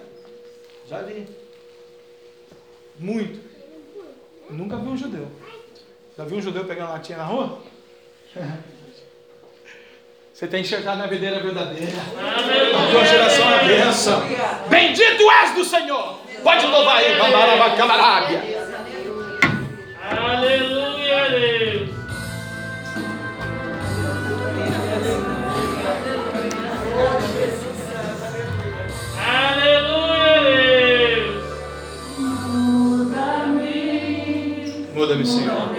[0.89, 1.27] Já vi.
[2.99, 3.39] Muito.
[4.49, 5.27] nunca vi um judeu.
[6.17, 7.59] Já viu um judeu pegando latinha na rua?
[10.33, 11.87] Você tem enxergado na videira verdadeira.
[11.87, 14.21] A tua geração é bênção.
[14.69, 16.19] Bendito és do Senhor.
[16.43, 17.17] Pode louvar aí.
[20.01, 20.74] Aleluia.
[35.15, 35.69] Muda-me, Senhor.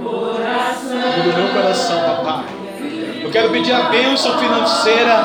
[0.00, 2.44] Muda meu coração, papai.
[3.22, 5.24] Eu quero pedir a bênção financeira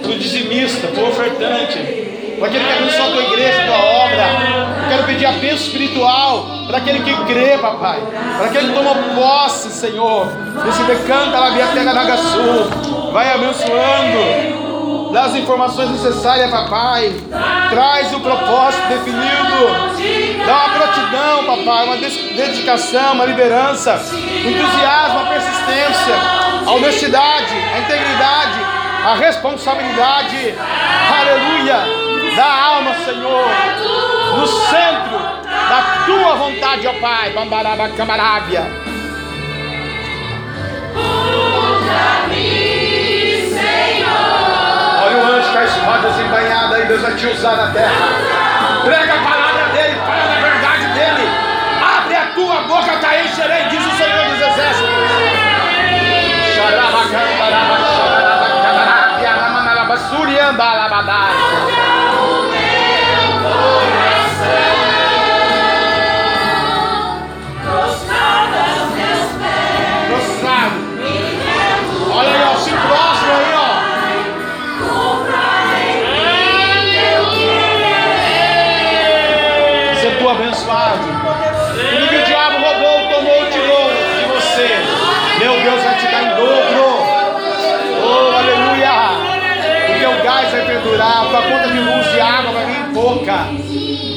[0.00, 1.78] para o dizimista, para o ofertante,
[2.38, 4.26] para aquele que abençoa a tua igreja, a tua obra.
[4.82, 8.00] Eu quero pedir a bênção espiritual para aquele que crê, papai.
[8.36, 10.28] Para aquele que tomou posse, Senhor.
[10.68, 13.10] Esse decanta lá, Via Terra Nagasul.
[13.12, 14.67] Vai abençoando
[15.12, 17.12] dá as informações necessárias, papai.
[17.70, 20.46] Traz o propósito definido.
[20.46, 26.14] Dá uma gratidão, papai, uma dedicação, uma liderança, entusiasmo, uma persistência,
[26.66, 28.60] a honestidade, a integridade,
[29.04, 30.54] a responsabilidade.
[31.20, 32.08] Aleluia.
[32.36, 33.48] Da alma, Senhor,
[34.36, 35.18] no centro
[35.68, 37.30] da tua vontade, ó Pai.
[37.30, 38.88] Bambaraba, camarábia.
[45.10, 47.94] Com a espada desembanhada aí, Deus vai te usar na terra.
[48.84, 51.28] Prega a palavra dele, fala da verdade dele.
[51.98, 54.88] Abre a tua boca, tá encherei, diz o Senhor dos Exércitos.
[56.66, 56.82] Olha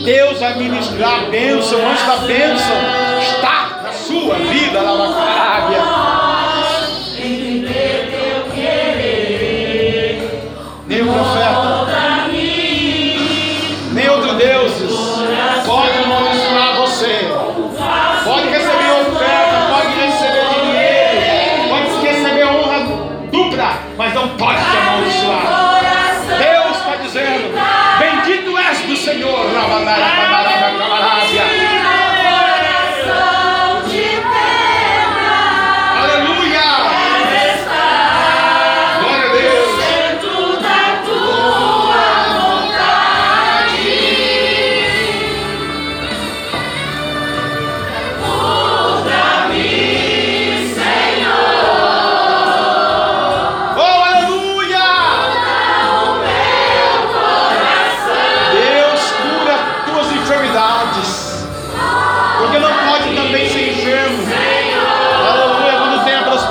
[0.04, 2.76] Deus vai ministrar a bênção, antes da bênção
[3.20, 5.31] está na sua vida, lá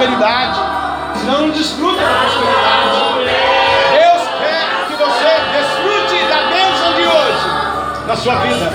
[0.00, 0.60] prosperidade,
[1.16, 3.00] senão não desfruta da prosperidade.
[3.92, 8.72] Deus quer que você desfrute da bênção de hoje na sua vida.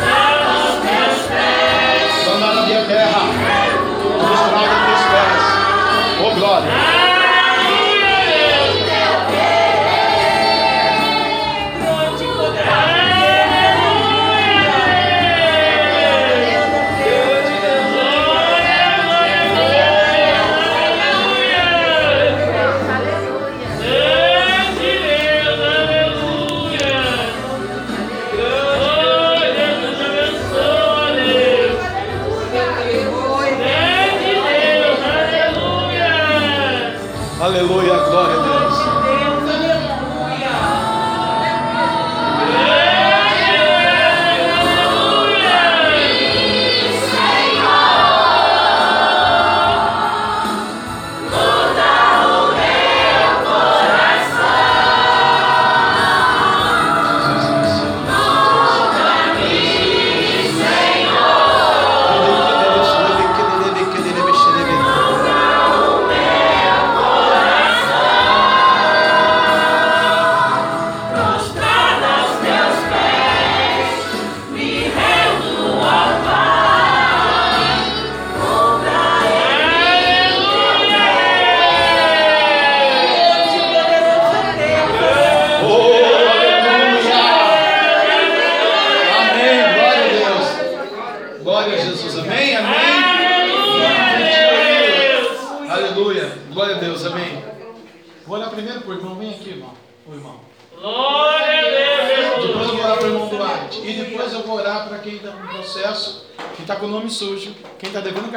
[2.35, 3.22] Andar na minha terra,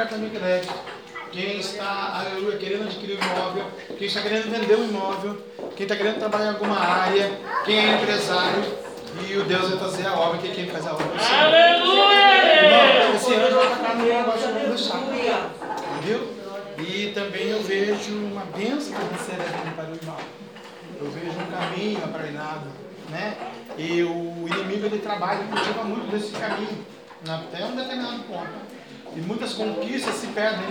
[0.07, 0.73] de crédito,
[1.29, 3.65] quem está, aleluia, querendo adquirir um imóvel,
[3.97, 5.37] quem está querendo vender um imóvel,
[5.75, 8.63] quem está querendo trabalhar em alguma área, quem é empresário.
[9.27, 11.43] E o Deus vai fazer a obra, que quem faz a obra é o Senhor.
[11.43, 13.21] Aleluia, Deus.
[13.21, 14.97] esse ano vai tocar no negócio do deixar.
[15.97, 16.33] Entendeu?
[16.77, 20.17] E também eu vejo uma bênção financeira vindo para o irmão.
[21.01, 22.67] Eu vejo um caminho aparelhado,
[23.09, 23.35] né?
[23.77, 26.85] E o inimigo ele trabalha e cultiva muito desse caminho,
[27.27, 28.78] até um determinado ponto.
[29.15, 30.67] E muitas conquistas se perdem,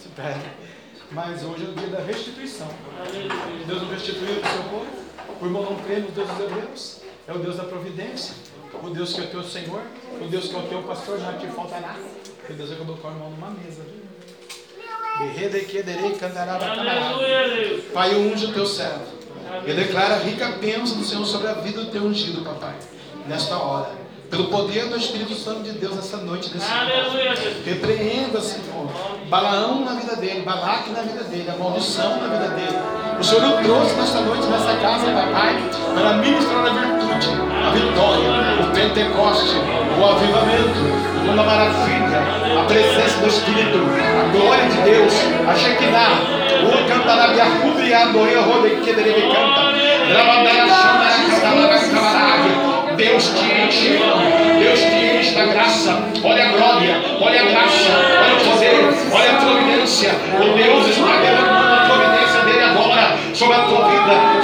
[0.00, 0.50] se perdem.
[1.10, 2.68] Mas hoje é o dia da restituição.
[3.66, 4.86] Deus não restituiu o seu povo.
[5.40, 7.00] O irmão não crê no Deus dos hebreus.
[7.26, 8.34] É o Deus da providência.
[8.82, 9.80] O Deus que é o teu Senhor.
[10.20, 11.18] O Deus que é o teu pastor.
[11.18, 11.96] Não te faltará.
[12.48, 13.82] E Deus vai colocar o irmão numa mesa.
[17.92, 19.18] Pai, eu unge o teu servo.
[19.66, 22.76] Eu declaro a rica bênção do Senhor sobre a vida do teu ungido, papai.
[23.26, 24.07] Nesta hora.
[24.30, 26.70] Pelo poder do Espírito Santo de Deus essa noite, nesse.
[26.70, 27.34] Aleluia.
[27.64, 28.88] Repreenda, Senhor.
[29.28, 32.76] Balaão na vida dele, Balaque na vida dele, a maldição na vida dele.
[33.18, 37.28] O Senhor o trouxe nesta noite, nessa casa, papai, para ministrar a virtude,
[37.66, 38.30] a vitória,
[38.62, 39.56] o Pentecoste,
[39.98, 45.12] o avivamento, da maravilha, a presença do Espírito, a glória de Deus,
[45.46, 49.60] a Shekinah, o cantarabia rubriado, o rode que dele canta,
[50.12, 50.98] rabandara
[51.40, 52.67] xandara cantarabia.
[52.98, 53.96] Deus te enche.
[54.58, 56.02] Deus te enche da graça.
[56.22, 57.90] Olha a glória, olha a graça,
[58.24, 58.74] olha o poder,
[59.12, 60.10] olha a providência.
[60.34, 64.37] O Deus está derramando a providência dele agora sobre a tua vida,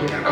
[0.00, 0.23] Thank you.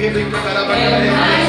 [0.00, 1.45] Não te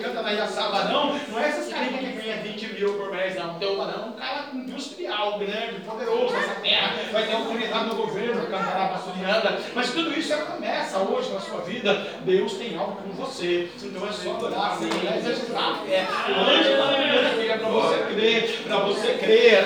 [0.00, 3.34] O decanta na Yassá varão não é essas carinhas que ganha 20 mil por mês,
[3.34, 3.56] não.
[3.56, 6.94] O teu varão é um cara industrial, grande, poderoso nessa terra.
[7.12, 9.58] Vai ter uma comunidade no governo, Cantaraba Subianda.
[9.74, 11.92] Mas tudo isso é promessa hoje na sua vida.
[12.24, 13.68] Deus tem algo com você.
[13.82, 15.82] Então é só adorar, sem exercitar.
[15.86, 16.06] É,
[16.48, 19.64] antes da manhã, filha, para você crer, para você crer.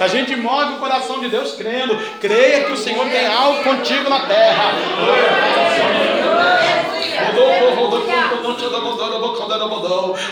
[0.00, 1.94] A gente move o coração de Deus crendo.
[2.22, 4.72] Creia que o Senhor tem algo contigo na terra.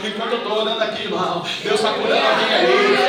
[0.04, 2.64] Enquanto eu estou orando aqui, irmão, Deus está curando alguém aí.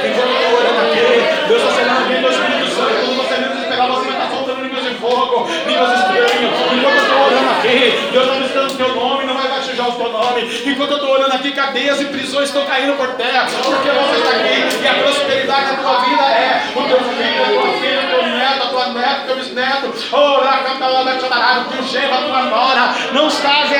[0.09, 2.93] Enquanto eu estou orando aqui, Deus está sendo alguém do Espírito Santo.
[3.01, 6.53] Quando você mesmo esperar, você vai estar soltando línguas de fogo, línguas estranhas.
[6.73, 9.47] Enquanto eu estou orando aqui, Deus está ministrando o teu nome, não vai
[9.83, 10.61] o teu nome.
[10.65, 13.47] Enquanto eu estou orando aqui, cadeias e prisões estão caindo por terra.
[13.63, 17.61] Porque você está aqui e a prosperidade da tua vida é o teu filho, a
[17.61, 19.93] tua filha, o teu neto, a tua neta, o teu bisneto.
[20.11, 22.95] Ora, canta lá, vai chorar, o teu genro, a tua nora.
[23.13, 23.71] Não estás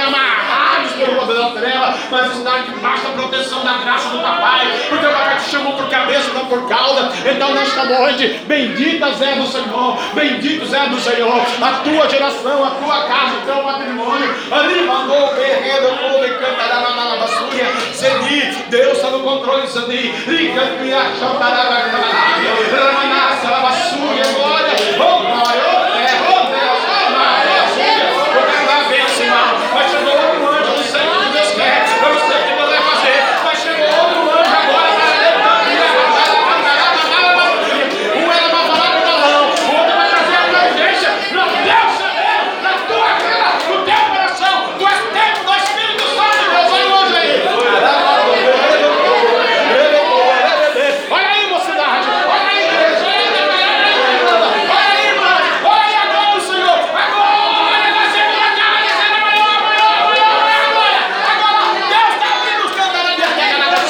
[0.85, 4.67] amarrados pelo poder da treva, mas estás debaixo da proteção da graça do papai.
[4.89, 7.11] Porque o papai te chamou por cabeça, não por cauda.
[7.25, 12.71] Então nesta noite, bendita é do Senhor, bendito é do Senhor, a tua geração, a
[12.71, 13.55] tua casa, o teu
[14.85, 17.67] mandou o guerreiro, povo cantará na lavassúria.
[17.93, 20.11] Zedi, Deus está no controle, Zedi.
[20.27, 21.63] Ricantia, chantará,
[22.71, 24.75] ramanassa, lavassúria, glória.
[24.95, 27.55] Oh, glória, oh, terra, oh, Deus, oh, glória.
[28.35, 29.49] Eu quero dar a bênção, irmão.
[29.73, 32.43] Vai chegar outro anjo, eu não sei o que Deus quer, eu não sei o
[32.45, 33.19] que Deus vai fazer.
[33.43, 35.05] Vai chegar outro anjo agora, vai
[38.15, 41.09] um ela vai falar com o balão, o outro vai trazer a emergência.
[41.31, 41.93] Meu Deus,
[42.61, 46.69] na tua vida, no teu coração, tu és tempo do Espírito Santo de Deus.
[46.71, 47.33] Olha hoje aí.
[51.11, 52.07] Olha aí, mocidade.
[52.27, 53.05] Olha aí, igreja.
[54.69, 55.33] Olha aí, irmã.
[55.63, 56.79] Olha agora, Senhor.
[56.95, 60.27] Agora vai ser minha cara, vai ser amanhã, amanhã, amanhã,
[60.71, 61.01] amanhã.
[61.31, 63.83] Agora, Deus está abrindo os cantos da minha terra, na minha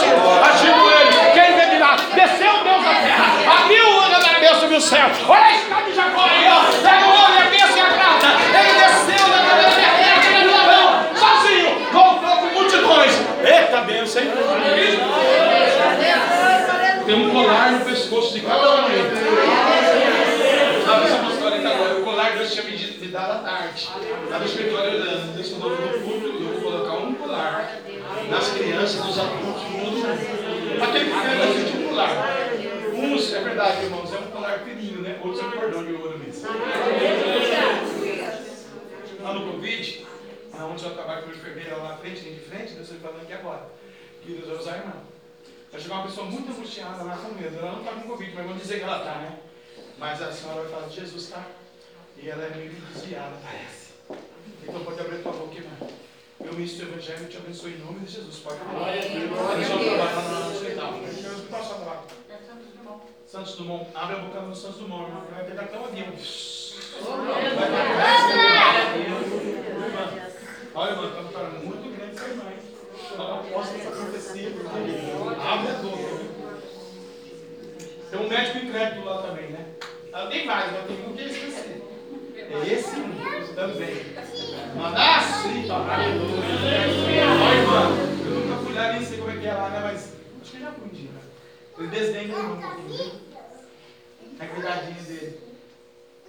[0.49, 1.13] Agindo ele.
[1.33, 1.91] Quem impedirá?
[2.15, 3.25] Desceu Deus da terra.
[3.59, 5.07] Abriu o ângulo da Deus subiu o céu.
[5.27, 6.65] Olha a escada de Jacó aí, ó.
[6.81, 8.27] Pega o ouro e a bênção e a prata.
[8.59, 11.69] Ele desceu da terra, terra, aquele ladrão, sozinho.
[11.91, 13.13] Voltou com multidões.
[13.43, 14.29] Eita bênção, hein?
[17.05, 19.01] Tem um colar no pescoço de cada um aí.
[20.85, 21.99] Sabe essa apostólica agora?
[21.99, 23.89] O colar Deus tinha me, me dado à tarde.
[24.23, 25.33] Estava no escritório orando.
[25.33, 27.79] Deus falou no público, eu vou colocar um colar
[28.29, 30.83] nas crianças, nos adultos, em todo mundo.
[30.83, 32.09] Aquele pequeno assim, tipo colar.
[32.95, 35.17] Uns, é verdade, irmãos, é um colar fininho, né?
[35.21, 36.49] Outros é um cordão de ouro mesmo.
[39.21, 40.05] Lá no Covid,
[40.53, 41.95] onde eu trabalho com a enfermeira lá na
[42.55, 43.67] frente, Deus está falando aqui agora.
[44.23, 45.01] Que Deus vai usar irmão.
[45.71, 47.57] Vai chegar uma pessoa muito angustiada lá com medo.
[47.57, 49.39] Ela não está com Covid, mas vamos dizer que ela está, né?
[49.97, 51.45] Mas a senhora vai falar de Jesus, tá?
[52.17, 53.93] E ela é meio desviada, parece.
[54.63, 55.89] Então pode abrir tua boca, irmão.
[56.39, 58.39] Meu ministro do Evangelho te abençoe em nome de Jesus.
[58.39, 59.23] Pode abrir.
[59.23, 59.29] Eles
[59.67, 60.91] vão trabalhar lá no hospital.
[60.93, 62.01] No hospital só trabalha.
[63.27, 63.89] Santos Dumont.
[63.95, 65.23] Abre a boca no Santos Dumont, irmão.
[65.31, 66.13] Vai pegar até um avião.
[70.75, 72.43] Olha, irmão, está um cara muito grande essa irmã.
[73.13, 74.67] Ela possa isso acontecer, porque
[75.41, 75.97] abre a boca.
[75.97, 76.29] viu?
[78.11, 79.65] Tem um médico incrédulo lá também, né?
[80.11, 81.81] Ela tem vários, mas tem um que é esqueci.
[82.37, 84.05] É esse um também.
[84.75, 86.43] Manassi, aleluia.
[87.41, 87.91] Olha, irmão,
[88.25, 89.79] eu nunca fui lá, nem sei como é que é lá, né?
[89.81, 91.09] Mas acho que eu já fui um dia.
[91.11, 91.21] né?
[91.77, 92.59] Ele desdenha o irmão.
[94.39, 95.39] É cuidadinho dele.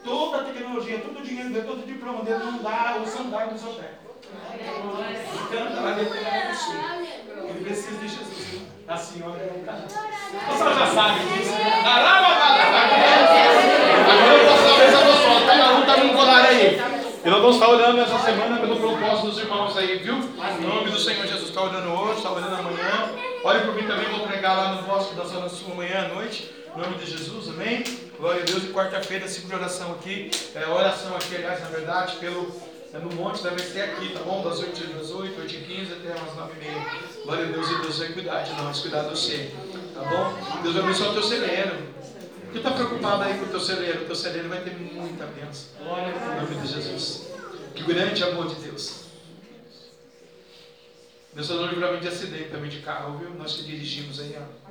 [0.04, 3.52] Toda a tecnologia, todo o dinheiro dele, todo o diploma dele não dá o sandália
[3.52, 4.05] do seu pé.
[5.50, 6.74] Canta lá dentro do sul.
[7.48, 8.62] Ele precisa de Jesus.
[8.88, 9.72] A senhora não está.
[9.72, 9.88] A
[10.56, 11.52] senhora já sabe disso.
[11.84, 12.26] Agora
[14.34, 15.40] eu posso talvez a pessoa.
[15.46, 16.80] Cada um está num colar aí.
[17.24, 20.14] E nós vamos estar orando essa semana pelo propósito dos irmãos aí, viu?
[20.14, 21.48] Em nome do Senhor Jesus.
[21.48, 23.10] Está orando hoje, está orando amanhã.
[23.42, 26.50] Ore por mim também, vou pregar lá no bosque da Zona Sul amanhã à noite.
[26.76, 27.82] Em nome de Jesus, amém?
[28.18, 28.64] Glória a Deus.
[28.64, 30.30] E quarta-feira, ciclo de oração aqui.
[30.54, 32.54] É, oração aqui, aliás, na verdade, pelo,
[32.96, 34.42] é no monte, deve ser aqui, tá bom?
[34.42, 36.86] Das 8 às 8, 8 e 15 até umas 9 e meia.
[37.24, 39.52] Glória a Deus e Deus vai cuidar de nós, cuidar de você.
[39.94, 40.62] Tá bom?
[40.62, 41.76] Deus vai abençoar o teu celeiro.
[42.52, 44.02] Tu está preocupado aí com o teu celeiro?
[44.02, 45.68] O teu celeiro vai ter muita bênção.
[45.80, 47.26] Em nome de Jesus.
[47.74, 49.04] Que grande amor de Deus.
[51.34, 53.28] Deus está dando livramento de acidente também de carro, viu?
[53.34, 54.66] Nós que dirigimos aí, ó.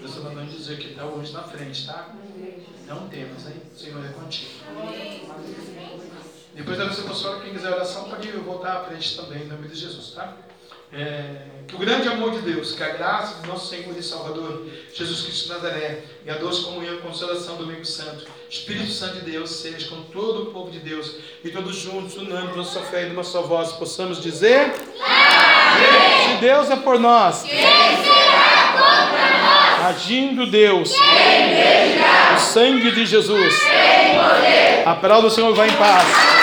[0.00, 2.12] Deus está mandando dizer que está hoje na frente, tá?
[2.88, 3.62] Não temos, hein?
[3.72, 4.50] O Senhor é contigo.
[6.58, 9.78] Depois da nossa pastora, quem quiser oração, pode voltar à frente também, em nome de
[9.78, 10.34] Jesus, tá?
[10.92, 14.66] É, que o grande amor de Deus, que a graça do nosso Senhor e Salvador,
[14.92, 19.20] Jesus Cristo de Nazaré, e a doce comunhão e consolação do Domingo Santo, Espírito Santo
[19.20, 21.14] de Deus, seja com todo o povo de Deus,
[21.44, 26.34] e todos juntos, unânimes, nossa fé e numa só voz, possamos dizer: Amém.
[26.34, 29.94] Se Deus é por nós, quem será contra nós?
[29.94, 33.54] Agindo Deus, quem o sangue de Jesus,
[34.84, 36.37] a palavra do Senhor vai em paz.